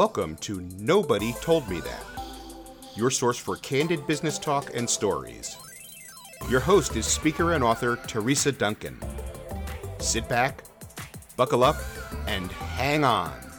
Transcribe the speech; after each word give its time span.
Welcome 0.00 0.36
to 0.36 0.62
Nobody 0.78 1.34
Told 1.42 1.68
Me 1.68 1.78
That, 1.80 2.02
your 2.96 3.10
source 3.10 3.36
for 3.36 3.56
candid 3.56 4.06
business 4.06 4.38
talk 4.38 4.74
and 4.74 4.88
stories. 4.88 5.58
Your 6.48 6.60
host 6.60 6.96
is 6.96 7.04
speaker 7.04 7.52
and 7.52 7.62
author 7.62 7.96
Teresa 8.06 8.50
Duncan. 8.50 8.98
Sit 9.98 10.26
back, 10.26 10.64
buckle 11.36 11.62
up, 11.62 11.76
and 12.26 12.50
hang 12.50 13.04
on. 13.04 13.49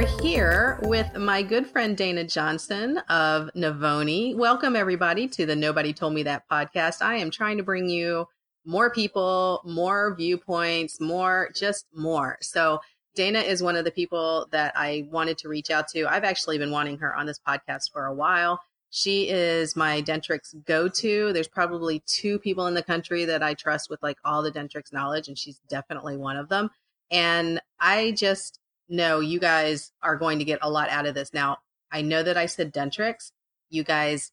Are 0.00 0.22
here 0.22 0.78
with 0.84 1.14
my 1.14 1.42
good 1.42 1.66
friend 1.66 1.94
Dana 1.94 2.24
Johnson 2.24 2.96
of 3.10 3.50
Novonee. 3.54 4.34
Welcome, 4.34 4.74
everybody, 4.74 5.28
to 5.28 5.44
the 5.44 5.54
Nobody 5.54 5.92
Told 5.92 6.14
Me 6.14 6.22
That 6.22 6.48
podcast. 6.50 7.02
I 7.02 7.16
am 7.16 7.30
trying 7.30 7.58
to 7.58 7.62
bring 7.62 7.86
you 7.90 8.24
more 8.64 8.88
people, 8.88 9.60
more 9.66 10.14
viewpoints, 10.16 11.02
more, 11.02 11.50
just 11.54 11.84
more. 11.94 12.38
So, 12.40 12.80
Dana 13.14 13.40
is 13.40 13.62
one 13.62 13.76
of 13.76 13.84
the 13.84 13.90
people 13.90 14.48
that 14.52 14.72
I 14.74 15.06
wanted 15.10 15.36
to 15.36 15.50
reach 15.50 15.70
out 15.70 15.88
to. 15.88 16.06
I've 16.06 16.24
actually 16.24 16.56
been 16.56 16.70
wanting 16.70 16.96
her 16.96 17.14
on 17.14 17.26
this 17.26 17.40
podcast 17.46 17.92
for 17.92 18.06
a 18.06 18.14
while. 18.14 18.58
She 18.88 19.28
is 19.28 19.76
my 19.76 20.00
Dentrix 20.00 20.54
go 20.64 20.88
to. 20.88 21.34
There's 21.34 21.46
probably 21.46 22.02
two 22.06 22.38
people 22.38 22.68
in 22.68 22.72
the 22.72 22.82
country 22.82 23.26
that 23.26 23.42
I 23.42 23.52
trust 23.52 23.90
with 23.90 24.02
like 24.02 24.16
all 24.24 24.42
the 24.42 24.50
Dentrix 24.50 24.94
knowledge, 24.94 25.28
and 25.28 25.36
she's 25.36 25.60
definitely 25.68 26.16
one 26.16 26.38
of 26.38 26.48
them. 26.48 26.70
And 27.10 27.60
I 27.78 28.12
just 28.12 28.59
no, 28.90 29.20
you 29.20 29.38
guys 29.38 29.92
are 30.02 30.16
going 30.16 30.40
to 30.40 30.44
get 30.44 30.58
a 30.62 30.70
lot 30.70 30.90
out 30.90 31.06
of 31.06 31.14
this. 31.14 31.32
Now, 31.32 31.58
I 31.90 32.02
know 32.02 32.22
that 32.22 32.36
I 32.36 32.46
said 32.46 32.74
Dentrix. 32.74 33.30
You 33.70 33.84
guys, 33.84 34.32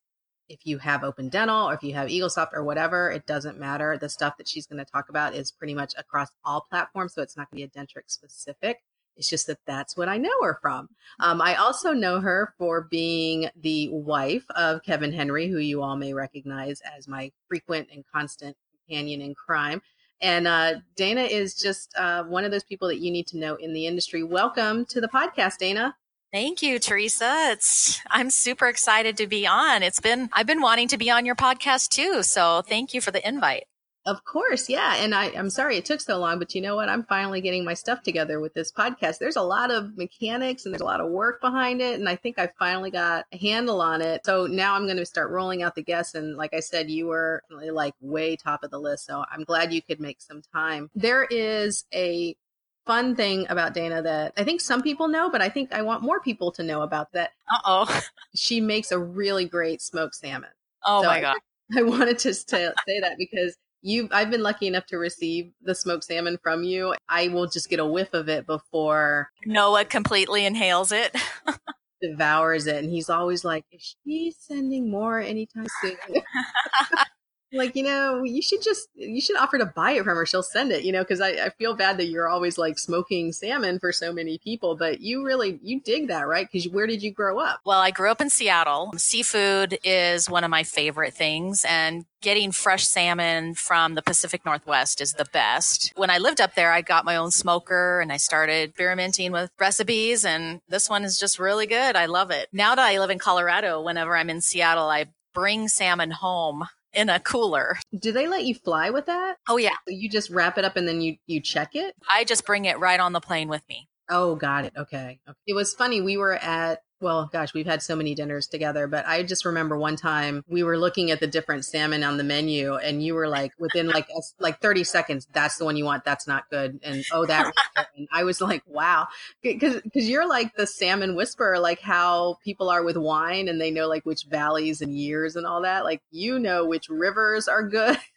if 0.49 0.65
you 0.65 0.79
have 0.79 1.03
Open 1.03 1.29
Dental 1.29 1.69
or 1.69 1.75
if 1.75 1.83
you 1.83 1.93
have 1.93 2.09
Eaglesoft 2.09 2.49
or 2.53 2.63
whatever, 2.63 3.11
it 3.11 3.27
doesn't 3.27 3.59
matter. 3.59 3.97
The 3.97 4.09
stuff 4.09 4.37
that 4.37 4.47
she's 4.47 4.65
going 4.65 4.83
to 4.83 4.91
talk 4.91 5.09
about 5.09 5.35
is 5.35 5.51
pretty 5.51 5.75
much 5.75 5.93
across 5.97 6.29
all 6.43 6.65
platforms. 6.69 7.13
So 7.13 7.21
it's 7.21 7.37
not 7.37 7.49
going 7.51 7.61
to 7.61 7.69
be 7.69 7.79
a 7.79 7.83
Dentrix 7.83 8.11
specific. 8.11 8.79
It's 9.15 9.29
just 9.29 9.47
that 9.47 9.59
that's 9.65 9.95
what 9.95 10.09
I 10.09 10.17
know 10.17 10.43
her 10.43 10.57
from. 10.61 10.89
Um, 11.19 11.41
I 11.41 11.55
also 11.55 11.93
know 11.93 12.19
her 12.19 12.53
for 12.57 12.81
being 12.81 13.49
the 13.59 13.89
wife 13.89 14.45
of 14.55 14.83
Kevin 14.83 15.13
Henry, 15.13 15.47
who 15.47 15.57
you 15.57 15.81
all 15.81 15.95
may 15.95 16.13
recognize 16.13 16.81
as 16.81 17.07
my 17.07 17.31
frequent 17.47 17.89
and 17.91 18.03
constant 18.13 18.55
companion 18.71 19.21
in 19.21 19.33
crime. 19.33 19.81
And 20.21 20.47
uh, 20.47 20.75
Dana 20.95 21.21
is 21.21 21.55
just 21.55 21.93
uh, 21.97 22.23
one 22.23 22.43
of 22.43 22.51
those 22.51 22.63
people 22.63 22.87
that 22.87 22.99
you 22.99 23.11
need 23.11 23.27
to 23.27 23.37
know 23.37 23.55
in 23.55 23.73
the 23.73 23.85
industry. 23.85 24.23
Welcome 24.23 24.85
to 24.87 25.01
the 25.01 25.07
podcast, 25.07 25.57
Dana. 25.59 25.95
Thank 26.33 26.61
you, 26.61 26.77
Teresa. 26.79 27.51
It's 27.51 28.01
I'm 28.09 28.29
super 28.29 28.67
excited 28.67 29.15
to 29.17 29.27
be 29.27 29.47
on. 29.47 29.81
It's 29.81 30.01
been 30.01 30.29
I've 30.33 30.47
been 30.47 30.61
wanting 30.61 30.89
to 30.89 30.97
be 30.97 31.09
on 31.09 31.25
your 31.25 31.35
podcast 31.35 31.89
too. 31.89 32.21
So 32.23 32.61
thank 32.61 32.93
you 32.93 32.99
for 32.99 33.11
the 33.11 33.25
invite. 33.27 33.65
Of 34.07 34.23
course, 34.23 34.69
yeah. 34.69 34.95
And 34.95 35.13
I, 35.13 35.25
I'm 35.31 35.49
sorry 35.49 35.75
it 35.75 35.83
took 35.83 35.99
so 35.99 36.17
long, 36.17 36.39
but 36.39 36.55
you 36.55 36.61
know 36.61 36.77
what? 36.77 36.87
I'm 36.87 37.03
finally 37.03 37.41
getting 37.41 37.65
my 37.65 37.73
stuff 37.73 38.03
together 38.03 38.39
with 38.39 38.53
this 38.53 38.71
podcast. 38.71 39.19
There's 39.19 39.35
a 39.35 39.41
lot 39.41 39.69
of 39.69 39.97
mechanics 39.97 40.63
and 40.63 40.73
there's 40.73 40.81
a 40.81 40.85
lot 40.85 41.01
of 41.01 41.11
work 41.11 41.41
behind 41.41 41.81
it. 41.81 41.99
And 41.99 42.07
I 42.07 42.15
think 42.15 42.39
I 42.39 42.49
finally 42.57 42.89
got 42.89 43.25
a 43.33 43.37
handle 43.37 43.81
on 43.81 44.01
it. 44.01 44.25
So 44.25 44.47
now 44.47 44.75
I'm 44.75 44.85
going 44.85 44.95
to 44.95 45.05
start 45.05 45.29
rolling 45.29 45.61
out 45.61 45.75
the 45.75 45.83
guests. 45.83 46.15
And 46.15 46.37
like 46.37 46.53
I 46.53 46.61
said, 46.61 46.89
you 46.89 47.07
were 47.07 47.43
like 47.51 47.95
way 47.99 48.37
top 48.37 48.63
of 48.63 48.71
the 48.71 48.79
list. 48.79 49.05
So 49.07 49.25
I'm 49.29 49.43
glad 49.43 49.73
you 49.73 49.81
could 49.81 49.99
make 49.99 50.21
some 50.21 50.41
time. 50.53 50.89
There 50.95 51.25
is 51.25 51.83
a 51.93 52.37
fun 52.85 53.13
thing 53.13 53.45
about 53.49 53.73
Dana 53.73 54.01
that 54.03 54.31
I 54.37 54.45
think 54.45 54.61
some 54.61 54.81
people 54.81 55.09
know, 55.09 55.29
but 55.29 55.41
I 55.41 55.49
think 55.49 55.73
I 55.73 55.81
want 55.81 56.01
more 56.01 56.21
people 56.21 56.53
to 56.53 56.63
know 56.63 56.81
about 56.81 57.11
that. 57.11 57.31
Uh 57.51 57.59
oh. 57.65 58.01
She 58.35 58.61
makes 58.61 58.93
a 58.93 58.99
really 58.99 59.45
great 59.45 59.81
smoked 59.81 60.15
salmon. 60.15 60.51
Oh 60.85 61.01
so 61.01 61.09
my 61.09 61.19
God. 61.19 61.35
I, 61.75 61.79
I 61.79 61.83
wanted 61.83 62.19
to 62.19 62.33
say 62.33 62.71
that 63.01 63.15
because 63.17 63.57
you 63.81 64.09
I've 64.11 64.29
been 64.31 64.43
lucky 64.43 64.67
enough 64.67 64.85
to 64.87 64.97
receive 64.97 65.51
the 65.61 65.75
smoked 65.75 66.05
salmon 66.05 66.37
from 66.41 66.63
you. 66.63 66.93
I 67.09 67.27
will 67.29 67.47
just 67.47 67.69
get 67.69 67.79
a 67.79 67.85
whiff 67.85 68.13
of 68.13 68.29
it 68.29 68.45
before 68.45 69.29
Noah 69.45 69.85
completely 69.85 70.45
inhales 70.45 70.91
it. 70.91 71.15
devours 72.01 72.67
it 72.67 72.83
and 72.83 72.91
he's 72.91 73.09
always 73.09 73.43
like, 73.43 73.65
Is 73.71 73.95
she 74.05 74.33
sending 74.37 74.89
more 74.89 75.19
anytime 75.19 75.67
soon? 75.81 75.97
like 77.53 77.75
you 77.75 77.83
know 77.83 78.23
you 78.23 78.41
should 78.41 78.61
just 78.61 78.89
you 78.95 79.21
should 79.21 79.37
offer 79.37 79.57
to 79.57 79.65
buy 79.65 79.91
it 79.91 80.03
from 80.03 80.15
her. 80.15 80.25
She'll 80.25 80.43
send 80.43 80.71
it 80.71 80.83
you 80.83 80.91
know 80.91 81.03
because 81.03 81.21
I, 81.21 81.29
I 81.29 81.49
feel 81.57 81.75
bad 81.75 81.97
that 81.97 82.07
you're 82.07 82.27
always 82.27 82.57
like 82.57 82.77
smoking 82.77 83.31
salmon 83.31 83.79
for 83.79 83.91
so 83.91 84.11
many 84.11 84.37
people 84.37 84.75
but 84.75 84.99
you 84.99 85.25
really 85.25 85.59
you 85.61 85.79
dig 85.81 86.07
that 86.09 86.27
right? 86.27 86.47
Because 86.51 86.67
where 86.69 86.87
did 86.87 87.01
you 87.01 87.11
grow 87.11 87.39
up? 87.39 87.61
Well 87.65 87.79
i 87.79 87.91
grew 87.91 88.11
up 88.11 88.21
in 88.21 88.29
seattle. 88.29 88.93
Seafood 88.97 89.79
is 89.83 90.29
one 90.29 90.43
of 90.43 90.49
my 90.49 90.63
favorite 90.63 91.13
things 91.13 91.65
and 91.67 92.05
getting 92.21 92.51
fresh 92.51 92.85
salmon 92.85 93.53
from 93.53 93.93
the 93.93 94.01
pacific 94.01 94.45
northwest 94.45 94.99
is 95.01 95.13
the 95.13 95.25
best. 95.31 95.93
When 95.95 96.09
i 96.09 96.17
lived 96.17 96.41
up 96.41 96.55
there 96.55 96.71
i 96.71 96.81
got 96.81 97.05
my 97.05 97.15
own 97.15 97.31
smoker 97.31 98.01
and 98.01 98.11
i 98.11 98.17
started 98.17 98.69
experimenting 98.69 99.31
with 99.31 99.51
recipes 99.59 100.25
and 100.25 100.61
this 100.67 100.89
one 100.89 101.03
is 101.03 101.19
just 101.19 101.39
really 101.39 101.67
good. 101.67 101.95
I 101.95 102.07
love 102.07 102.31
it. 102.31 102.49
Now 102.51 102.75
that 102.75 102.85
i 102.85 102.99
live 102.99 103.09
in 103.09 103.19
colorado 103.19 103.81
whenever 103.81 104.17
i'm 104.17 104.29
in 104.29 104.41
seattle 104.41 104.89
i 104.89 105.05
bring 105.33 105.67
salmon 105.67 106.09
home 106.11 106.65
in 106.93 107.09
a 107.09 107.19
cooler. 107.19 107.77
Do 107.97 108.11
they 108.11 108.27
let 108.27 108.43
you 108.43 108.55
fly 108.55 108.89
with 108.89 109.05
that? 109.05 109.37
Oh 109.47 109.57
yeah. 109.57 109.75
You 109.87 110.09
just 110.09 110.29
wrap 110.29 110.57
it 110.57 110.65
up 110.65 110.75
and 110.75 110.87
then 110.87 111.01
you 111.01 111.17
you 111.27 111.41
check 111.41 111.75
it? 111.75 111.95
I 112.11 112.23
just 112.23 112.45
bring 112.45 112.65
it 112.65 112.79
right 112.79 112.99
on 112.99 113.13
the 113.13 113.21
plane 113.21 113.49
with 113.49 113.63
me. 113.69 113.87
Oh, 114.09 114.35
got 114.35 114.65
it. 114.65 114.73
Okay. 114.77 115.19
okay. 115.27 115.37
It 115.45 115.53
was 115.53 115.73
funny. 115.73 116.01
We 116.01 116.17
were 116.17 116.35
at 116.35 116.79
well, 116.99 117.29
gosh, 117.31 117.53
we've 117.53 117.65
had 117.65 117.81
so 117.81 117.95
many 117.95 118.15
dinners 118.15 118.47
together, 118.47 118.87
but 118.87 119.05
I 119.07 119.23
just 119.23 119.45
remember 119.45 119.77
one 119.77 119.95
time 119.95 120.43
we 120.47 120.63
were 120.63 120.77
looking 120.77 121.11
at 121.11 121.19
the 121.19 121.27
different 121.27 121.65
salmon 121.65 122.03
on 122.03 122.17
the 122.17 122.23
menu 122.23 122.75
and 122.75 123.03
you 123.03 123.13
were 123.13 123.27
like 123.27 123.51
within 123.59 123.87
like 123.87 124.07
like 124.39 124.61
30 124.61 124.83
seconds, 124.83 125.27
that's 125.31 125.57
the 125.57 125.65
one 125.65 125.77
you 125.77 125.85
want. 125.85 126.05
That's 126.05 126.27
not 126.27 126.49
good. 126.49 126.79
And 126.83 127.05
oh, 127.11 127.25
that, 127.25 127.53
and 127.97 128.07
I 128.11 128.23
was 128.23 128.41
like, 128.41 128.63
wow. 128.65 129.07
Cause, 129.43 129.81
cause 129.93 130.07
you're 130.07 130.27
like 130.27 130.55
the 130.55 130.67
salmon 130.67 131.15
whisperer, 131.15 131.59
like 131.59 131.79
how 131.79 132.37
people 132.43 132.69
are 132.69 132.83
with 132.83 132.97
wine 132.97 133.47
and 133.47 133.61
they 133.61 133.71
know 133.71 133.87
like 133.87 134.05
which 134.05 134.25
valleys 134.25 134.81
and 134.81 134.97
years 134.97 135.35
and 135.35 135.45
all 135.45 135.61
that. 135.61 135.83
Like, 135.83 136.01
you 136.11 136.39
know, 136.39 136.65
which 136.65 136.89
rivers 136.89 137.47
are 137.47 137.63
good. 137.63 137.97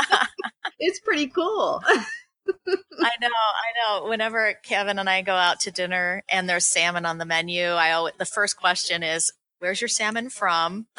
it's 0.78 1.00
pretty 1.00 1.28
cool. 1.28 1.82
I 2.48 3.10
know, 3.20 3.28
I 3.28 4.00
know. 4.00 4.08
Whenever 4.08 4.54
Kevin 4.62 4.98
and 4.98 5.08
I 5.08 5.22
go 5.22 5.34
out 5.34 5.60
to 5.60 5.70
dinner 5.70 6.22
and 6.28 6.48
there's 6.48 6.66
salmon 6.66 7.06
on 7.06 7.18
the 7.18 7.24
menu, 7.24 7.64
I 7.64 7.92
always, 7.92 8.14
the 8.18 8.24
first 8.24 8.56
question 8.56 9.02
is, 9.02 9.32
"Where's 9.58 9.80
your 9.80 9.88
salmon 9.88 10.30
from?" 10.30 10.86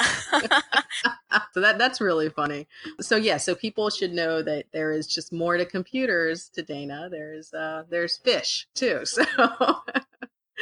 so 1.53 1.61
that 1.61 1.77
that's 1.77 2.01
really 2.01 2.29
funny. 2.29 2.67
So 2.99 3.15
yeah, 3.15 3.37
so 3.37 3.55
people 3.55 3.89
should 3.89 4.13
know 4.13 4.41
that 4.41 4.65
there 4.73 4.91
is 4.91 5.07
just 5.07 5.31
more 5.31 5.57
to 5.57 5.65
computers 5.65 6.49
to 6.55 6.63
Dana. 6.63 7.07
There's 7.09 7.53
uh 7.53 7.83
there's 7.89 8.17
fish 8.17 8.67
too. 8.75 9.03
So 9.05 9.23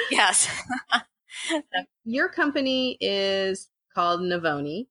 yes. 0.10 0.50
Your 2.06 2.30
company 2.30 2.98
is 3.02 3.70
called 3.94 4.22
Novonee. 4.22 4.88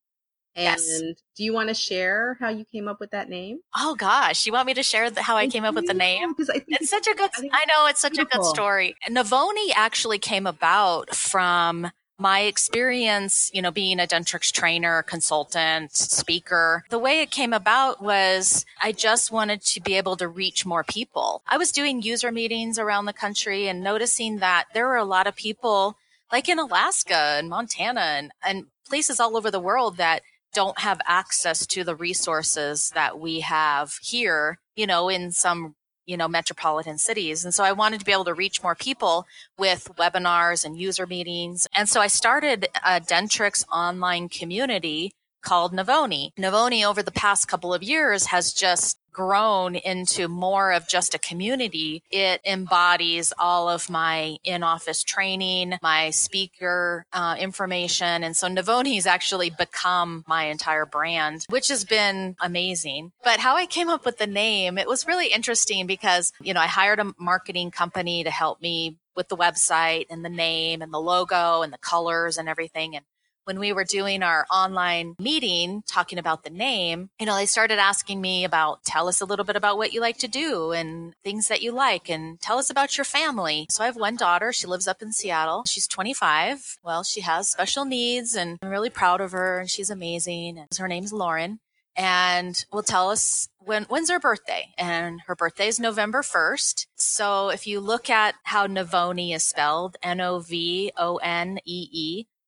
And 0.57 0.65
yes. 0.65 1.01
do 1.37 1.45
you 1.45 1.53
want 1.53 1.69
to 1.69 1.75
share 1.75 2.37
how 2.41 2.49
you 2.49 2.65
came 2.65 2.89
up 2.89 2.99
with 2.99 3.13
that 3.13 3.29
name? 3.29 3.61
Oh 3.77 3.95
gosh, 3.95 4.47
you 4.47 4.53
want 4.53 4.67
me 4.67 4.75
to 4.75 4.83
share 4.83 5.09
the, 5.09 5.23
how 5.23 5.37
I 5.37 5.47
came 5.47 5.65
up 5.65 5.75
with 5.75 5.87
the 5.87 5.95
name? 5.95 6.35
I 6.39 6.65
it's 6.69 6.91
such 6.91 7.07
a 7.07 7.15
good. 7.15 7.31
I, 7.37 7.49
I 7.53 7.65
know 7.67 7.87
it's 7.87 8.01
such 8.01 8.15
beautiful. 8.15 8.41
a 8.41 8.43
good 8.43 8.49
story. 8.49 8.97
Novonee 9.09 9.71
actually 9.77 10.19
came 10.19 10.47
about 10.47 11.15
from 11.15 11.93
my 12.21 12.41
experience, 12.41 13.51
you 13.55 13.63
know, 13.63 13.71
being 13.71 13.99
a 13.99 14.07
Dentrix 14.07 14.53
trainer, 14.53 15.03
consultant, 15.03 15.93
speaker, 15.93 16.85
the 16.91 16.99
way 16.99 17.23
it 17.23 17.31
came 17.31 17.55
about 17.55 18.03
was 18.03 18.67
I 18.81 18.93
just 18.93 19.33
wanted 19.33 19.63
to 19.63 19.81
be 19.81 19.95
able 19.95 20.17
to 20.17 20.29
reach 20.29 20.67
more 20.67 20.85
people. 20.85 21.43
I 21.49 21.57
was 21.57 21.73
doing 21.73 22.03
user 22.03 22.31
meetings 22.31 22.79
around 22.79 23.07
the 23.07 23.15
country 23.15 23.69
and 23.69 23.83
noticing 23.83 24.39
that 24.41 24.67
there 24.75 24.87
were 24.87 24.97
a 24.97 25.05
lot 25.05 25.27
of 25.27 25.35
people 25.35 25.97
like 26.31 26.49
in 26.49 26.59
Alaska 26.59 27.17
and 27.39 27.49
Montana 27.49 28.01
and, 28.01 28.33
and 28.45 28.67
places 28.87 29.19
all 29.19 29.37
over 29.37 29.51
the 29.51 29.59
world 29.59 29.97
that 29.97 30.23
don't 30.53 30.79
have 30.81 31.01
access 31.07 31.67
to 31.67 31.85
the 31.85 31.95
resources 31.95 32.91
that 32.95 33.19
we 33.19 33.41
have 33.41 33.99
here, 34.03 34.59
you 34.77 34.87
know, 34.87 35.09
in 35.09 35.31
some, 35.33 35.75
you 36.07 36.17
know, 36.17 36.29
metropolitan 36.29 36.99
cities. 36.99 37.45
And 37.45 37.55
so 37.55 37.65
I 37.65 37.73
wanted 37.73 38.01
to 38.01 38.07
be 38.07 38.13
able 38.13 38.25
to 38.25 38.35
reach 38.35 38.63
more 38.63 38.75
people 38.75 39.27
with 39.59 39.91
webinars 39.97 40.65
and 40.65 40.77
user 40.77 41.07
meetings. 41.07 41.67
And 41.75 41.89
so 41.89 42.01
I 42.01 42.09
started 42.09 42.69
a 42.85 43.01
Dentrix 43.01 43.65
online 43.73 44.29
community 44.29 45.13
called 45.43 45.73
Novonee. 45.73 46.33
Novonee 46.39 46.85
over 46.85 47.03
the 47.03 47.11
past 47.11 47.49
couple 47.49 47.73
of 47.73 47.83
years 47.83 48.27
has 48.27 48.53
just 48.53 48.99
grown 49.13 49.75
into 49.75 50.29
more 50.29 50.73
of 50.73 50.89
just 50.89 51.15
a 51.15 51.19
community. 51.19 52.03
It 52.11 52.41
embodies 52.45 53.33
all 53.39 53.69
of 53.69 53.91
my 53.91 54.37
in-office 54.45 55.05
training, 55.05 55.75
my 55.83 56.11
speaker 56.11 57.05
uh, 57.13 57.37
information. 57.39 58.25
And 58.25 58.37
so 58.37 58.49
Novonee 58.49 58.97
has 58.97 59.07
actually 59.07 59.51
become 59.51 60.25
my 60.27 60.45
entire 60.45 60.87
brand, 60.87 61.45
which 61.49 61.69
has 61.69 61.85
been 61.85 62.37
amazing. 62.41 63.13
But 63.25 63.41
how 63.41 63.57
I 63.57 63.67
came 63.67 63.89
up 63.89 64.05
with 64.05 64.19
the 64.19 64.27
name, 64.27 64.79
it 64.79 64.89
was 64.89 65.07
really 65.07 65.29
interesting 65.29 65.87
because, 65.87 66.33
you 66.41 66.55
know, 66.55 66.61
I 66.61 66.67
hired 66.67 67.01
a 67.01 67.13
marketing 67.19 67.71
company 67.71 68.25
to 68.25 68.31
help 68.31 68.61
me 68.61 68.97
with 69.17 69.29
the 69.29 69.37
website 69.37 70.07
and 70.09 70.25
the 70.25 70.31
name 70.31 70.83
and 70.83 70.93
the 70.93 71.01
logo 71.01 71.63
and 71.63 71.73
the 71.73 71.79
colors 71.79 72.39
and 72.39 72.49
everything. 72.49 72.97
And 72.97 73.05
when 73.45 73.59
we 73.59 73.73
were 73.73 73.85
doing 73.85 74.23
our 74.23 74.47
online 74.51 75.15
meeting 75.19 75.83
talking 75.87 76.19
about 76.19 76.45
the 76.45 76.51
name, 76.51 77.11
you 77.19 77.27
know, 77.27 77.37
they 77.37 77.47
started 77.47 77.79
asking 77.79 78.21
me 78.21 78.45
about 78.45 78.85
tell 78.85 79.09
us 79.09 79.21
a 79.21 79.25
little 79.25 79.45
bit 79.45 79.57
about 79.57 79.77
what 79.77 79.93
you 79.93 80.01
like 80.01 80.19
to 80.19 80.29
do 80.29 80.73
and 80.73 81.15
things 81.25 81.49
that 81.49 81.63
you 81.63 81.73
like 81.73 82.09
and 82.09 82.41
tell 82.41 82.59
us 82.59 82.71
about 82.71 82.97
your 82.97 83.05
family. 83.05 83.67
So 83.71 83.83
I 83.83 83.87
have 83.87 83.97
one 83.97 84.17
daughter. 84.17 84.53
She 84.53 84.67
lives 84.67 84.89
up 84.89 85.03
in 85.03 85.13
Seattle. 85.13 85.65
She's 85.67 85.87
25. 85.87 86.79
Well, 86.85 87.03
she 87.03 87.23
has 87.23 87.51
special 87.51 87.85
needs 87.85 88.35
and 88.35 88.59
I'm 88.63 88.71
really 88.71 88.91
proud 88.91 89.21
of 89.21 89.33
her 89.33 89.61
and 89.61 89.71
she's 89.71 89.91
amazing. 89.91 90.59
And 90.59 90.69
her 90.79 90.89
name's 90.89 91.13
Lauren 91.13 91.61
and 91.97 92.65
will 92.73 92.83
tell 92.83 93.11
us 93.11 93.49
when 93.59 93.85
when's 93.85 94.11
her 94.11 94.19
birthday 94.21 94.69
and 94.79 95.21
her 95.27 95.35
birthday 95.35 95.67
is 95.67 95.81
november 95.81 96.23
1st 96.23 96.87
so 96.95 97.51
if 97.51 97.67
you 97.67 97.81
look 97.81 98.09
at 98.09 98.35
how 98.45 98.67
novonee 98.67 99.35
is 99.35 99.45
spelled 99.45 99.97
n-o-v-o-n-e-e 100.03 100.97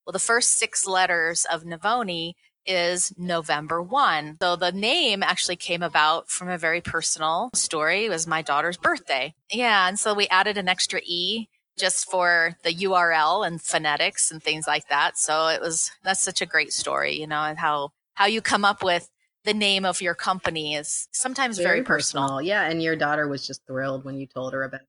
well, 0.06 0.12
the 0.12 0.18
first 0.18 0.52
six 0.52 0.86
letters 0.86 1.46
of 1.50 1.64
Novonee 1.64 2.34
is 2.66 3.12
November 3.16 3.82
1. 3.82 4.38
So 4.40 4.56
the 4.56 4.72
name 4.72 5.22
actually 5.22 5.56
came 5.56 5.82
about 5.82 6.28
from 6.28 6.48
a 6.48 6.58
very 6.58 6.80
personal 6.80 7.50
story. 7.54 8.06
It 8.06 8.10
was 8.10 8.26
my 8.26 8.42
daughter's 8.42 8.76
birthday. 8.76 9.34
Yeah. 9.50 9.88
And 9.88 9.98
so 9.98 10.14
we 10.14 10.28
added 10.28 10.58
an 10.58 10.68
extra 10.68 11.00
E 11.04 11.48
just 11.78 12.10
for 12.10 12.56
the 12.62 12.74
URL 12.74 13.46
and 13.46 13.60
phonetics 13.60 14.30
and 14.30 14.42
things 14.42 14.66
like 14.66 14.88
that. 14.88 15.18
So 15.18 15.48
it 15.48 15.60
was, 15.60 15.90
that's 16.04 16.22
such 16.22 16.40
a 16.40 16.46
great 16.46 16.72
story, 16.72 17.18
you 17.18 17.26
know, 17.26 17.42
and 17.42 17.58
how, 17.58 17.90
how 18.14 18.26
you 18.26 18.40
come 18.42 18.64
up 18.64 18.82
with 18.84 19.08
the 19.44 19.54
name 19.54 19.84
of 19.84 20.00
your 20.00 20.14
company 20.14 20.74
is 20.74 21.08
sometimes 21.12 21.56
very, 21.56 21.78
very 21.78 21.82
personal. 21.82 22.24
personal. 22.24 22.42
Yeah. 22.42 22.64
And 22.64 22.82
your 22.82 22.94
daughter 22.94 23.26
was 23.26 23.46
just 23.46 23.66
thrilled 23.66 24.04
when 24.04 24.18
you 24.18 24.26
told 24.26 24.52
her 24.52 24.62
about 24.62 24.82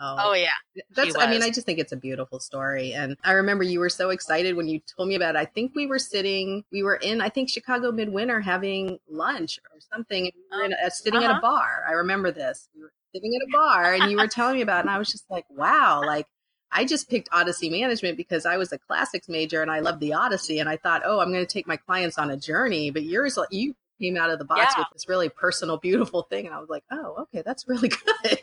Oh, 0.00 0.16
oh 0.18 0.32
yeah. 0.34 0.48
That's 0.94 1.16
I 1.16 1.30
mean, 1.30 1.42
I 1.42 1.50
just 1.50 1.66
think 1.66 1.78
it's 1.78 1.92
a 1.92 1.96
beautiful 1.96 2.40
story. 2.40 2.92
And 2.92 3.16
I 3.24 3.32
remember 3.32 3.62
you 3.62 3.78
were 3.78 3.88
so 3.88 4.10
excited 4.10 4.56
when 4.56 4.66
you 4.66 4.80
told 4.96 5.08
me 5.08 5.14
about 5.14 5.36
it. 5.36 5.38
I 5.38 5.44
think 5.44 5.72
we 5.74 5.86
were 5.86 5.98
sitting, 5.98 6.64
we 6.72 6.82
were 6.82 6.96
in, 6.96 7.20
I 7.20 7.28
think 7.28 7.48
Chicago 7.48 7.92
midwinter 7.92 8.40
having 8.40 8.98
lunch 9.08 9.60
or 9.72 9.80
something. 9.92 10.24
We 10.24 10.58
were 10.58 10.64
in 10.64 10.72
a, 10.72 10.90
sitting 10.90 11.18
uh-huh. 11.18 11.24
at 11.24 11.30
a 11.30 11.34
uh-huh. 11.34 11.42
bar. 11.42 11.84
I 11.88 11.92
remember 11.92 12.32
this. 12.32 12.68
We 12.74 12.82
were 12.82 12.92
sitting 13.14 13.34
at 13.34 13.48
a 13.48 13.50
bar 13.52 13.94
and 13.94 14.10
you 14.10 14.16
were 14.16 14.26
telling 14.26 14.56
me 14.56 14.62
about 14.62 14.78
it. 14.78 14.80
And 14.80 14.90
I 14.90 14.98
was 14.98 15.10
just 15.10 15.30
like, 15.30 15.44
wow, 15.48 16.02
like 16.04 16.26
I 16.72 16.84
just 16.84 17.08
picked 17.08 17.28
Odyssey 17.30 17.70
management 17.70 18.16
because 18.16 18.46
I 18.46 18.56
was 18.56 18.72
a 18.72 18.78
classics 18.78 19.28
major 19.28 19.62
and 19.62 19.70
I 19.70 19.78
loved 19.78 20.00
the 20.00 20.12
Odyssey. 20.12 20.58
And 20.58 20.68
I 20.68 20.76
thought, 20.76 21.02
oh, 21.04 21.20
I'm 21.20 21.32
going 21.32 21.46
to 21.46 21.52
take 21.52 21.68
my 21.68 21.76
clients 21.76 22.18
on 22.18 22.30
a 22.30 22.36
journey. 22.36 22.90
But 22.90 23.04
yours, 23.04 23.38
you 23.52 23.76
came 24.00 24.16
out 24.16 24.30
of 24.30 24.40
the 24.40 24.44
box 24.44 24.74
yeah. 24.76 24.80
with 24.80 24.88
this 24.92 25.08
really 25.08 25.28
personal, 25.28 25.76
beautiful 25.78 26.22
thing. 26.22 26.46
And 26.46 26.54
I 26.54 26.58
was 26.58 26.68
like, 26.68 26.82
oh, 26.90 27.14
okay, 27.22 27.42
that's 27.46 27.68
really 27.68 27.88
good. 28.24 28.38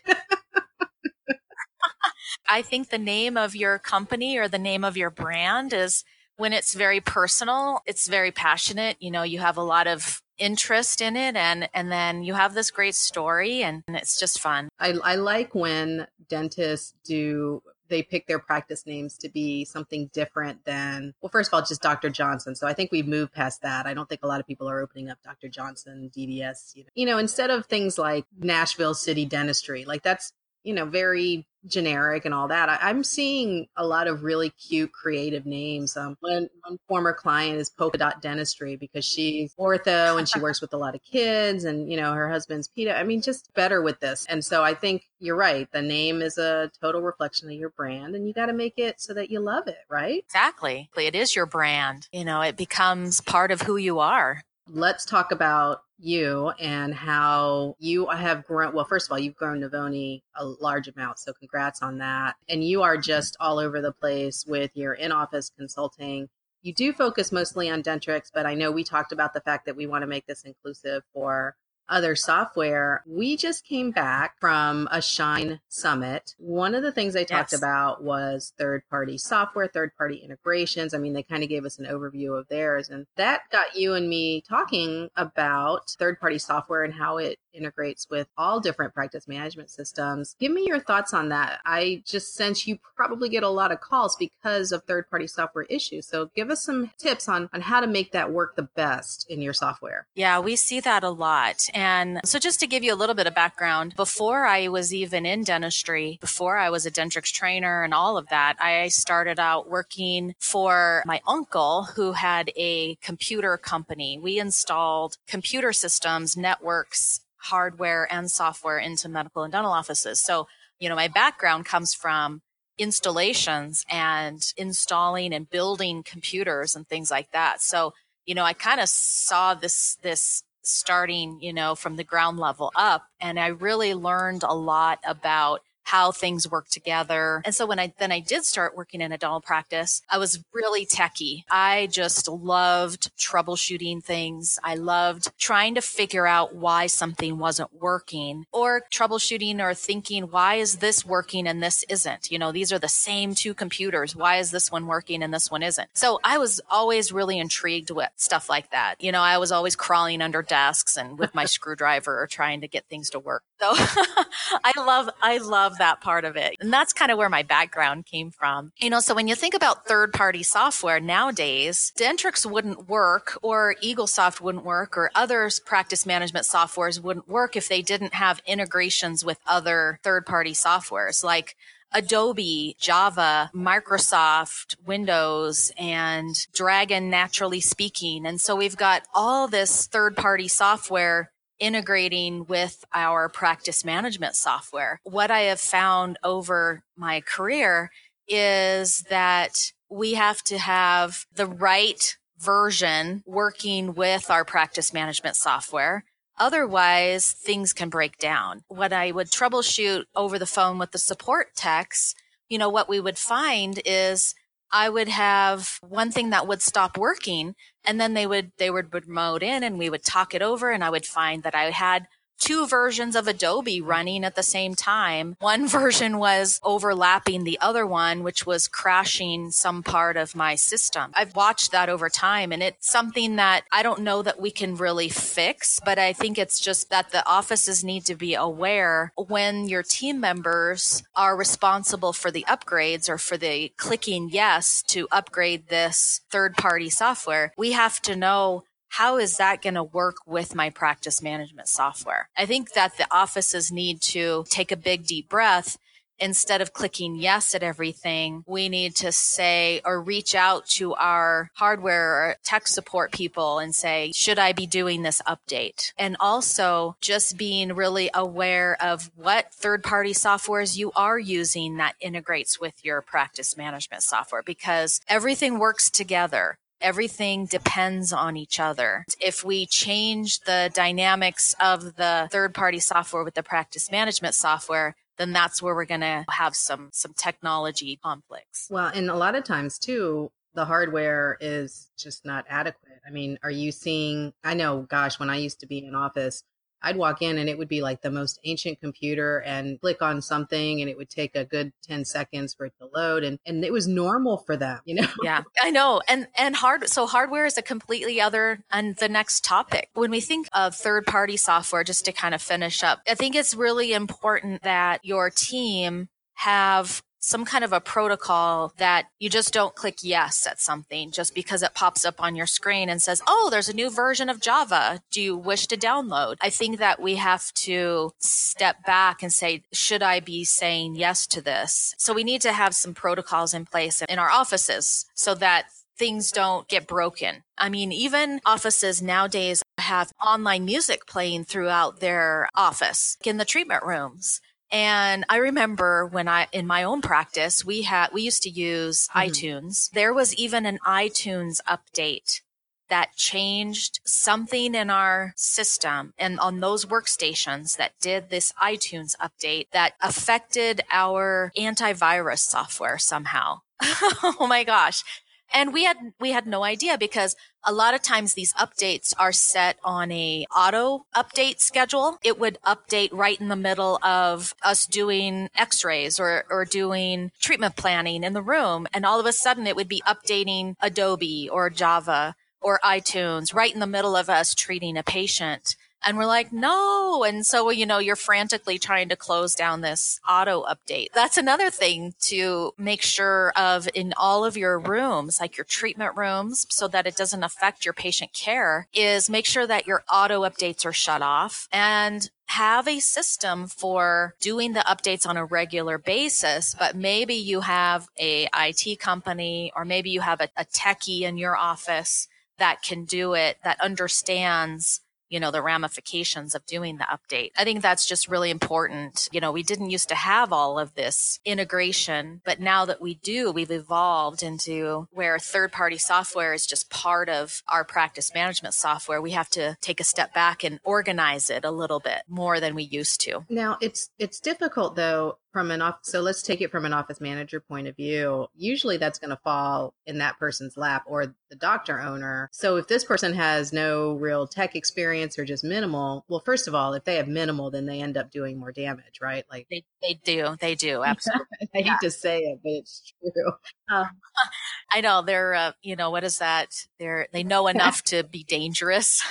I 2.51 2.61
think 2.61 2.89
the 2.89 2.97
name 2.97 3.37
of 3.37 3.55
your 3.55 3.79
company 3.79 4.37
or 4.37 4.49
the 4.49 4.59
name 4.59 4.83
of 4.83 4.97
your 4.97 5.09
brand 5.09 5.71
is 5.71 6.03
when 6.35 6.51
it's 6.51 6.73
very 6.73 6.99
personal, 6.99 7.79
it's 7.85 8.09
very 8.09 8.31
passionate. 8.31 8.97
You 8.99 9.09
know, 9.09 9.23
you 9.23 9.39
have 9.39 9.55
a 9.55 9.63
lot 9.63 9.87
of 9.87 10.21
interest 10.37 11.01
in 11.01 11.15
it 11.15 11.37
and 11.37 11.69
and 11.73 11.89
then 11.91 12.23
you 12.23 12.33
have 12.33 12.53
this 12.53 12.69
great 12.69 12.95
story 12.95 13.63
and, 13.63 13.83
and 13.87 13.95
it's 13.95 14.19
just 14.19 14.41
fun. 14.41 14.67
I, 14.79 14.95
I 15.01 15.15
like 15.15 15.55
when 15.55 16.07
dentists 16.27 16.93
do 17.05 17.63
they 17.87 18.03
pick 18.03 18.27
their 18.27 18.39
practice 18.39 18.85
names 18.85 19.17
to 19.19 19.29
be 19.29 19.63
something 19.63 20.09
different 20.13 20.65
than 20.65 21.13
well 21.21 21.29
first 21.29 21.49
of 21.49 21.53
all 21.53 21.61
just 21.61 21.81
dr 21.81 22.09
johnson 22.11 22.55
so 22.55 22.65
i 22.65 22.71
think 22.71 22.89
we've 22.89 23.07
moved 23.07 23.33
past 23.33 23.61
that 23.63 23.85
i 23.85 23.93
don't 23.93 24.07
think 24.07 24.21
a 24.23 24.27
lot 24.27 24.39
of 24.39 24.47
people 24.47 24.69
are 24.69 24.79
opening 24.79 25.09
up 25.09 25.17
dr 25.25 25.49
johnson 25.49 26.09
dds 26.15 26.73
you 26.73 26.83
know, 26.85 26.89
you 26.95 27.05
know 27.05 27.17
instead 27.17 27.49
of 27.49 27.65
things 27.65 27.97
like 27.97 28.23
nashville 28.39 28.93
city 28.93 29.25
dentistry 29.25 29.83
like 29.83 30.03
that's 30.03 30.31
you 30.63 30.73
know 30.73 30.85
very 30.85 31.45
generic 31.67 32.25
and 32.25 32.33
all 32.33 32.47
that. 32.47 32.69
I, 32.69 32.89
am 32.89 33.03
seeing 33.03 33.67
a 33.77 33.85
lot 33.85 34.07
of 34.07 34.23
really 34.23 34.49
cute, 34.51 34.91
creative 34.91 35.45
names. 35.45 35.95
Um, 35.95 36.17
one, 36.21 36.49
one 36.63 36.79
former 36.87 37.13
client 37.13 37.57
is 37.57 37.69
Polka 37.69 37.97
Dot 37.97 38.21
Dentistry 38.21 38.75
because 38.75 39.05
she's 39.05 39.53
ortho 39.55 40.17
and 40.17 40.27
she 40.27 40.39
works 40.39 40.61
with 40.61 40.73
a 40.73 40.77
lot 40.77 40.95
of 40.95 41.01
kids, 41.03 41.65
and 41.65 41.89
you 41.89 41.97
know 41.97 42.13
her 42.13 42.29
husband's 42.29 42.67
PETA. 42.67 42.97
I 42.97 43.03
mean, 43.03 43.21
just 43.21 43.53
better 43.53 43.81
with 43.81 43.99
this. 43.99 44.25
And 44.29 44.43
so 44.43 44.63
I 44.63 44.73
think 44.73 45.03
you're 45.19 45.35
right. 45.35 45.71
The 45.71 45.81
name 45.81 46.21
is 46.21 46.37
a 46.37 46.71
total 46.81 47.01
reflection 47.01 47.49
of 47.49 47.55
your 47.55 47.69
brand, 47.69 48.15
and 48.15 48.27
you 48.27 48.33
got 48.33 48.47
to 48.47 48.53
make 48.53 48.77
it 48.77 48.99
so 49.01 49.13
that 49.13 49.29
you 49.29 49.39
love 49.39 49.67
it, 49.67 49.79
right? 49.89 50.23
Exactly. 50.25 50.89
It 50.97 51.15
is 51.15 51.35
your 51.35 51.45
brand. 51.45 52.07
You 52.11 52.25
know, 52.25 52.41
it 52.41 52.57
becomes 52.57 53.21
part 53.21 53.51
of 53.51 53.61
who 53.61 53.77
you 53.77 53.99
are. 53.99 54.43
Let's 54.67 55.05
talk 55.05 55.31
about 55.31 55.81
you 55.97 56.49
and 56.59 56.93
how 56.93 57.75
you 57.79 58.07
have 58.07 58.45
grown. 58.45 58.73
Well, 58.73 58.85
first 58.85 59.07
of 59.07 59.11
all, 59.11 59.19
you've 59.19 59.35
grown 59.35 59.61
Novonee 59.61 60.21
a 60.35 60.45
large 60.45 60.87
amount. 60.87 61.19
So 61.19 61.33
congrats 61.33 61.81
on 61.81 61.97
that. 61.99 62.35
And 62.49 62.63
you 62.63 62.81
are 62.81 62.97
just 62.97 63.37
all 63.39 63.59
over 63.59 63.81
the 63.81 63.91
place 63.91 64.45
with 64.45 64.71
your 64.75 64.93
in 64.93 65.11
office 65.11 65.51
consulting. 65.57 66.29
You 66.61 66.73
do 66.73 66.93
focus 66.93 67.31
mostly 67.31 67.69
on 67.69 67.81
Dentrix, 67.83 68.29
but 68.33 68.45
I 68.45 68.53
know 68.53 68.71
we 68.71 68.83
talked 68.83 69.11
about 69.11 69.33
the 69.33 69.41
fact 69.41 69.65
that 69.65 69.75
we 69.75 69.87
want 69.87 70.03
to 70.03 70.07
make 70.07 70.27
this 70.27 70.43
inclusive 70.43 71.03
for 71.13 71.55
other 71.91 72.15
software. 72.15 73.03
We 73.05 73.37
just 73.37 73.65
came 73.65 73.91
back 73.91 74.39
from 74.39 74.87
a 74.91 75.01
Schein 75.01 75.59
Summit. 75.69 76.35
One 76.39 76.73
of 76.73 76.81
the 76.81 76.91
things 76.91 77.13
they 77.13 77.25
talked 77.25 77.51
yes. 77.51 77.59
about 77.59 78.03
was 78.03 78.53
third 78.57 78.83
party 78.89 79.17
software, 79.17 79.67
third 79.67 79.91
party 79.97 80.17
integrations. 80.17 80.93
I 80.93 80.97
mean, 80.97 81.13
they 81.13 81.23
kind 81.23 81.43
of 81.43 81.49
gave 81.49 81.65
us 81.65 81.77
an 81.77 81.85
overview 81.85 82.39
of 82.39 82.47
theirs, 82.47 82.89
and 82.89 83.05
that 83.17 83.41
got 83.51 83.75
you 83.75 83.93
and 83.93 84.09
me 84.09 84.41
talking 84.41 85.09
about 85.15 85.91
third 85.99 86.19
party 86.19 86.39
software 86.39 86.83
and 86.83 86.93
how 86.93 87.17
it 87.17 87.37
integrates 87.53 88.07
with 88.09 88.27
all 88.37 88.59
different 88.59 88.93
practice 88.93 89.27
management 89.27 89.69
systems. 89.69 90.35
Give 90.39 90.51
me 90.51 90.65
your 90.65 90.79
thoughts 90.79 91.13
on 91.13 91.29
that. 91.29 91.59
I 91.65 92.01
just 92.05 92.33
sense 92.33 92.65
you 92.65 92.79
probably 92.95 93.29
get 93.29 93.43
a 93.43 93.49
lot 93.49 93.71
of 93.71 93.81
calls 93.81 94.15
because 94.15 94.71
of 94.71 94.83
third 94.83 95.09
party 95.09 95.27
software 95.27 95.65
issues. 95.65 96.07
So 96.07 96.29
give 96.35 96.49
us 96.49 96.63
some 96.63 96.91
tips 96.97 97.27
on, 97.27 97.49
on 97.53 97.61
how 97.61 97.81
to 97.81 97.87
make 97.87 98.13
that 98.13 98.31
work 98.31 98.55
the 98.55 98.63
best 98.63 99.25
in 99.29 99.41
your 99.41 99.53
software. 99.53 100.07
Yeah, 100.15 100.39
we 100.39 100.55
see 100.55 100.79
that 100.79 101.03
a 101.03 101.09
lot. 101.09 101.67
And 101.73 101.80
so 102.25 102.39
just 102.39 102.59
to 102.59 102.67
give 102.67 102.83
you 102.83 102.93
a 102.93 102.95
little 102.95 103.15
bit 103.15 103.27
of 103.27 103.35
background, 103.35 103.95
before 103.95 104.45
I 104.45 104.67
was 104.67 104.93
even 104.93 105.25
in 105.25 105.43
dentistry, 105.43 106.17
before 106.21 106.57
I 106.57 106.69
was 106.69 106.85
a 106.85 106.91
Dentrix 106.91 107.31
trainer 107.31 107.83
and 107.83 107.93
all 107.93 108.17
of 108.17 108.29
that, 108.29 108.55
I 108.59 108.87
started 108.89 109.39
out 109.39 109.69
working 109.69 110.35
for 110.39 111.03
my 111.05 111.21
uncle 111.27 111.83
who 111.95 112.13
had 112.13 112.51
a 112.55 112.95
computer 112.95 113.57
company. 113.57 114.17
We 114.17 114.39
installed 114.39 115.17
computer 115.27 115.73
systems, 115.73 116.35
networks, 116.35 117.21
hardware 117.37 118.07
and 118.11 118.29
software 118.29 118.77
into 118.77 119.09
medical 119.09 119.43
and 119.43 119.51
dental 119.51 119.71
offices. 119.71 120.19
So, 120.19 120.47
you 120.79 120.89
know, 120.89 120.95
my 120.95 121.07
background 121.07 121.65
comes 121.65 121.93
from 121.93 122.41
installations 122.77 123.85
and 123.89 124.53
installing 124.57 125.33
and 125.33 125.49
building 125.49 126.03
computers 126.03 126.75
and 126.75 126.87
things 126.87 127.11
like 127.11 127.31
that. 127.31 127.61
So, 127.61 127.93
you 128.25 128.35
know, 128.35 128.43
I 128.43 128.53
kind 128.53 128.79
of 128.79 128.89
saw 128.89 129.53
this, 129.53 129.97
this 130.01 130.43
starting, 130.63 131.39
you 131.41 131.53
know, 131.53 131.75
from 131.75 131.95
the 131.95 132.03
ground 132.03 132.39
level 132.39 132.71
up. 132.75 133.07
And 133.19 133.39
I 133.39 133.47
really 133.47 133.93
learned 133.93 134.43
a 134.43 134.53
lot 134.53 134.99
about 135.05 135.61
how 135.83 136.11
things 136.11 136.49
work 136.49 136.67
together. 136.69 137.41
And 137.45 137.53
so 137.53 137.65
when 137.65 137.79
I 137.79 137.93
then 137.97 138.11
I 138.11 138.19
did 138.19 138.45
start 138.45 138.75
working 138.75 139.01
in 139.01 139.11
a 139.11 139.17
dental 139.17 139.41
practice, 139.41 140.01
I 140.09 140.17
was 140.17 140.43
really 140.53 140.85
techie. 140.85 141.43
I 141.49 141.87
just 141.91 142.27
loved 142.27 143.11
troubleshooting 143.17 144.03
things. 144.03 144.59
I 144.63 144.75
loved 144.75 145.31
trying 145.37 145.75
to 145.75 145.81
figure 145.81 146.27
out 146.27 146.55
why 146.55 146.87
something 146.87 147.37
wasn't 147.37 147.73
working 147.73 148.45
or 148.51 148.83
troubleshooting 148.91 149.59
or 149.59 149.73
thinking, 149.73 150.23
why 150.23 150.55
is 150.55 150.77
this 150.77 151.05
working 151.05 151.47
and 151.47 151.61
this 151.61 151.83
isn't? 151.89 152.31
You 152.31 152.39
know, 152.39 152.51
these 152.51 152.71
are 152.71 152.79
the 152.79 152.87
same 152.87 153.35
two 153.35 153.53
computers. 153.53 154.15
Why 154.15 154.37
is 154.37 154.51
this 154.51 154.71
one 154.71 154.87
working 154.87 155.23
and 155.23 155.33
this 155.33 155.51
one 155.51 155.63
isn't? 155.63 155.89
So 155.93 156.19
I 156.23 156.37
was 156.37 156.61
always 156.69 157.11
really 157.11 157.39
intrigued 157.39 157.91
with 157.91 158.09
stuff 158.15 158.49
like 158.49 158.71
that. 158.71 158.95
You 158.99 159.11
know, 159.11 159.21
I 159.21 159.37
was 159.37 159.51
always 159.51 159.75
crawling 159.75 160.21
under 160.21 160.41
desks 160.41 160.97
and 160.97 161.17
with 161.17 161.35
my 161.35 161.45
screwdriver 161.55 162.27
trying 162.29 162.61
to 162.61 162.67
get 162.67 162.85
things 162.85 163.09
to 163.11 163.19
work. 163.19 163.43
So 163.59 163.71
I 163.75 164.71
love, 164.77 165.09
I 165.21 165.37
love 165.37 165.70
that 165.77 166.01
part 166.01 166.25
of 166.25 166.35
it. 166.35 166.57
And 166.59 166.71
that's 166.71 166.93
kind 166.93 167.11
of 167.11 167.17
where 167.17 167.29
my 167.29 167.43
background 167.43 168.05
came 168.05 168.31
from. 168.31 168.71
You 168.77 168.89
know, 168.89 168.99
so 168.99 169.13
when 169.15 169.27
you 169.27 169.35
think 169.35 169.53
about 169.53 169.85
third 169.85 170.13
party 170.13 170.43
software 170.43 170.99
nowadays, 170.99 171.91
Dentrix 171.97 172.49
wouldn't 172.49 172.89
work 172.89 173.37
or 173.41 173.75
Eaglesoft 173.83 174.41
wouldn't 174.41 174.65
work 174.65 174.97
or 174.97 175.11
other 175.15 175.49
practice 175.65 176.05
management 176.05 176.45
softwares 176.45 177.01
wouldn't 177.01 177.27
work 177.27 177.55
if 177.55 177.67
they 177.67 177.81
didn't 177.81 178.13
have 178.13 178.41
integrations 178.45 179.23
with 179.23 179.37
other 179.47 179.99
third 180.03 180.25
party 180.25 180.53
softwares 180.53 181.23
like 181.23 181.55
Adobe, 181.93 182.75
Java, 182.79 183.51
Microsoft, 183.53 184.75
Windows, 184.85 185.71
and 185.77 186.35
Dragon 186.53 187.09
Naturally 187.09 187.59
Speaking. 187.59 188.25
And 188.25 188.39
so 188.39 188.55
we've 188.55 188.77
got 188.77 189.03
all 189.13 189.47
this 189.47 189.87
third 189.87 190.15
party 190.15 190.47
software 190.47 191.31
integrating 191.61 192.45
with 192.47 192.83
our 192.93 193.29
practice 193.29 193.85
management 193.85 194.35
software. 194.35 194.99
What 195.03 195.31
I 195.31 195.41
have 195.41 195.61
found 195.61 196.17
over 196.23 196.83
my 196.97 197.21
career 197.21 197.91
is 198.27 199.03
that 199.09 199.71
we 199.89 200.15
have 200.15 200.41
to 200.43 200.57
have 200.57 201.25
the 201.33 201.45
right 201.45 202.17
version 202.39 203.23
working 203.25 203.93
with 203.93 204.31
our 204.31 204.43
practice 204.43 204.91
management 204.93 205.35
software. 205.35 206.03
Otherwise, 206.39 207.33
things 207.33 207.71
can 207.71 207.89
break 207.89 208.17
down. 208.17 208.63
What 208.67 208.91
I 208.91 209.11
would 209.11 209.29
troubleshoot 209.29 210.05
over 210.15 210.39
the 210.39 210.47
phone 210.47 210.79
with 210.79 210.91
the 210.91 210.97
support 210.97 211.55
techs, 211.55 212.15
you 212.49 212.57
know, 212.57 212.69
what 212.69 212.89
we 212.89 212.99
would 212.99 213.17
find 213.17 213.79
is 213.85 214.33
I 214.71 214.89
would 214.89 215.09
have 215.09 215.79
one 215.81 216.11
thing 216.11 216.29
that 216.29 216.47
would 216.47 216.61
stop 216.61 216.97
working 216.97 217.55
and 217.83 217.99
then 217.99 218.13
they 218.13 218.25
would 218.27 218.51
they 218.57 218.69
would 218.69 218.93
remote 218.93 219.43
in 219.43 219.63
and 219.63 219.77
we 219.77 219.89
would 219.89 220.03
talk 220.03 220.33
it 220.33 220.41
over 220.41 220.71
and 220.71 220.83
I 220.83 220.89
would 220.89 221.05
find 221.05 221.43
that 221.43 221.55
I 221.55 221.71
had 221.71 222.07
two 222.41 222.67
versions 222.67 223.15
of 223.15 223.27
Adobe 223.27 223.79
running 223.79 224.25
at 224.25 224.35
the 224.35 224.43
same 224.43 224.75
time. 224.75 225.37
One 225.39 225.67
version 225.79 226.17
was 226.17 226.59
overlapping 226.63 227.43
the 227.43 227.59
other 227.61 227.85
one, 227.85 228.23
which 228.23 228.45
was 228.45 228.67
crashing 228.67 229.51
some 229.51 229.83
part 229.83 230.17
of 230.17 230.35
my 230.35 230.55
system. 230.55 231.11
I've 231.13 231.35
watched 231.35 231.71
that 231.71 231.87
over 231.87 232.09
time 232.09 232.51
and 232.51 232.63
it's 232.63 232.91
something 232.91 233.35
that 233.37 233.63
I 233.71 233.83
don't 233.83 234.01
know 234.01 234.21
that 234.23 234.41
we 234.41 234.51
can 234.51 234.75
really 234.75 235.09
fix, 235.09 235.79
but 235.85 235.99
I 235.99 236.13
think 236.13 236.37
it's 236.37 236.59
just 236.59 236.89
that 236.89 237.11
the 237.11 237.25
offices 237.27 237.83
need 237.83 238.05
to 238.05 238.15
be 238.15 238.33
aware 238.33 239.13
when 239.15 239.69
your 239.69 239.83
team 239.83 240.19
members 240.19 241.03
are 241.15 241.37
responsible 241.37 242.13
for 242.13 242.31
the 242.31 242.45
upgrades 242.47 243.07
or 243.07 243.17
for 243.17 243.37
the 243.37 243.71
clicking 243.77 244.29
yes 244.31 244.83
to 244.87 245.07
upgrade 245.11 245.67
this 245.67 246.21
third 246.31 246.55
party 246.57 246.89
software. 246.89 247.53
We 247.57 247.73
have 247.73 248.01
to 248.03 248.15
know 248.15 248.63
how 248.91 249.17
is 249.17 249.37
that 249.37 249.61
going 249.61 249.75
to 249.75 249.83
work 249.83 250.17
with 250.25 250.53
my 250.53 250.69
practice 250.69 251.21
management 251.21 251.67
software? 251.67 252.29
I 252.37 252.45
think 252.45 252.73
that 252.73 252.97
the 252.97 253.07
offices 253.09 253.71
need 253.71 254.01
to 254.01 254.45
take 254.49 254.71
a 254.71 254.77
big 254.77 255.05
deep 255.05 255.29
breath 255.29 255.77
instead 256.21 256.61
of 256.61 256.71
clicking 256.71 257.15
yes 257.15 257.53
at 257.55 257.63
everything, 257.63 258.43
we 258.47 258.69
need 258.69 258.95
to 258.95 259.11
say 259.11 259.81
or 259.83 260.01
reach 260.01 260.35
out 260.35 260.67
to 260.67 260.93
our 260.93 261.49
hardware 261.55 262.13
or 262.13 262.35
tech 262.43 262.67
support 262.67 263.11
people 263.11 263.57
and 263.59 263.73
say, 263.73 264.11
should 264.13 264.37
I 264.37 264.53
be 264.53 264.67
doing 264.67 265.01
this 265.01 265.21
update? 265.27 265.91
And 265.97 266.15
also 266.19 266.95
just 267.01 267.37
being 267.37 267.73
really 267.73 268.11
aware 268.13 268.77
of 268.81 269.09
what 269.15 269.53
third 269.53 269.83
party 269.83 270.13
softwares 270.13 270.77
you 270.77 270.91
are 270.95 271.17
using 271.17 271.77
that 271.77 271.95
integrates 271.99 272.59
with 272.59 272.85
your 272.85 273.01
practice 273.01 273.57
management 273.57 274.03
software 274.03 274.43
because 274.43 275.01
everything 275.07 275.57
works 275.57 275.89
together 275.89 276.59
everything 276.81 277.45
depends 277.45 278.11
on 278.13 278.37
each 278.37 278.59
other. 278.59 279.05
If 279.19 279.43
we 279.43 279.65
change 279.65 280.41
the 280.41 280.71
dynamics 280.73 281.55
of 281.61 281.95
the 281.95 282.27
third 282.31 282.53
party 282.53 282.79
software 282.79 283.23
with 283.23 283.35
the 283.35 283.43
practice 283.43 283.91
management 283.91 284.35
software, 284.35 284.95
then 285.17 285.33
that's 285.33 285.61
where 285.61 285.75
we're 285.75 285.85
going 285.85 286.01
to 286.01 286.25
have 286.29 286.55
some 286.55 286.89
some 286.91 287.13
technology 287.13 287.99
conflicts. 288.03 288.67
Well, 288.69 288.91
and 288.93 289.09
a 289.09 289.15
lot 289.15 289.35
of 289.35 289.43
times 289.43 289.77
too, 289.77 290.31
the 290.53 290.65
hardware 290.65 291.37
is 291.39 291.89
just 291.97 292.25
not 292.25 292.45
adequate. 292.49 292.99
I 293.07 293.11
mean, 293.11 293.37
are 293.43 293.51
you 293.51 293.71
seeing 293.71 294.33
I 294.43 294.53
know 294.53 294.81
gosh, 294.81 295.19
when 295.19 295.29
I 295.29 295.37
used 295.37 295.59
to 295.61 295.67
be 295.67 295.85
in 295.85 295.95
office, 295.95 296.43
I'd 296.81 296.97
walk 296.97 297.21
in 297.21 297.37
and 297.37 297.49
it 297.49 297.57
would 297.57 297.67
be 297.67 297.81
like 297.81 298.01
the 298.01 298.11
most 298.11 298.39
ancient 298.43 298.79
computer 298.79 299.39
and 299.39 299.79
click 299.79 300.01
on 300.01 300.21
something 300.21 300.81
and 300.81 300.89
it 300.89 300.97
would 300.97 301.09
take 301.09 301.35
a 301.35 301.45
good 301.45 301.73
10 301.83 302.05
seconds 302.05 302.53
for 302.53 302.65
it 302.65 302.73
to 302.79 302.89
load 302.93 303.23
and 303.23 303.39
and 303.45 303.63
it 303.63 303.71
was 303.71 303.87
normal 303.87 304.37
for 304.37 304.57
them, 304.57 304.79
you 304.85 304.95
know. 304.95 305.07
Yeah. 305.23 305.43
I 305.61 305.71
know. 305.71 306.01
And 306.07 306.27
and 306.37 306.55
hard 306.55 306.89
so 306.89 307.05
hardware 307.05 307.45
is 307.45 307.57
a 307.57 307.61
completely 307.61 308.19
other 308.19 308.63
and 308.71 308.95
the 308.97 309.09
next 309.09 309.43
topic. 309.43 309.89
When 309.93 310.11
we 310.11 310.21
think 310.21 310.47
of 310.53 310.75
third-party 310.75 311.37
software 311.37 311.83
just 311.83 312.05
to 312.05 312.11
kind 312.11 312.33
of 312.33 312.41
finish 312.41 312.83
up, 312.83 313.01
I 313.07 313.15
think 313.15 313.35
it's 313.35 313.53
really 313.53 313.93
important 313.93 314.63
that 314.63 315.05
your 315.05 315.29
team 315.29 316.09
have 316.35 317.03
some 317.21 317.45
kind 317.45 317.63
of 317.63 317.71
a 317.71 317.79
protocol 317.79 318.73
that 318.77 319.05
you 319.19 319.29
just 319.29 319.53
don't 319.53 319.75
click 319.75 319.99
yes 320.01 320.45
at 320.47 320.59
something 320.59 321.11
just 321.11 321.33
because 321.33 321.63
it 321.63 321.73
pops 321.73 322.03
up 322.03 322.15
on 322.21 322.35
your 322.35 322.47
screen 322.47 322.89
and 322.89 323.01
says, 323.01 323.21
Oh, 323.27 323.49
there's 323.51 323.69
a 323.69 323.75
new 323.75 323.89
version 323.89 324.29
of 324.29 324.41
Java. 324.41 325.01
Do 325.11 325.21
you 325.21 325.37
wish 325.37 325.67
to 325.67 325.77
download? 325.77 326.35
I 326.41 326.49
think 326.49 326.79
that 326.79 327.01
we 327.01 327.15
have 327.15 327.53
to 327.53 328.11
step 328.19 328.83
back 328.85 329.21
and 329.21 329.31
say, 329.31 329.63
should 329.71 330.03
I 330.03 330.19
be 330.19 330.43
saying 330.43 330.95
yes 330.95 331.27
to 331.27 331.41
this? 331.41 331.93
So 331.97 332.13
we 332.13 332.23
need 332.23 332.41
to 332.41 332.51
have 332.51 332.75
some 332.75 332.93
protocols 332.93 333.53
in 333.53 333.65
place 333.65 334.01
in 334.01 334.19
our 334.19 334.29
offices 334.29 335.05
so 335.13 335.35
that 335.35 335.65
things 335.97 336.31
don't 336.31 336.67
get 336.67 336.87
broken. 336.87 337.43
I 337.59 337.69
mean, 337.69 337.91
even 337.91 338.41
offices 338.43 339.03
nowadays 339.03 339.61
have 339.77 340.11
online 340.25 340.65
music 340.65 341.05
playing 341.05 341.43
throughout 341.43 341.99
their 341.99 342.49
office 342.55 343.17
in 343.23 343.37
the 343.37 343.45
treatment 343.45 343.83
rooms. 343.83 344.41
And 344.71 345.25
I 345.29 345.37
remember 345.37 346.05
when 346.05 346.27
I, 346.27 346.47
in 346.51 346.65
my 346.65 346.83
own 346.83 347.01
practice, 347.01 347.65
we 347.65 347.81
had, 347.81 348.11
we 348.13 348.21
used 348.21 348.43
to 348.43 348.49
use 348.49 349.09
mm-hmm. 349.09 349.19
iTunes. 349.19 349.89
There 349.91 350.13
was 350.13 350.33
even 350.35 350.65
an 350.65 350.79
iTunes 350.85 351.59
update 351.67 352.41
that 352.89 353.15
changed 353.15 354.01
something 354.05 354.75
in 354.75 354.89
our 354.89 355.33
system 355.37 356.13
and 356.17 356.39
on 356.39 356.59
those 356.59 356.85
workstations 356.85 357.77
that 357.77 357.93
did 358.01 358.29
this 358.29 358.51
iTunes 358.61 359.15
update 359.17 359.67
that 359.71 359.93
affected 360.01 360.81
our 360.91 361.53
antivirus 361.57 362.39
software 362.39 362.97
somehow. 362.97 363.61
oh 363.81 364.45
my 364.47 364.63
gosh 364.63 365.03
and 365.53 365.73
we 365.73 365.83
had 365.83 365.97
we 366.19 366.31
had 366.31 366.47
no 366.47 366.63
idea 366.63 366.97
because 366.97 367.35
a 367.63 367.73
lot 367.73 367.93
of 367.93 368.01
times 368.01 368.33
these 368.33 368.53
updates 368.53 369.13
are 369.19 369.31
set 369.31 369.77
on 369.83 370.11
a 370.11 370.45
auto 370.55 371.05
update 371.15 371.59
schedule. 371.59 372.17
It 372.23 372.39
would 372.39 372.57
update 372.65 373.09
right 373.11 373.39
in 373.39 373.49
the 373.49 373.55
middle 373.55 373.99
of 374.03 374.55
us 374.63 374.85
doing 374.85 375.49
x-rays 375.55 376.19
or 376.19 376.45
or 376.49 376.65
doing 376.65 377.31
treatment 377.39 377.75
planning 377.75 378.23
in 378.23 378.33
the 378.33 378.41
room. 378.41 378.87
And 378.93 379.05
all 379.05 379.19
of 379.19 379.25
a 379.25 379.33
sudden 379.33 379.67
it 379.67 379.75
would 379.75 379.89
be 379.89 380.01
updating 380.07 380.75
adobe 380.81 381.49
or 381.51 381.69
java 381.69 382.35
or 382.61 382.79
itunes 382.83 383.53
right 383.53 383.73
in 383.73 383.79
the 383.79 383.87
middle 383.87 384.15
of 384.15 384.29
us 384.29 384.53
treating 384.53 384.97
a 384.97 385.03
patient 385.03 385.75
and 386.03 386.17
we're 386.17 386.25
like, 386.25 386.51
no. 386.51 387.23
And 387.23 387.45
so, 387.45 387.69
you 387.69 387.85
know, 387.85 387.99
you're 387.99 388.15
frantically 388.15 388.79
trying 388.79 389.09
to 389.09 389.15
close 389.15 389.55
down 389.55 389.81
this 389.81 390.19
auto 390.27 390.63
update. 390.63 391.07
That's 391.13 391.37
another 391.37 391.69
thing 391.69 392.13
to 392.21 392.73
make 392.77 393.01
sure 393.01 393.53
of 393.55 393.87
in 393.93 394.13
all 394.17 394.45
of 394.45 394.57
your 394.57 394.79
rooms, 394.79 395.39
like 395.39 395.57
your 395.57 395.65
treatment 395.65 396.15
rooms, 396.15 396.65
so 396.69 396.87
that 396.87 397.07
it 397.07 397.15
doesn't 397.15 397.43
affect 397.43 397.85
your 397.85 397.93
patient 397.93 398.33
care 398.33 398.87
is 398.93 399.29
make 399.29 399.45
sure 399.45 399.67
that 399.67 399.87
your 399.87 400.03
auto 400.11 400.41
updates 400.41 400.85
are 400.85 400.93
shut 400.93 401.21
off 401.21 401.67
and 401.71 402.29
have 402.47 402.85
a 402.87 402.99
system 402.99 403.65
for 403.65 404.35
doing 404.41 404.73
the 404.73 404.81
updates 404.81 405.25
on 405.25 405.37
a 405.37 405.45
regular 405.45 405.97
basis, 405.97 406.75
but 406.77 406.95
maybe 406.95 407.33
you 407.33 407.61
have 407.61 408.09
a 408.19 408.47
IT 408.53 408.99
company 408.99 409.71
or 409.73 409.85
maybe 409.85 410.09
you 410.09 410.19
have 410.19 410.41
a, 410.41 410.49
a 410.57 410.65
techie 410.65 411.21
in 411.21 411.37
your 411.37 411.55
office 411.55 412.27
that 412.57 412.83
can 412.83 413.05
do 413.05 413.33
it, 413.33 413.57
that 413.63 413.79
understands 413.79 414.99
you 415.31 415.39
know, 415.39 415.49
the 415.49 415.61
ramifications 415.61 416.53
of 416.53 416.65
doing 416.65 416.97
the 416.97 417.05
update. 417.05 417.51
I 417.57 417.63
think 417.63 417.81
that's 417.81 418.05
just 418.05 418.27
really 418.27 418.51
important. 418.51 419.29
You 419.31 419.39
know, 419.39 419.51
we 419.51 419.63
didn't 419.63 419.89
used 419.89 420.09
to 420.09 420.15
have 420.15 420.51
all 420.51 420.77
of 420.77 420.93
this 420.93 421.39
integration, 421.45 422.41
but 422.45 422.59
now 422.59 422.85
that 422.85 423.01
we 423.01 423.15
do, 423.15 423.51
we've 423.51 423.71
evolved 423.71 424.43
into 424.43 425.07
where 425.11 425.39
third 425.39 425.71
party 425.71 425.97
software 425.97 426.53
is 426.53 426.67
just 426.67 426.89
part 426.89 427.29
of 427.29 427.63
our 427.69 427.85
practice 427.85 428.33
management 428.35 428.73
software. 428.73 429.21
We 429.21 429.31
have 429.31 429.49
to 429.51 429.77
take 429.81 430.01
a 430.01 430.03
step 430.03 430.33
back 430.33 430.63
and 430.63 430.79
organize 430.83 431.49
it 431.49 431.63
a 431.63 431.71
little 431.71 432.01
bit 432.01 432.23
more 432.27 432.59
than 432.59 432.75
we 432.75 432.83
used 432.83 433.21
to. 433.21 433.45
Now 433.49 433.77
it's, 433.79 434.09
it's 434.19 434.39
difficult 434.41 434.95
though 434.97 435.37
from 435.51 435.71
an 435.71 435.81
office 435.81 436.09
so 436.09 436.21
let's 436.21 436.41
take 436.41 436.61
it 436.61 436.71
from 436.71 436.85
an 436.85 436.93
office 436.93 437.21
manager 437.21 437.59
point 437.59 437.87
of 437.87 437.95
view. 437.95 438.47
Usually 438.55 438.97
that's 438.97 439.19
going 439.19 439.29
to 439.29 439.39
fall 439.43 439.93
in 440.05 440.19
that 440.19 440.39
person's 440.39 440.77
lap 440.77 441.03
or 441.05 441.35
the 441.49 441.55
doctor 441.55 441.99
owner. 441.99 442.49
So 442.51 442.77
if 442.77 442.87
this 442.87 443.03
person 443.03 443.33
has 443.33 443.73
no 443.73 444.13
real 444.13 444.47
tech 444.47 444.75
experience 444.75 445.37
or 445.37 445.45
just 445.45 445.63
minimal 445.63 446.25
well 446.27 446.41
first 446.45 446.67
of 446.67 446.75
all 446.75 446.93
if 446.93 447.03
they 447.03 447.15
have 447.15 447.27
minimal 447.27 447.69
then 447.69 447.85
they 447.85 448.01
end 448.01 448.17
up 448.17 448.31
doing 448.31 448.57
more 448.57 448.71
damage 448.71 449.19
right? 449.21 449.43
Like 449.51 449.67
they, 449.69 449.83
they 450.01 450.19
do. 450.23 450.55
They 450.59 450.75
do. 450.75 451.03
Absolutely. 451.05 451.69
I 451.75 451.81
hate 451.81 451.99
to 452.01 452.11
say 452.11 452.39
it 452.39 452.59
but 452.63 452.71
it's 452.71 453.13
true. 453.21 453.51
Uh, 453.91 454.05
i 454.93 455.01
know 455.01 455.21
they're 455.21 455.53
uh, 455.53 455.71
you 455.81 455.95
know 455.95 456.09
what 456.09 456.23
is 456.23 456.39
that? 456.39 456.69
They're 456.99 457.27
they 457.31 457.43
know 457.43 457.67
enough 457.75 458.03
to 458.05 458.23
be 458.23 458.43
dangerous. 458.43 459.21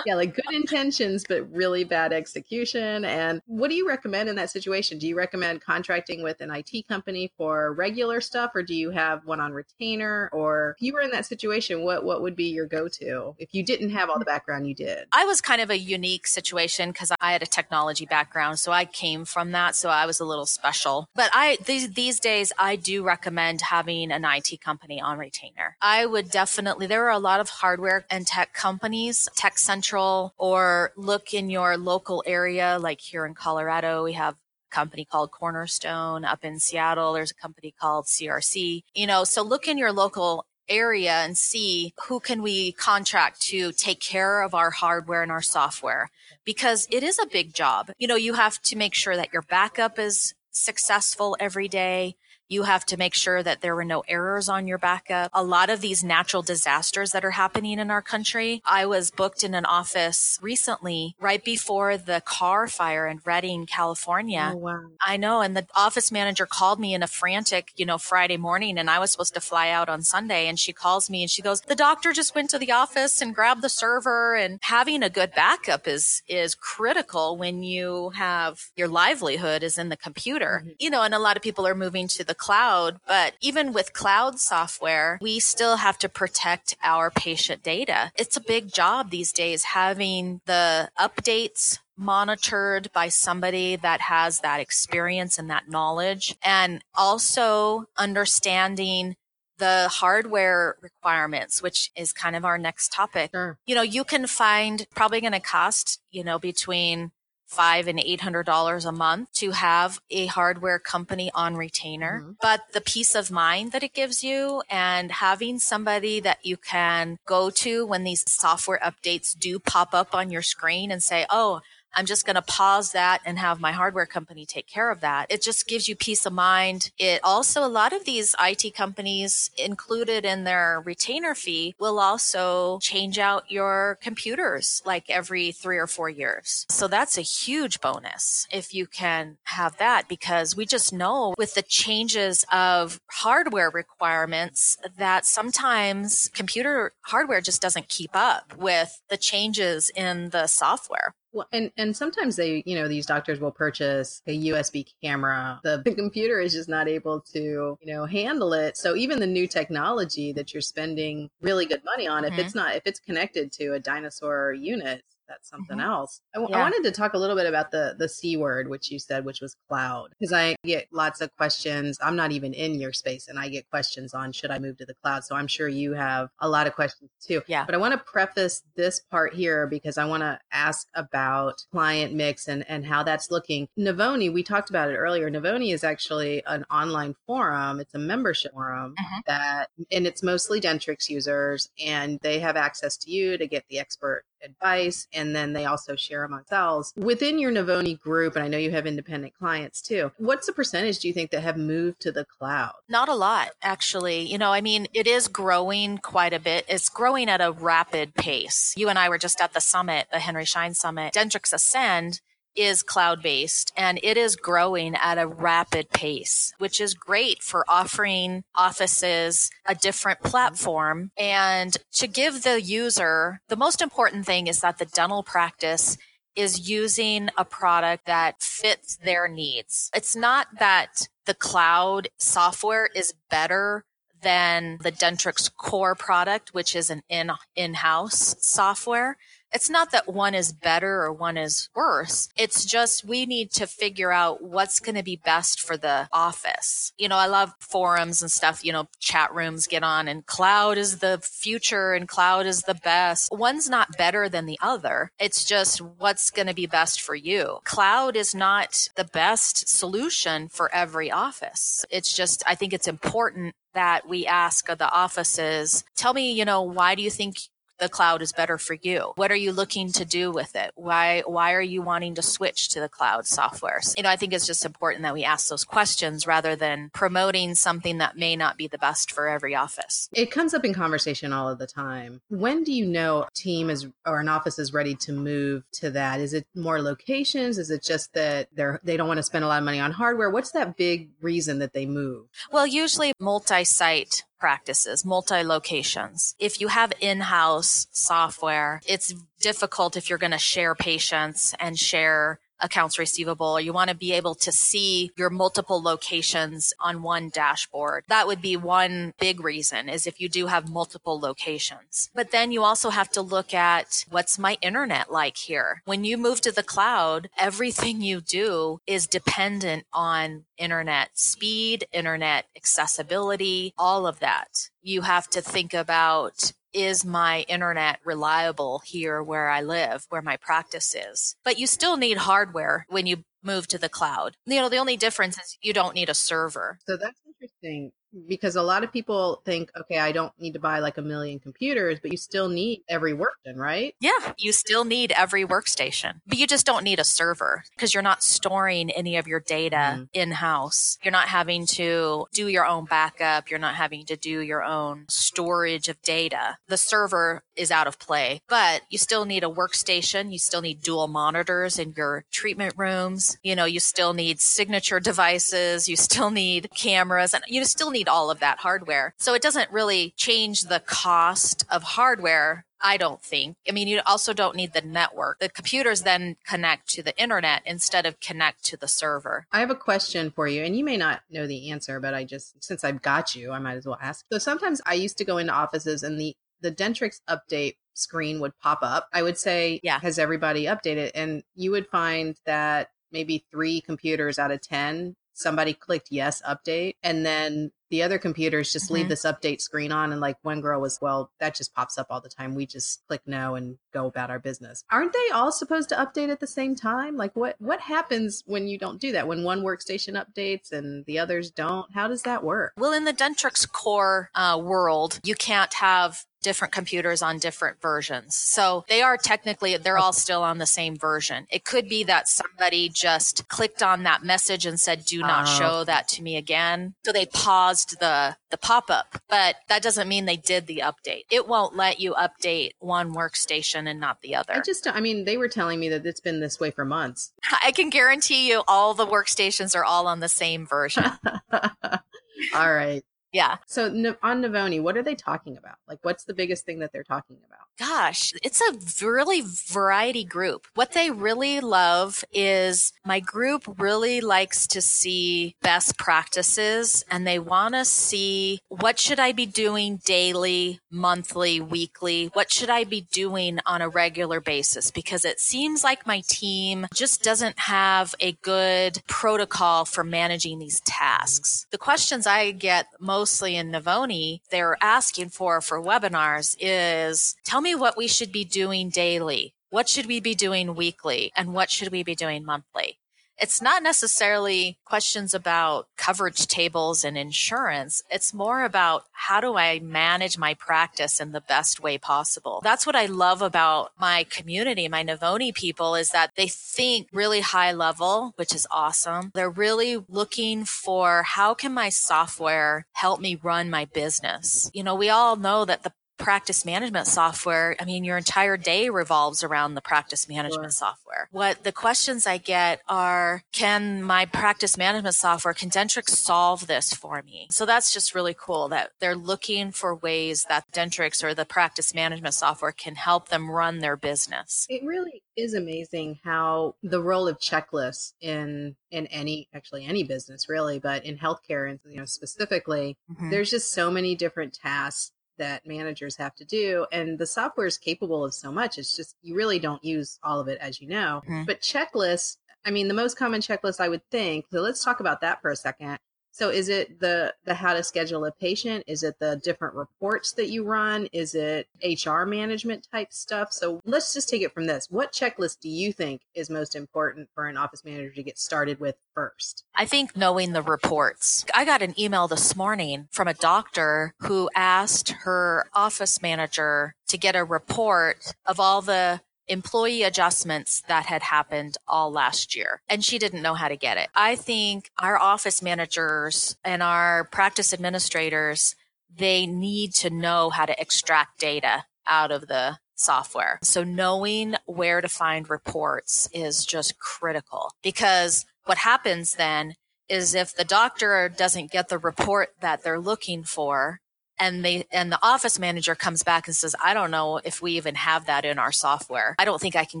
Yeah 0.04 0.14
like 0.14 0.34
good 0.34 0.54
intentions 0.54 1.24
but 1.28 1.50
really 1.50 1.84
bad 1.84 2.12
execution. 2.12 3.04
And 3.04 3.40
what 3.46 3.68
do 3.68 3.74
you 3.74 3.88
recommend 3.88 4.28
in 4.28 4.36
that 4.36 4.50
situation? 4.50 4.98
Do 4.98 5.06
you 5.06 5.16
recommend 5.16 5.37
recommend 5.38 5.60
contracting 5.60 6.22
with 6.22 6.40
an 6.40 6.50
IT 6.50 6.88
company 6.88 7.30
for 7.36 7.72
regular 7.74 8.20
stuff, 8.20 8.50
or 8.54 8.62
do 8.62 8.74
you 8.74 8.90
have 8.90 9.24
one 9.24 9.40
on 9.40 9.52
retainer? 9.52 10.28
Or 10.32 10.74
if 10.76 10.82
you 10.82 10.92
were 10.92 11.00
in 11.00 11.10
that 11.10 11.26
situation, 11.26 11.82
what 11.82 12.04
what 12.04 12.22
would 12.22 12.34
be 12.34 12.46
your 12.46 12.66
go 12.66 12.88
to 12.88 13.34
if 13.38 13.54
you 13.54 13.64
didn't 13.64 13.90
have 13.90 14.10
all 14.10 14.18
the 14.18 14.24
background 14.24 14.66
you 14.66 14.74
did? 14.74 15.06
I 15.12 15.24
was 15.24 15.40
kind 15.40 15.60
of 15.60 15.70
a 15.70 15.78
unique 15.78 16.26
situation 16.26 16.90
because 16.90 17.12
I 17.20 17.32
had 17.32 17.42
a 17.42 17.46
technology 17.46 18.06
background, 18.06 18.58
so 18.58 18.72
I 18.72 18.84
came 18.84 19.24
from 19.24 19.52
that, 19.52 19.76
so 19.76 19.88
I 19.90 20.06
was 20.06 20.20
a 20.20 20.24
little 20.24 20.46
special. 20.46 21.08
But 21.14 21.30
I 21.32 21.58
these 21.64 21.92
these 21.92 22.18
days 22.18 22.52
I 22.58 22.76
do 22.76 23.04
recommend 23.04 23.60
having 23.60 24.10
an 24.10 24.24
IT 24.24 24.60
company 24.60 25.00
on 25.00 25.18
retainer. 25.18 25.76
I 25.80 26.04
would 26.04 26.30
definitely. 26.30 26.86
There 26.86 27.06
are 27.06 27.10
a 27.10 27.18
lot 27.18 27.40
of 27.40 27.48
hardware 27.48 28.04
and 28.10 28.26
tech 28.26 28.52
companies, 28.52 29.28
Tech 29.36 29.58
Central, 29.58 30.34
or 30.36 30.92
look 30.96 31.32
in 31.32 31.50
your 31.50 31.76
local 31.76 32.24
area, 32.26 32.78
like 32.80 33.00
here 33.00 33.24
in 33.24 33.34
Colorado, 33.34 34.04
we 34.04 34.14
have 34.14 34.34
company 34.68 35.04
called 35.04 35.30
Cornerstone 35.30 36.24
up 36.24 36.44
in 36.44 36.58
Seattle. 36.58 37.12
There's 37.12 37.30
a 37.30 37.34
company 37.42 37.74
called 37.78 38.06
CRC. 38.06 38.82
You 38.94 39.06
know, 39.06 39.24
so 39.24 39.42
look 39.42 39.68
in 39.68 39.78
your 39.78 39.92
local 39.92 40.46
area 40.68 41.12
and 41.12 41.36
see 41.36 41.94
who 42.06 42.20
can 42.20 42.42
we 42.42 42.72
contract 42.72 43.40
to 43.40 43.72
take 43.72 44.00
care 44.00 44.42
of 44.42 44.54
our 44.54 44.70
hardware 44.70 45.22
and 45.22 45.32
our 45.32 45.42
software 45.42 46.10
because 46.44 46.86
it 46.90 47.02
is 47.02 47.18
a 47.18 47.26
big 47.26 47.54
job. 47.54 47.90
You 47.98 48.08
know, 48.08 48.16
you 48.16 48.34
have 48.34 48.60
to 48.62 48.76
make 48.76 48.94
sure 48.94 49.16
that 49.16 49.32
your 49.32 49.42
backup 49.42 49.98
is 49.98 50.34
successful 50.50 51.36
every 51.40 51.68
day. 51.68 52.16
You 52.48 52.62
have 52.62 52.86
to 52.86 52.96
make 52.96 53.14
sure 53.14 53.42
that 53.42 53.60
there 53.60 53.74
were 53.74 53.84
no 53.84 54.02
errors 54.08 54.48
on 54.48 54.66
your 54.66 54.78
backup. 54.78 55.30
A 55.34 55.44
lot 55.44 55.68
of 55.68 55.80
these 55.80 56.02
natural 56.02 56.42
disasters 56.42 57.12
that 57.12 57.24
are 57.24 57.32
happening 57.32 57.78
in 57.78 57.90
our 57.90 58.02
country. 58.02 58.62
I 58.64 58.86
was 58.86 59.10
booked 59.10 59.44
in 59.44 59.54
an 59.54 59.66
office 59.66 60.38
recently, 60.40 61.14
right 61.20 61.44
before 61.44 61.98
the 61.98 62.22
Carr 62.24 62.66
Fire 62.68 63.06
in 63.06 63.20
Redding, 63.24 63.66
California. 63.66 64.52
Oh, 64.54 64.56
wow. 64.56 64.84
I 65.04 65.16
know. 65.18 65.42
And 65.42 65.56
the 65.56 65.66
office 65.74 66.10
manager 66.10 66.46
called 66.46 66.80
me 66.80 66.94
in 66.94 67.02
a 67.02 67.06
frantic, 67.06 67.72
you 67.76 67.84
know, 67.84 67.98
Friday 67.98 68.36
morning 68.38 68.78
and 68.78 68.88
I 68.88 68.98
was 68.98 69.10
supposed 69.10 69.34
to 69.34 69.40
fly 69.40 69.68
out 69.68 69.88
on 69.88 70.02
Sunday. 70.02 70.46
And 70.46 70.58
she 70.58 70.72
calls 70.72 71.10
me 71.10 71.22
and 71.22 71.30
she 71.30 71.42
goes, 71.42 71.60
the 71.60 71.74
doctor 71.74 72.12
just 72.12 72.34
went 72.34 72.50
to 72.50 72.58
the 72.58 72.72
office 72.72 73.20
and 73.20 73.34
grabbed 73.34 73.62
the 73.62 73.68
server 73.68 74.34
and 74.34 74.58
having 74.62 75.02
a 75.02 75.10
good 75.10 75.32
backup 75.34 75.86
is, 75.86 76.22
is 76.28 76.54
critical 76.54 77.36
when 77.36 77.62
you 77.62 78.10
have 78.10 78.70
your 78.76 78.88
livelihood 78.88 79.62
is 79.62 79.76
in 79.76 79.90
the 79.90 79.96
computer, 79.96 80.62
mm-hmm. 80.64 80.72
you 80.78 80.88
know, 80.88 81.02
and 81.02 81.14
a 81.14 81.18
lot 81.18 81.36
of 81.36 81.42
people 81.42 81.66
are 81.66 81.74
moving 81.74 82.08
to 82.08 82.24
the 82.24 82.37
cloud, 82.38 83.00
but 83.06 83.34
even 83.40 83.72
with 83.72 83.92
cloud 83.92 84.38
software, 84.38 85.18
we 85.20 85.38
still 85.40 85.76
have 85.76 85.98
to 85.98 86.08
protect 86.08 86.76
our 86.82 87.10
patient 87.10 87.62
data. 87.62 88.12
It's 88.16 88.36
a 88.36 88.40
big 88.40 88.72
job 88.72 89.10
these 89.10 89.32
days 89.32 89.64
having 89.64 90.40
the 90.46 90.90
updates 90.98 91.78
monitored 91.96 92.90
by 92.92 93.08
somebody 93.08 93.76
that 93.76 94.00
has 94.00 94.40
that 94.40 94.60
experience 94.60 95.38
and 95.38 95.50
that 95.50 95.68
knowledge 95.68 96.36
and 96.42 96.82
also 96.94 97.86
understanding 97.96 99.16
the 99.58 99.88
hardware 99.90 100.76
requirements, 100.80 101.60
which 101.60 101.90
is 101.96 102.12
kind 102.12 102.36
of 102.36 102.44
our 102.44 102.56
next 102.56 102.92
topic. 102.92 103.30
Sure. 103.32 103.58
You 103.66 103.74
know, 103.74 103.82
you 103.82 104.04
can 104.04 104.26
find 104.26 104.86
probably 104.94 105.20
going 105.20 105.32
to 105.32 105.40
cost, 105.40 106.00
you 106.10 106.24
know, 106.24 106.38
between 106.38 107.10
five 107.48 107.88
and 107.88 107.98
eight 107.98 108.20
hundred 108.20 108.44
dollars 108.44 108.84
a 108.84 108.92
month 108.92 109.32
to 109.32 109.50
have 109.52 110.00
a 110.10 110.26
hardware 110.26 110.78
company 110.78 111.30
on 111.34 111.56
retainer 111.56 112.20
mm-hmm. 112.20 112.32
but 112.42 112.60
the 112.74 112.80
peace 112.80 113.14
of 113.14 113.30
mind 113.30 113.72
that 113.72 113.82
it 113.82 113.94
gives 113.94 114.22
you 114.22 114.62
and 114.70 115.10
having 115.10 115.58
somebody 115.58 116.20
that 116.20 116.38
you 116.44 116.58
can 116.58 117.18
go 117.26 117.48
to 117.48 117.86
when 117.86 118.04
these 118.04 118.30
software 118.30 118.78
updates 118.84 119.36
do 119.36 119.58
pop 119.58 119.94
up 119.94 120.14
on 120.14 120.30
your 120.30 120.42
screen 120.42 120.90
and 120.90 121.02
say 121.02 121.24
oh 121.30 121.60
I'm 121.94 122.06
just 122.06 122.26
going 122.26 122.36
to 122.36 122.42
pause 122.42 122.92
that 122.92 123.20
and 123.24 123.38
have 123.38 123.60
my 123.60 123.72
hardware 123.72 124.06
company 124.06 124.46
take 124.46 124.66
care 124.66 124.90
of 124.90 125.00
that. 125.00 125.26
It 125.30 125.42
just 125.42 125.66
gives 125.66 125.88
you 125.88 125.96
peace 125.96 126.26
of 126.26 126.32
mind. 126.32 126.90
It 126.98 127.20
also, 127.24 127.64
a 127.64 127.68
lot 127.68 127.92
of 127.92 128.04
these 128.04 128.34
IT 128.40 128.74
companies 128.74 129.50
included 129.56 130.24
in 130.24 130.44
their 130.44 130.82
retainer 130.84 131.34
fee 131.34 131.74
will 131.78 131.98
also 131.98 132.78
change 132.80 133.18
out 133.18 133.50
your 133.50 133.98
computers 134.00 134.82
like 134.84 135.08
every 135.08 135.52
three 135.52 135.78
or 135.78 135.86
four 135.86 136.08
years. 136.08 136.66
So 136.68 136.88
that's 136.88 137.18
a 137.18 137.22
huge 137.22 137.80
bonus 137.80 138.46
if 138.52 138.74
you 138.74 138.86
can 138.86 139.38
have 139.44 139.76
that 139.78 140.08
because 140.08 140.56
we 140.56 140.66
just 140.66 140.92
know 140.92 141.34
with 141.36 141.54
the 141.54 141.62
changes 141.62 142.44
of 142.52 143.00
hardware 143.10 143.70
requirements 143.70 144.76
that 144.96 145.26
sometimes 145.26 146.30
computer 146.34 146.92
hardware 147.02 147.40
just 147.40 147.62
doesn't 147.62 147.88
keep 147.88 148.10
up 148.14 148.56
with 148.56 149.00
the 149.08 149.16
changes 149.16 149.90
in 149.94 150.30
the 150.30 150.46
software. 150.46 151.14
Well, 151.38 151.46
and 151.52 151.70
and 151.76 151.96
sometimes 151.96 152.34
they, 152.34 152.64
you 152.66 152.74
know, 152.74 152.88
these 152.88 153.06
doctors 153.06 153.38
will 153.38 153.52
purchase 153.52 154.22
a 154.26 154.36
USB 154.48 154.84
camera. 155.00 155.60
The, 155.62 155.80
the 155.84 155.94
computer 155.94 156.40
is 156.40 156.52
just 156.52 156.68
not 156.68 156.88
able 156.88 157.20
to, 157.32 157.78
you 157.80 157.94
know, 157.94 158.06
handle 158.06 158.52
it. 158.52 158.76
So 158.76 158.96
even 158.96 159.20
the 159.20 159.26
new 159.28 159.46
technology 159.46 160.32
that 160.32 160.52
you're 160.52 160.60
spending 160.60 161.30
really 161.40 161.64
good 161.64 161.84
money 161.84 162.08
on, 162.08 162.24
mm-hmm. 162.24 162.32
if 162.32 162.40
it's 162.40 162.56
not, 162.56 162.74
if 162.74 162.82
it's 162.86 162.98
connected 162.98 163.52
to 163.52 163.74
a 163.74 163.78
dinosaur 163.78 164.52
unit, 164.52 165.04
that's 165.28 165.48
something 165.48 165.78
mm-hmm. 165.78 165.90
else. 165.90 166.20
I, 166.34 166.38
w- 166.38 166.50
yeah. 166.50 166.58
I 166.58 166.62
wanted 166.62 166.82
to 166.84 166.90
talk 166.90 167.14
a 167.14 167.18
little 167.18 167.36
bit 167.36 167.46
about 167.46 167.70
the 167.70 167.94
the 167.98 168.08
c 168.08 168.36
word, 168.36 168.68
which 168.68 168.90
you 168.90 168.98
said, 168.98 169.24
which 169.24 169.40
was 169.40 169.56
cloud, 169.68 170.08
because 170.18 170.32
I 170.32 170.56
get 170.64 170.88
lots 170.92 171.20
of 171.20 171.34
questions. 171.36 171.98
I'm 172.02 172.16
not 172.16 172.32
even 172.32 172.54
in 172.54 172.74
your 172.80 172.92
space, 172.92 173.28
and 173.28 173.38
I 173.38 173.48
get 173.48 173.68
questions 173.70 174.14
on 174.14 174.32
should 174.32 174.50
I 174.50 174.58
move 174.58 174.78
to 174.78 174.86
the 174.86 174.94
cloud. 175.02 175.24
So 175.24 175.36
I'm 175.36 175.46
sure 175.46 175.68
you 175.68 175.92
have 175.92 176.28
a 176.40 176.48
lot 176.48 176.66
of 176.66 176.74
questions 176.74 177.10
too. 177.20 177.42
Yeah. 177.46 177.64
But 177.64 177.74
I 177.74 177.78
want 177.78 177.92
to 177.92 177.98
preface 177.98 178.62
this 178.76 179.00
part 179.00 179.34
here 179.34 179.66
because 179.66 179.98
I 179.98 180.04
want 180.04 180.22
to 180.22 180.38
ask 180.52 180.86
about 180.94 181.64
client 181.70 182.14
mix 182.14 182.48
and 182.48 182.68
and 182.68 182.86
how 182.86 183.02
that's 183.02 183.30
looking. 183.30 183.68
Novonee, 183.78 184.32
we 184.32 184.42
talked 184.42 184.70
about 184.70 184.90
it 184.90 184.96
earlier. 184.96 185.30
Novonee 185.30 185.72
is 185.72 185.84
actually 185.84 186.42
an 186.46 186.64
online 186.70 187.14
forum. 187.26 187.80
It's 187.80 187.94
a 187.94 187.98
membership 187.98 188.52
forum 188.52 188.94
mm-hmm. 188.98 189.20
that, 189.26 189.68
and 189.90 190.06
it's 190.06 190.22
mostly 190.22 190.60
Dentrix 190.60 191.08
users, 191.08 191.70
and 191.84 192.18
they 192.22 192.40
have 192.40 192.56
access 192.56 192.96
to 192.98 193.10
you 193.10 193.38
to 193.38 193.46
get 193.46 193.64
the 193.68 193.78
expert 193.78 194.24
advice 194.42 195.06
and 195.12 195.34
then 195.34 195.52
they 195.52 195.64
also 195.64 195.96
share 195.96 196.24
among 196.24 196.40
themselves. 196.40 196.92
Within 196.96 197.38
your 197.38 197.52
Novonee 197.52 197.98
group 197.98 198.36
and 198.36 198.44
I 198.44 198.48
know 198.48 198.58
you 198.58 198.70
have 198.70 198.86
independent 198.86 199.34
clients 199.38 199.80
too 199.80 200.12
what's 200.18 200.46
the 200.46 200.52
percentage 200.52 200.98
do 201.00 201.08
you 201.08 201.14
think 201.14 201.30
that 201.30 201.42
have 201.42 201.56
moved 201.56 202.00
to 202.00 202.12
the 202.12 202.24
cloud? 202.24 202.72
Not 202.88 203.08
a 203.08 203.14
lot 203.14 203.50
actually. 203.62 204.30
You 204.30 204.38
know 204.38 204.52
I 204.52 204.60
mean 204.60 204.86
it 204.94 205.06
is 205.06 205.28
growing 205.28 205.98
quite 205.98 206.32
a 206.32 206.40
bit. 206.40 206.64
It's 206.68 206.88
growing 206.88 207.28
at 207.28 207.40
a 207.40 207.52
rapid 207.52 208.14
pace. 208.14 208.74
You 208.76 208.88
and 208.88 208.98
I 208.98 209.08
were 209.08 209.18
just 209.18 209.40
at 209.40 209.52
the 209.52 209.60
summit 209.60 210.06
the 210.12 210.18
Henry 210.20 210.44
Schein 210.44 210.74
summit. 210.74 211.14
Dentrix 211.14 211.52
Ascend 211.52 212.20
is 212.58 212.82
cloud 212.82 213.22
based 213.22 213.72
and 213.76 214.00
it 214.02 214.16
is 214.16 214.36
growing 214.36 214.94
at 214.96 215.16
a 215.16 215.26
rapid 215.26 215.90
pace, 215.90 216.52
which 216.58 216.80
is 216.80 216.94
great 216.94 217.42
for 217.42 217.64
offering 217.68 218.42
offices 218.54 219.50
a 219.64 219.74
different 219.74 220.20
platform 220.20 221.10
and 221.16 221.76
to 221.92 222.06
give 222.08 222.42
the 222.42 222.60
user 222.60 223.40
the 223.48 223.56
most 223.56 223.80
important 223.80 224.26
thing 224.26 224.48
is 224.48 224.60
that 224.60 224.78
the 224.78 224.86
dental 224.86 225.22
practice 225.22 225.96
is 226.34 226.68
using 226.68 227.28
a 227.36 227.44
product 227.44 228.06
that 228.06 228.42
fits 228.42 228.96
their 228.96 229.28
needs. 229.28 229.90
It's 229.94 230.14
not 230.14 230.46
that 230.58 231.08
the 231.26 231.34
cloud 231.34 232.08
software 232.16 232.88
is 232.94 233.12
better 233.28 233.84
than 234.22 234.78
the 234.82 234.92
Dentrix 234.92 235.50
core 235.56 235.94
product, 235.94 236.54
which 236.54 236.74
is 236.74 236.90
an 236.90 237.02
in, 237.08 237.30
in-house 237.54 238.36
software 238.40 239.16
it's 239.52 239.70
not 239.70 239.92
that 239.92 240.12
one 240.12 240.34
is 240.34 240.52
better 240.52 241.02
or 241.02 241.12
one 241.12 241.36
is 241.36 241.68
worse. 241.74 242.28
It's 242.36 242.64
just 242.64 243.04
we 243.04 243.26
need 243.26 243.50
to 243.52 243.66
figure 243.66 244.12
out 244.12 244.42
what's 244.42 244.80
going 244.80 244.96
to 244.96 245.02
be 245.02 245.16
best 245.16 245.60
for 245.60 245.76
the 245.76 246.08
office. 246.12 246.92
You 246.98 247.08
know, 247.08 247.16
I 247.16 247.26
love 247.26 247.52
forums 247.60 248.22
and 248.22 248.30
stuff, 248.30 248.64
you 248.64 248.72
know, 248.72 248.88
chat 249.00 249.34
rooms 249.34 249.66
get 249.66 249.82
on 249.82 250.08
and 250.08 250.26
cloud 250.26 250.78
is 250.78 250.98
the 250.98 251.20
future 251.22 251.92
and 251.92 252.08
cloud 252.08 252.46
is 252.46 252.62
the 252.62 252.74
best. 252.74 253.30
One's 253.32 253.68
not 253.68 253.96
better 253.96 254.28
than 254.28 254.46
the 254.46 254.58
other. 254.60 255.10
It's 255.18 255.44
just 255.44 255.80
what's 255.80 256.30
going 256.30 256.48
to 256.48 256.54
be 256.54 256.66
best 256.66 257.00
for 257.00 257.14
you. 257.14 257.58
Cloud 257.64 258.16
is 258.16 258.34
not 258.34 258.88
the 258.96 259.04
best 259.04 259.68
solution 259.68 260.48
for 260.48 260.72
every 260.74 261.10
office. 261.10 261.84
It's 261.90 262.12
just, 262.12 262.42
I 262.46 262.54
think 262.54 262.72
it's 262.72 262.88
important 262.88 263.54
that 263.74 264.08
we 264.08 264.26
ask 264.26 264.66
the 264.66 264.90
offices, 264.90 265.84
tell 265.96 266.12
me, 266.12 266.32
you 266.32 266.44
know, 266.44 266.62
why 266.62 266.94
do 266.94 267.02
you 267.02 267.10
think 267.10 267.36
the 267.78 267.88
cloud 267.88 268.22
is 268.22 268.32
better 268.32 268.58
for 268.58 268.74
you? 268.74 269.12
What 269.16 269.30
are 269.30 269.36
you 269.36 269.52
looking 269.52 269.92
to 269.92 270.04
do 270.04 270.30
with 270.30 270.54
it? 270.56 270.72
Why 270.74 271.22
why 271.26 271.52
are 271.54 271.60
you 271.60 271.82
wanting 271.82 272.14
to 272.16 272.22
switch 272.22 272.68
to 272.70 272.80
the 272.80 272.88
cloud 272.88 273.26
software? 273.26 273.80
So, 273.80 273.94
You 273.96 274.02
know, 274.02 274.10
I 274.10 274.16
think 274.16 274.32
it's 274.32 274.46
just 274.46 274.64
important 274.64 275.02
that 275.02 275.14
we 275.14 275.24
ask 275.24 275.48
those 275.48 275.64
questions 275.64 276.26
rather 276.26 276.56
than 276.56 276.90
promoting 276.92 277.54
something 277.54 277.98
that 277.98 278.16
may 278.16 278.36
not 278.36 278.56
be 278.56 278.66
the 278.68 278.78
best 278.78 279.12
for 279.12 279.28
every 279.28 279.54
office. 279.54 280.08
It 280.12 280.30
comes 280.30 280.54
up 280.54 280.64
in 280.64 280.74
conversation 280.74 281.32
all 281.32 281.48
of 281.48 281.58
the 281.58 281.66
time. 281.66 282.20
When 282.28 282.64
do 282.64 282.72
you 282.72 282.86
know 282.86 283.22
a 283.22 283.28
team 283.34 283.70
is 283.70 283.86
or 284.06 284.20
an 284.20 284.28
office 284.28 284.58
is 284.58 284.72
ready 284.72 284.94
to 284.96 285.12
move 285.12 285.64
to 285.72 285.90
that? 285.90 286.20
Is 286.20 286.34
it 286.34 286.46
more 286.54 286.80
locations? 286.82 287.58
Is 287.58 287.70
it 287.70 287.82
just 287.82 288.12
that 288.14 288.48
they're 288.54 288.80
they 288.84 288.96
don't 288.96 289.08
want 289.08 289.18
to 289.18 289.22
spend 289.22 289.44
a 289.44 289.48
lot 289.48 289.58
of 289.58 289.64
money 289.64 289.80
on 289.80 289.92
hardware? 289.92 290.30
What's 290.30 290.52
that 290.52 290.76
big 290.76 291.10
reason 291.20 291.58
that 291.60 291.72
they 291.72 291.86
move? 291.86 292.26
Well, 292.50 292.66
usually 292.66 293.12
multi-site 293.20 294.24
practices, 294.38 295.04
multi 295.04 295.42
locations. 295.42 296.34
If 296.38 296.60
you 296.60 296.68
have 296.68 296.92
in 297.00 297.20
house 297.20 297.86
software, 297.90 298.80
it's 298.86 299.14
difficult 299.40 299.96
if 299.96 300.08
you're 300.08 300.18
going 300.18 300.32
to 300.32 300.38
share 300.38 300.74
patients 300.74 301.54
and 301.60 301.78
share 301.78 302.40
accounts 302.60 302.98
receivable, 302.98 303.46
or 303.46 303.60
you 303.60 303.72
want 303.72 303.90
to 303.90 303.96
be 303.96 304.12
able 304.12 304.34
to 304.36 304.52
see 304.52 305.10
your 305.16 305.30
multiple 305.30 305.82
locations 305.82 306.72
on 306.80 307.02
one 307.02 307.28
dashboard. 307.28 308.04
That 308.08 308.26
would 308.26 308.42
be 308.42 308.56
one 308.56 309.14
big 309.18 309.40
reason 309.40 309.88
is 309.88 310.06
if 310.06 310.20
you 310.20 310.28
do 310.28 310.46
have 310.46 310.70
multiple 310.70 311.18
locations. 311.18 312.10
But 312.14 312.30
then 312.30 312.52
you 312.52 312.62
also 312.62 312.90
have 312.90 313.10
to 313.10 313.22
look 313.22 313.54
at 313.54 314.04
what's 314.10 314.38
my 314.38 314.58
internet 314.60 315.12
like 315.12 315.36
here? 315.36 315.82
When 315.84 316.04
you 316.04 316.16
move 316.16 316.40
to 316.42 316.52
the 316.52 316.62
cloud, 316.62 317.28
everything 317.38 318.00
you 318.00 318.20
do 318.20 318.80
is 318.86 319.06
dependent 319.06 319.84
on 319.92 320.44
internet 320.56 321.10
speed, 321.14 321.86
internet 321.92 322.46
accessibility, 322.56 323.72
all 323.78 324.06
of 324.06 324.20
that. 324.20 324.48
You 324.82 325.02
have 325.02 325.28
to 325.30 325.40
think 325.40 325.74
about 325.74 326.52
is 326.72 327.04
my 327.04 327.40
internet 327.48 328.00
reliable 328.04 328.82
here 328.84 329.22
where 329.22 329.48
I 329.48 329.62
live, 329.62 330.06
where 330.08 330.22
my 330.22 330.36
practice 330.36 330.94
is? 330.94 331.36
But 331.44 331.58
you 331.58 331.66
still 331.66 331.96
need 331.96 332.18
hardware 332.18 332.86
when 332.88 333.06
you 333.06 333.24
move 333.42 333.68
to 333.68 333.78
the 333.78 333.88
cloud. 333.88 334.36
You 334.46 334.60
know, 334.60 334.68
the 334.68 334.78
only 334.78 334.96
difference 334.96 335.38
is 335.38 335.58
you 335.62 335.72
don't 335.72 335.94
need 335.94 336.08
a 336.08 336.14
server. 336.14 336.78
So 336.86 336.96
that's 336.96 337.20
interesting 337.26 337.92
because 338.26 338.56
a 338.56 338.62
lot 338.62 338.84
of 338.84 338.92
people 338.92 339.42
think, 339.44 339.70
okay, 339.78 339.98
I 339.98 340.12
don't 340.12 340.32
need 340.38 340.52
to 340.52 340.58
buy 340.58 340.78
like 340.78 340.98
a 340.98 341.02
million 341.02 341.38
computers, 341.38 341.98
but 342.00 342.10
you 342.10 342.16
still 342.16 342.48
need 342.48 342.82
every 342.88 343.12
workstation, 343.12 343.56
right? 343.56 343.94
Yeah, 344.00 344.32
you 344.38 344.52
still 344.52 344.84
need 344.84 345.12
every 345.12 345.44
workstation, 345.44 346.20
but 346.26 346.38
you 346.38 346.46
just 346.46 346.66
don't 346.66 346.84
need 346.84 346.98
a 346.98 347.04
server 347.04 347.64
because 347.74 347.94
you're 347.94 348.02
not 348.02 348.22
storing 348.22 348.90
any 348.90 349.16
of 349.16 349.26
your 349.26 349.40
data 349.40 349.76
mm. 349.76 350.08
in 350.12 350.32
house. 350.32 350.98
You're 351.02 351.12
not 351.12 351.28
having 351.28 351.66
to 351.66 352.26
do 352.32 352.48
your 352.48 352.66
own 352.66 352.84
backup. 352.84 353.50
You're 353.50 353.58
not 353.58 353.74
having 353.74 354.04
to 354.06 354.16
do 354.16 354.40
your 354.40 354.62
own 354.62 355.04
storage 355.08 355.88
of 355.88 356.00
data. 356.02 356.58
The 356.68 356.76
server 356.76 357.42
is 357.56 357.70
out 357.70 357.86
of 357.86 357.98
play, 357.98 358.40
but 358.48 358.82
you 358.88 358.98
still 358.98 359.24
need 359.24 359.44
a 359.44 359.48
workstation. 359.48 360.32
You 360.32 360.38
still 360.38 360.62
need 360.62 360.82
dual 360.82 361.08
monitors 361.08 361.78
in 361.78 361.94
your 361.96 362.24
treatment 362.30 362.74
rooms. 362.76 363.38
You 363.42 363.56
know, 363.56 363.64
you 363.64 363.80
still 363.80 364.14
need 364.14 364.40
signature 364.40 365.00
devices. 365.00 365.88
You 365.88 365.96
still 365.96 366.30
need 366.30 366.70
cameras 366.74 367.34
and 367.34 367.42
you 367.48 367.64
still 367.64 367.90
need 367.90 367.97
all 368.06 368.30
of 368.30 368.38
that 368.40 368.58
hardware. 368.58 369.14
So 369.18 369.34
it 369.34 369.42
doesn't 369.42 369.70
really 369.72 370.12
change 370.16 370.64
the 370.64 370.80
cost 370.80 371.64
of 371.70 371.82
hardware 371.82 372.66
I 372.80 372.96
don't 372.96 373.20
think. 373.20 373.56
I 373.68 373.72
mean, 373.72 373.88
you 373.88 374.00
also 374.06 374.32
don't 374.32 374.54
need 374.54 374.72
the 374.72 374.80
network. 374.80 375.40
The 375.40 375.48
computers 375.48 376.02
then 376.02 376.36
connect 376.46 376.88
to 376.90 377.02
the 377.02 377.20
internet 377.20 377.62
instead 377.66 378.06
of 378.06 378.20
connect 378.20 378.64
to 378.66 378.76
the 378.76 378.88
server. 378.88 379.46
I 379.50 379.60
have 379.60 379.70
a 379.70 379.74
question 379.74 380.30
for 380.30 380.46
you, 380.46 380.62
and 380.62 380.76
you 380.76 380.84
may 380.84 380.96
not 380.96 381.22
know 381.30 381.46
the 381.46 381.70
answer, 381.70 381.98
but 382.00 382.14
I 382.14 382.24
just, 382.24 382.62
since 382.62 382.84
I've 382.84 383.02
got 383.02 383.34
you, 383.34 383.50
I 383.50 383.58
might 383.58 383.76
as 383.76 383.86
well 383.86 383.98
ask. 384.00 384.24
So 384.32 384.38
sometimes 384.38 384.80
I 384.86 384.94
used 384.94 385.18
to 385.18 385.24
go 385.24 385.38
into 385.38 385.52
offices 385.52 386.02
and 386.02 386.20
the 386.20 386.36
the 386.60 386.72
Dentrix 386.72 387.20
update 387.28 387.76
screen 387.94 388.40
would 388.40 388.58
pop 388.58 388.80
up. 388.82 389.08
I 389.12 389.22
would 389.22 389.38
say, 389.38 389.78
yeah. 389.84 390.00
has 390.00 390.18
everybody 390.18 390.64
updated? 390.64 391.12
And 391.14 391.44
you 391.54 391.70
would 391.70 391.86
find 391.86 392.36
that 392.46 392.90
maybe 393.12 393.44
three 393.50 393.80
computers 393.80 394.38
out 394.38 394.50
of 394.50 394.60
10 394.60 395.14
somebody 395.32 395.72
clicked 395.72 396.08
yes 396.10 396.42
update 396.42 396.96
and 397.02 397.24
then 397.24 397.70
the 397.90 398.02
other 398.02 398.18
computers 398.18 398.72
just 398.72 398.86
mm-hmm. 398.86 398.94
leave 398.94 399.08
this 399.08 399.24
update 399.24 399.60
screen 399.60 399.92
on 399.92 400.12
and 400.12 400.20
like 400.20 400.36
one 400.42 400.60
girl 400.60 400.80
was 400.80 400.98
well 401.00 401.30
that 401.40 401.54
just 401.54 401.74
pops 401.74 401.98
up 401.98 402.08
all 402.10 402.20
the 402.20 402.28
time. 402.28 402.54
We 402.54 402.66
just 402.66 403.06
click 403.06 403.22
no 403.26 403.54
and 403.54 403.78
go 403.92 404.06
about 404.06 404.30
our 404.30 404.38
business. 404.38 404.84
Aren't 404.90 405.12
they 405.12 405.30
all 405.32 405.52
supposed 405.52 405.88
to 405.90 405.96
update 405.96 406.28
at 406.28 406.40
the 406.40 406.46
same 406.46 406.74
time? 406.74 407.16
Like 407.16 407.34
what 407.34 407.56
what 407.58 407.80
happens 407.80 408.42
when 408.46 408.68
you 408.68 408.78
don't 408.78 409.00
do 409.00 409.12
that? 409.12 409.28
When 409.28 409.44
one 409.44 409.62
workstation 409.62 410.22
updates 410.22 410.72
and 410.72 411.04
the 411.06 411.18
others 411.18 411.50
don't? 411.50 411.90
How 411.92 412.08
does 412.08 412.22
that 412.22 412.44
work? 412.44 412.72
Well 412.76 412.92
in 412.92 413.04
the 413.04 413.12
dentrix 413.12 413.70
core 413.70 414.30
uh, 414.34 414.60
world 414.62 415.20
you 415.24 415.34
can't 415.34 415.74
have 415.74 416.24
different 416.42 416.72
computers 416.72 417.22
on 417.22 417.38
different 417.38 417.80
versions. 417.80 418.36
So 418.36 418.84
they 418.88 419.02
are 419.02 419.16
technically, 419.16 419.76
they're 419.76 419.98
all 419.98 420.12
still 420.12 420.42
on 420.42 420.58
the 420.58 420.66
same 420.66 420.96
version. 420.96 421.46
It 421.50 421.64
could 421.64 421.88
be 421.88 422.04
that 422.04 422.28
somebody 422.28 422.88
just 422.88 423.48
clicked 423.48 423.82
on 423.82 424.02
that 424.04 424.22
message 424.22 424.66
and 424.66 424.78
said, 424.78 425.04
do 425.04 425.20
not 425.20 425.42
uh, 425.42 425.58
show 425.58 425.84
that 425.84 426.08
to 426.08 426.22
me 426.22 426.36
again. 426.36 426.94
So 427.04 427.12
they 427.12 427.26
paused 427.26 428.00
the, 428.00 428.36
the 428.50 428.58
pop 428.58 428.90
up, 428.90 429.20
but 429.28 429.56
that 429.68 429.82
doesn't 429.82 430.08
mean 430.08 430.24
they 430.24 430.36
did 430.36 430.66
the 430.66 430.82
update. 430.84 431.24
It 431.30 431.48
won't 431.48 431.76
let 431.76 432.00
you 432.00 432.14
update 432.14 432.72
one 432.78 433.14
workstation 433.14 433.88
and 433.88 434.00
not 434.00 434.22
the 434.22 434.34
other. 434.34 434.54
I 434.54 434.60
just, 434.60 434.86
I 434.86 435.00
mean, 435.00 435.24
they 435.24 435.36
were 435.36 435.48
telling 435.48 435.80
me 435.80 435.88
that 435.90 436.06
it's 436.06 436.20
been 436.20 436.40
this 436.40 436.60
way 436.60 436.70
for 436.70 436.84
months. 436.84 437.32
I 437.62 437.72
can 437.72 437.90
guarantee 437.90 438.48
you 438.48 438.62
all 438.68 438.94
the 438.94 439.06
workstations 439.06 439.74
are 439.76 439.84
all 439.84 440.06
on 440.06 440.20
the 440.20 440.28
same 440.28 440.66
version. 440.66 441.04
all 441.52 442.72
right. 442.72 443.04
Yeah. 443.38 443.58
So 443.66 443.84
on 444.20 444.42
Novonee, 444.42 444.82
what 444.82 444.96
are 444.96 445.02
they 445.04 445.14
talking 445.14 445.56
about? 445.56 445.76
Like, 445.86 446.00
what's 446.02 446.24
the 446.24 446.34
biggest 446.34 446.66
thing 446.66 446.80
that 446.80 446.92
they're 446.92 447.04
talking 447.04 447.36
about? 447.46 447.68
Gosh, 447.78 448.32
it's 448.42 448.60
a 448.60 449.06
really 449.06 449.44
variety 449.44 450.24
group. 450.24 450.66
What 450.74 450.90
they 450.90 451.12
really 451.12 451.60
love 451.60 452.24
is 452.32 452.92
my 453.06 453.20
group 453.20 453.62
really 453.78 454.20
likes 454.20 454.66
to 454.66 454.80
see 454.80 455.54
best 455.62 455.96
practices 455.96 457.04
and 457.08 457.24
they 457.24 457.38
want 457.38 457.74
to 457.76 457.84
see 457.84 458.58
what 458.66 458.98
should 458.98 459.20
I 459.20 459.30
be 459.30 459.46
doing 459.46 460.00
daily, 460.04 460.80
monthly, 460.90 461.60
weekly? 461.60 462.30
What 462.32 462.50
should 462.50 462.70
I 462.70 462.82
be 462.82 463.02
doing 463.12 463.60
on 463.64 463.80
a 463.80 463.88
regular 463.88 464.40
basis? 464.40 464.90
Because 464.90 465.24
it 465.24 465.38
seems 465.38 465.84
like 465.84 466.04
my 466.04 466.24
team 466.28 466.88
just 466.92 467.22
doesn't 467.22 467.60
have 467.60 468.16
a 468.18 468.32
good 468.32 469.00
protocol 469.06 469.84
for 469.84 470.02
managing 470.02 470.58
these 470.58 470.80
tasks. 470.80 471.68
The 471.70 471.78
questions 471.78 472.26
I 472.26 472.50
get 472.50 472.86
most 472.98 473.27
mostly 473.28 473.56
in 473.56 473.70
Novonee, 473.70 474.40
they're 474.50 474.78
asking 474.80 475.28
for 475.28 475.60
for 475.60 475.82
webinars 475.82 476.56
is 476.58 477.36
tell 477.44 477.60
me 477.60 477.74
what 477.74 477.94
we 477.94 478.08
should 478.08 478.32
be 478.32 478.42
doing 478.42 478.88
daily. 478.88 479.52
What 479.68 479.86
should 479.86 480.06
we 480.06 480.18
be 480.18 480.34
doing 480.34 480.74
weekly? 480.74 481.30
And 481.36 481.52
what 481.52 481.70
should 481.70 481.92
we 481.92 482.02
be 482.02 482.14
doing 482.14 482.42
monthly? 482.42 482.98
It's 483.40 483.62
not 483.62 483.82
necessarily 483.82 484.78
questions 484.84 485.32
about 485.32 485.86
coverage 485.96 486.46
tables 486.48 487.04
and 487.04 487.16
insurance. 487.16 488.02
It's 488.10 488.34
more 488.34 488.64
about 488.64 489.04
how 489.12 489.40
do 489.40 489.56
I 489.56 489.78
manage 489.78 490.36
my 490.36 490.54
practice 490.54 491.20
in 491.20 491.32
the 491.32 491.40
best 491.40 491.80
way 491.80 491.98
possible. 491.98 492.60
That's 492.64 492.86
what 492.86 492.96
I 492.96 493.06
love 493.06 493.40
about 493.40 493.92
my 493.98 494.24
community, 494.28 494.88
my 494.88 495.04
Novonee 495.04 495.54
people 495.54 495.94
is 495.94 496.10
that 496.10 496.32
they 496.36 496.48
think 496.48 497.08
really 497.12 497.40
high 497.40 497.72
level, 497.72 498.32
which 498.36 498.54
is 498.54 498.66
awesome. 498.70 499.30
They're 499.34 499.48
really 499.50 500.02
looking 500.08 500.64
for 500.64 501.22
how 501.22 501.54
can 501.54 501.72
my 501.72 501.90
software 501.90 502.86
help 502.92 503.20
me 503.20 503.38
run 503.40 503.70
my 503.70 503.84
business? 503.84 504.70
You 504.74 504.82
know, 504.82 504.94
we 504.94 505.10
all 505.10 505.36
know 505.36 505.64
that 505.64 505.84
the 505.84 505.92
practice 506.18 506.64
management 506.64 507.06
software, 507.06 507.76
I 507.80 507.84
mean, 507.84 508.04
your 508.04 508.16
entire 508.16 508.56
day 508.56 508.90
revolves 508.90 509.42
around 509.42 509.74
the 509.74 509.80
practice 509.80 510.28
management 510.28 510.64
sure. 510.64 510.70
software. 510.70 511.28
What 511.30 511.64
the 511.64 511.72
questions 511.72 512.26
I 512.26 512.38
get 512.38 512.80
are, 512.88 513.42
can 513.52 514.02
my 514.02 514.26
practice 514.26 514.76
management 514.76 515.14
software, 515.14 515.54
can 515.54 515.70
Dentrix 515.70 516.10
solve 516.10 516.66
this 516.66 516.92
for 516.92 517.22
me? 517.22 517.46
So 517.50 517.64
that's 517.64 517.92
just 517.92 518.14
really 518.14 518.34
cool 518.38 518.68
that 518.68 518.90
they're 519.00 519.16
looking 519.16 519.72
for 519.72 519.94
ways 519.94 520.44
that 520.48 520.70
Dentrix 520.72 521.22
or 521.22 521.34
the 521.34 521.44
practice 521.44 521.94
management 521.94 522.34
software 522.34 522.72
can 522.72 522.96
help 522.96 523.28
them 523.28 523.50
run 523.50 523.78
their 523.78 523.96
business. 523.96 524.66
It 524.68 524.84
really 524.84 525.22
is 525.38 525.54
amazing 525.54 526.18
how 526.24 526.74
the 526.82 527.00
role 527.00 527.28
of 527.28 527.38
checklists 527.38 528.12
in 528.20 528.74
in 528.90 529.06
any 529.06 529.48
actually 529.54 529.86
any 529.86 530.02
business 530.02 530.48
really 530.48 530.80
but 530.80 531.04
in 531.04 531.16
healthcare 531.16 531.70
and 531.70 531.78
you 531.88 531.96
know 531.96 532.04
specifically 532.04 532.96
mm-hmm. 533.10 533.30
there's 533.30 533.50
just 533.50 533.72
so 533.72 533.88
many 533.88 534.16
different 534.16 534.52
tasks 534.52 535.12
that 535.38 535.66
managers 535.66 536.16
have 536.16 536.34
to 536.36 536.44
do. 536.44 536.86
And 536.92 537.18
the 537.18 537.26
software 537.26 537.66
is 537.66 537.78
capable 537.78 538.24
of 538.24 538.34
so 538.34 538.52
much. 538.52 538.78
It's 538.78 538.94
just, 538.94 539.16
you 539.22 539.34
really 539.34 539.58
don't 539.58 539.82
use 539.82 540.18
all 540.22 540.38
of 540.40 540.48
it, 540.48 540.58
as 540.60 540.80
you 540.80 540.88
know. 540.88 541.22
Mm-hmm. 541.24 541.44
But 541.44 541.60
checklists, 541.60 542.36
I 542.64 542.70
mean, 542.70 542.88
the 542.88 542.94
most 542.94 543.16
common 543.16 543.40
checklist 543.40 543.80
I 543.80 543.88
would 543.88 544.02
think, 544.10 544.46
so 544.52 544.60
let's 544.60 544.84
talk 544.84 545.00
about 545.00 545.20
that 545.22 545.40
for 545.40 545.50
a 545.50 545.56
second, 545.56 545.98
so 546.38 546.50
is 546.50 546.68
it 546.68 547.00
the 547.00 547.34
the 547.44 547.54
how 547.54 547.74
to 547.74 547.82
schedule 547.82 548.24
a 548.24 548.30
patient? 548.30 548.84
Is 548.86 549.02
it 549.02 549.18
the 549.18 549.40
different 549.42 549.74
reports 549.74 550.30
that 550.34 550.50
you 550.50 550.62
run? 550.62 551.08
Is 551.12 551.34
it 551.34 551.66
HR 551.82 552.22
management 552.22 552.86
type 552.92 553.12
stuff? 553.12 553.52
So 553.52 553.80
let's 553.84 554.14
just 554.14 554.28
take 554.28 554.42
it 554.42 554.54
from 554.54 554.66
this. 554.66 554.86
What 554.88 555.12
checklist 555.12 555.58
do 555.58 555.68
you 555.68 555.92
think 555.92 556.20
is 556.36 556.48
most 556.48 556.76
important 556.76 557.28
for 557.34 557.48
an 557.48 557.56
office 557.56 557.84
manager 557.84 558.12
to 558.14 558.22
get 558.22 558.38
started 558.38 558.78
with 558.78 558.94
first? 559.14 559.64
I 559.74 559.84
think 559.84 560.16
knowing 560.16 560.52
the 560.52 560.62
reports. 560.62 561.44
I 561.52 561.64
got 561.64 561.82
an 561.82 561.98
email 562.00 562.28
this 562.28 562.54
morning 562.54 563.08
from 563.10 563.26
a 563.26 563.34
doctor 563.34 564.14
who 564.20 564.48
asked 564.54 565.08
her 565.24 565.66
office 565.74 566.22
manager 566.22 566.94
to 567.08 567.18
get 567.18 567.34
a 567.34 567.42
report 567.42 568.32
of 568.46 568.60
all 568.60 568.80
the 568.80 569.22
employee 569.48 570.02
adjustments 570.02 570.82
that 570.88 571.06
had 571.06 571.22
happened 571.22 571.76
all 571.86 572.10
last 572.10 572.56
year. 572.56 572.82
And 572.88 573.04
she 573.04 573.18
didn't 573.18 573.42
know 573.42 573.54
how 573.54 573.68
to 573.68 573.76
get 573.76 573.96
it. 573.96 574.08
I 574.14 574.36
think 574.36 574.90
our 574.98 575.18
office 575.18 575.62
managers 575.62 576.56
and 576.64 576.82
our 576.82 577.24
practice 577.24 577.72
administrators, 577.72 578.74
they 579.14 579.46
need 579.46 579.94
to 579.94 580.10
know 580.10 580.50
how 580.50 580.66
to 580.66 580.80
extract 580.80 581.40
data 581.40 581.84
out 582.06 582.30
of 582.30 582.48
the 582.48 582.78
software. 582.94 583.58
So 583.62 583.84
knowing 583.84 584.56
where 584.66 585.00
to 585.00 585.08
find 585.08 585.48
reports 585.48 586.28
is 586.32 586.66
just 586.66 586.98
critical 586.98 587.72
because 587.82 588.44
what 588.64 588.78
happens 588.78 589.34
then 589.34 589.74
is 590.08 590.34
if 590.34 590.54
the 590.54 590.64
doctor 590.64 591.28
doesn't 591.28 591.70
get 591.70 591.88
the 591.88 591.98
report 591.98 592.50
that 592.60 592.82
they're 592.82 592.98
looking 592.98 593.44
for, 593.44 594.00
and 594.38 594.64
they 594.64 594.86
and 594.92 595.10
the 595.10 595.18
office 595.22 595.58
manager 595.58 595.94
comes 595.94 596.22
back 596.22 596.46
and 596.46 596.56
says 596.56 596.74
i 596.82 596.94
don't 596.94 597.10
know 597.10 597.40
if 597.44 597.60
we 597.62 597.72
even 597.72 597.94
have 597.94 598.26
that 598.26 598.44
in 598.44 598.58
our 598.58 598.72
software. 598.72 599.34
I 599.38 599.44
don't 599.44 599.60
think 599.60 599.76
i 599.76 599.84
can 599.84 600.00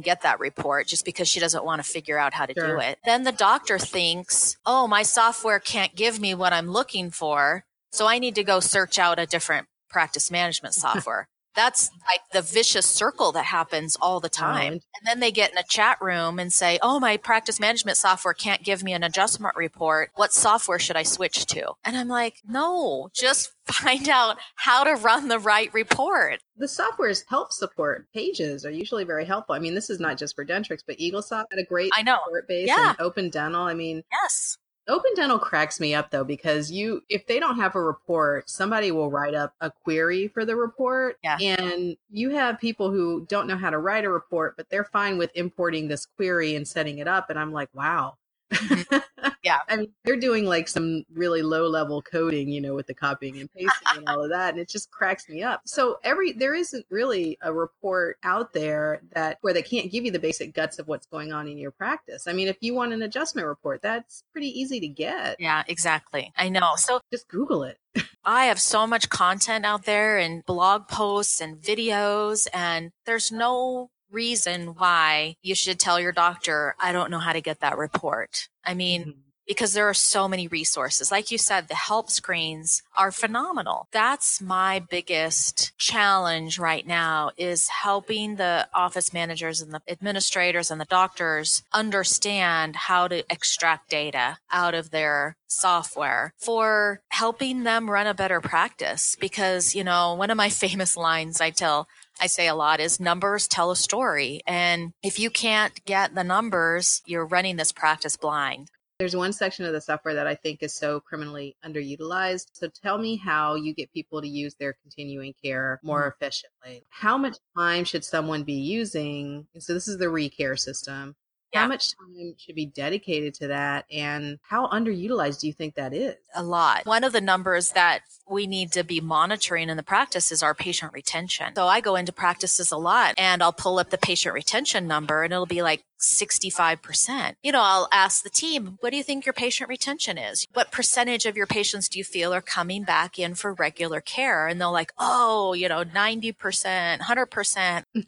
get 0.00 0.22
that 0.22 0.40
report 0.40 0.86
just 0.86 1.04
because 1.04 1.28
she 1.28 1.40
doesn't 1.40 1.64
want 1.64 1.82
to 1.82 1.88
figure 1.88 2.18
out 2.18 2.34
how 2.34 2.46
to 2.46 2.54
sure. 2.56 2.76
do 2.76 2.80
it. 2.80 2.98
Then 3.04 3.24
the 3.24 3.32
doctor 3.32 3.78
thinks 3.78 4.56
oh 4.66 4.86
my 4.86 5.02
software 5.02 5.58
can't 5.58 5.94
give 5.94 6.20
me 6.20 6.34
what 6.34 6.52
i'm 6.52 6.70
looking 6.70 7.10
for 7.10 7.64
so 7.92 8.06
i 8.06 8.18
need 8.18 8.34
to 8.34 8.44
go 8.44 8.60
search 8.60 8.98
out 8.98 9.18
a 9.18 9.26
different 9.26 9.66
practice 9.88 10.30
management 10.30 10.74
software 10.86 11.28
that's 11.54 11.90
like 12.06 12.20
the 12.32 12.42
vicious 12.42 12.86
circle 12.86 13.32
that 13.32 13.44
happens 13.44 13.96
all 14.00 14.20
the 14.20 14.28
time. 14.28 14.54
Right. 14.54 14.72
And 14.72 15.06
then 15.06 15.20
they 15.20 15.30
get 15.30 15.52
in 15.52 15.58
a 15.58 15.62
chat 15.62 15.98
room 16.00 16.38
and 16.38 16.52
say, 16.52 16.78
Oh, 16.82 17.00
my 17.00 17.16
practice 17.16 17.60
management 17.60 17.98
software 17.98 18.34
can't 18.34 18.62
give 18.62 18.82
me 18.82 18.92
an 18.92 19.02
adjustment 19.02 19.56
report. 19.56 20.10
What 20.14 20.32
software 20.32 20.78
should 20.78 20.96
I 20.96 21.02
switch 21.02 21.46
to? 21.46 21.72
And 21.84 21.96
I'm 21.96 22.08
like, 22.08 22.36
no, 22.46 23.08
just 23.14 23.52
find 23.66 24.08
out 24.08 24.38
how 24.56 24.84
to 24.84 24.94
run 24.94 25.28
the 25.28 25.38
right 25.38 25.72
report. 25.74 26.40
The 26.56 26.68
software's 26.68 27.24
help 27.28 27.52
support 27.52 28.06
pages 28.12 28.64
are 28.64 28.70
usually 28.70 29.04
very 29.04 29.24
helpful. 29.24 29.54
I 29.54 29.58
mean, 29.58 29.74
this 29.74 29.90
is 29.90 30.00
not 30.00 30.18
just 30.18 30.34
for 30.34 30.44
Dentrix, 30.44 30.80
but 30.86 30.98
EagleSoft 30.98 31.46
had 31.50 31.60
a 31.60 31.64
great 31.64 31.92
I 31.94 32.02
know. 32.02 32.18
support 32.24 32.48
base 32.48 32.68
yeah. 32.68 32.90
and 32.90 33.00
Open 33.00 33.30
Dental. 33.30 33.62
I 33.62 33.74
mean, 33.74 34.02
yes 34.12 34.58
Open 34.88 35.10
Dental 35.14 35.38
cracks 35.38 35.80
me 35.80 35.94
up 35.94 36.10
though 36.10 36.24
because 36.24 36.70
you 36.70 37.02
if 37.08 37.26
they 37.26 37.38
don't 37.38 37.56
have 37.56 37.74
a 37.74 37.82
report, 37.82 38.50
somebody 38.50 38.90
will 38.90 39.10
write 39.10 39.34
up 39.34 39.54
a 39.60 39.70
query 39.70 40.28
for 40.28 40.44
the 40.44 40.56
report. 40.56 41.18
Yeah. 41.22 41.38
And 41.38 41.96
you 42.10 42.30
have 42.30 42.58
people 42.58 42.90
who 42.90 43.26
don't 43.28 43.46
know 43.46 43.56
how 43.56 43.70
to 43.70 43.78
write 43.78 44.04
a 44.04 44.10
report, 44.10 44.56
but 44.56 44.68
they're 44.70 44.84
fine 44.84 45.18
with 45.18 45.30
importing 45.34 45.88
this 45.88 46.06
query 46.06 46.54
and 46.54 46.66
setting 46.66 46.98
it 46.98 47.08
up. 47.08 47.30
And 47.30 47.38
I'm 47.38 47.52
like, 47.52 47.70
wow. 47.74 48.17
Mm-hmm. 48.52 49.28
Yeah. 49.42 49.58
I 49.68 49.76
mean, 49.76 49.92
they're 50.04 50.16
doing 50.16 50.44
like 50.44 50.68
some 50.68 51.04
really 51.12 51.42
low 51.42 51.68
level 51.68 52.02
coding, 52.02 52.48
you 52.48 52.60
know, 52.60 52.74
with 52.74 52.86
the 52.86 52.94
copying 52.94 53.38
and 53.38 53.50
pasting 53.52 53.70
and 53.96 54.08
all 54.08 54.22
of 54.22 54.30
that. 54.30 54.50
And 54.50 54.60
it 54.60 54.68
just 54.68 54.90
cracks 54.90 55.28
me 55.28 55.42
up. 55.42 55.62
So 55.64 55.98
every, 56.04 56.32
there 56.32 56.54
isn't 56.54 56.86
really 56.90 57.38
a 57.42 57.52
report 57.52 58.18
out 58.22 58.52
there 58.52 59.00
that 59.14 59.38
where 59.40 59.54
they 59.54 59.62
can't 59.62 59.90
give 59.90 60.04
you 60.04 60.10
the 60.10 60.18
basic 60.18 60.54
guts 60.54 60.78
of 60.78 60.88
what's 60.88 61.06
going 61.06 61.32
on 61.32 61.48
in 61.48 61.58
your 61.58 61.70
practice. 61.70 62.26
I 62.26 62.32
mean, 62.32 62.48
if 62.48 62.56
you 62.60 62.74
want 62.74 62.92
an 62.92 63.02
adjustment 63.02 63.46
report, 63.46 63.82
that's 63.82 64.22
pretty 64.32 64.48
easy 64.48 64.80
to 64.80 64.88
get. 64.88 65.36
Yeah, 65.38 65.64
exactly. 65.66 66.32
I 66.36 66.48
know. 66.48 66.72
So 66.76 67.00
Just 67.10 67.28
Google 67.28 67.64
it. 67.64 67.78
I 68.24 68.46
have 68.46 68.60
so 68.60 68.86
much 68.86 69.08
content 69.08 69.64
out 69.64 69.84
there 69.84 70.18
and 70.18 70.44
blog 70.44 70.88
posts 70.88 71.40
and 71.40 71.56
videos, 71.56 72.46
and 72.52 72.92
there's 73.06 73.32
no 73.32 73.90
reason 74.10 74.74
why 74.76 75.36
you 75.42 75.54
should 75.54 75.78
tell 75.78 76.00
your 76.00 76.12
doctor, 76.12 76.74
I 76.80 76.92
don't 76.92 77.10
know 77.10 77.18
how 77.18 77.32
to 77.32 77.40
get 77.40 77.60
that 77.60 77.78
report. 77.78 78.48
I 78.64 78.74
mean, 78.74 79.04
Mhm. 79.04 79.14
because 79.46 79.72
there 79.72 79.88
are 79.88 79.94
so 79.94 80.28
many 80.28 80.46
resources. 80.46 81.10
Like 81.10 81.30
you 81.30 81.38
said, 81.38 81.68
the 81.68 81.74
help 81.74 82.10
screens 82.10 82.82
are 82.94 83.10
phenomenal. 83.10 83.88
That's 83.92 84.42
my 84.42 84.78
biggest 84.78 85.72
challenge 85.78 86.58
right 86.58 86.86
now 86.86 87.30
is 87.38 87.68
helping 87.68 88.36
the 88.36 88.68
office 88.74 89.10
managers 89.14 89.62
and 89.62 89.72
the 89.72 89.80
administrators 89.88 90.70
and 90.70 90.78
the 90.78 90.84
doctors 90.84 91.62
understand 91.72 92.76
how 92.76 93.08
to 93.08 93.24
extract 93.32 93.88
data 93.88 94.36
out 94.50 94.74
of 94.74 94.90
their 94.90 95.36
software 95.46 96.34
for 96.36 97.00
helping 97.08 97.62
them 97.64 97.90
run 97.90 98.06
a 98.06 98.12
better 98.12 98.42
practice. 98.42 99.16
Because, 99.18 99.74
you 99.74 99.82
know, 99.82 100.12
one 100.12 100.30
of 100.30 100.36
my 100.36 100.50
famous 100.64 100.94
lines 100.94 101.40
I 101.40 101.50
tell 101.50 101.88
I 102.20 102.26
say 102.26 102.48
a 102.48 102.54
lot 102.54 102.80
is 102.80 103.00
numbers 103.00 103.48
tell 103.48 103.70
a 103.70 103.76
story. 103.76 104.40
And 104.46 104.92
if 105.02 105.18
you 105.18 105.30
can't 105.30 105.84
get 105.84 106.14
the 106.14 106.24
numbers, 106.24 107.02
you're 107.06 107.26
running 107.26 107.56
this 107.56 107.72
practice 107.72 108.16
blind. 108.16 108.68
There's 108.98 109.14
one 109.14 109.32
section 109.32 109.64
of 109.64 109.72
the 109.72 109.80
software 109.80 110.14
that 110.14 110.26
I 110.26 110.34
think 110.34 110.60
is 110.60 110.74
so 110.74 110.98
criminally 110.98 111.56
underutilized. 111.64 112.46
So 112.54 112.68
tell 112.82 112.98
me 112.98 113.16
how 113.16 113.54
you 113.54 113.72
get 113.72 113.92
people 113.92 114.20
to 114.20 114.28
use 114.28 114.56
their 114.56 114.74
continuing 114.82 115.34
care 115.40 115.78
more 115.84 116.00
mm-hmm. 116.00 116.24
efficiently. 116.24 116.84
How 116.88 117.16
much 117.16 117.36
time 117.56 117.84
should 117.84 118.04
someone 118.04 118.42
be 118.42 118.54
using? 118.54 119.46
and 119.54 119.62
So 119.62 119.72
this 119.72 119.86
is 119.86 119.98
the 119.98 120.06
ReCare 120.06 120.58
system. 120.58 121.14
Yeah. 121.52 121.62
How 121.62 121.68
much 121.68 121.96
time 121.96 122.34
should 122.36 122.54
be 122.54 122.66
dedicated 122.66 123.34
to 123.34 123.48
that 123.48 123.86
and 123.90 124.38
how 124.42 124.68
underutilized 124.68 125.40
do 125.40 125.46
you 125.46 125.52
think 125.52 125.74
that 125.76 125.94
is? 125.94 126.16
a 126.34 126.42
lot. 126.42 126.86
One 126.86 127.04
of 127.04 127.12
the 127.12 127.20
numbers 127.20 127.70
that 127.70 128.02
we 128.28 128.46
need 128.46 128.72
to 128.72 128.84
be 128.84 129.00
monitoring 129.00 129.68
in 129.68 129.76
the 129.76 129.82
practice 129.82 130.30
is 130.30 130.42
our 130.42 130.54
patient 130.54 130.92
retention. 130.92 131.54
So 131.54 131.66
I 131.66 131.80
go 131.80 131.96
into 131.96 132.12
practices 132.12 132.70
a 132.70 132.76
lot 132.76 133.14
and 133.18 133.42
I'll 133.42 133.52
pull 133.52 133.78
up 133.78 133.90
the 133.90 133.98
patient 133.98 134.34
retention 134.34 134.86
number 134.86 135.24
and 135.24 135.32
it'll 135.32 135.46
be 135.46 135.62
like 135.62 135.82
65%. 136.00 137.34
You 137.42 137.52
know, 137.52 137.62
I'll 137.62 137.88
ask 137.92 138.22
the 138.22 138.30
team, 138.30 138.76
what 138.80 138.90
do 138.90 138.96
you 138.96 139.02
think 139.02 139.26
your 139.26 139.32
patient 139.32 139.68
retention 139.68 140.16
is? 140.18 140.46
What 140.52 140.70
percentage 140.70 141.26
of 141.26 141.36
your 141.36 141.46
patients 141.46 141.88
do 141.88 141.98
you 141.98 142.04
feel 142.04 142.32
are 142.32 142.40
coming 142.40 142.84
back 142.84 143.18
in 143.18 143.34
for 143.34 143.54
regular 143.54 144.00
care? 144.00 144.46
And 144.46 144.60
they're 144.60 144.68
like, 144.68 144.92
oh, 144.98 145.54
you 145.54 145.68
know, 145.68 145.84
90%, 145.84 146.98
100%. 147.00 147.82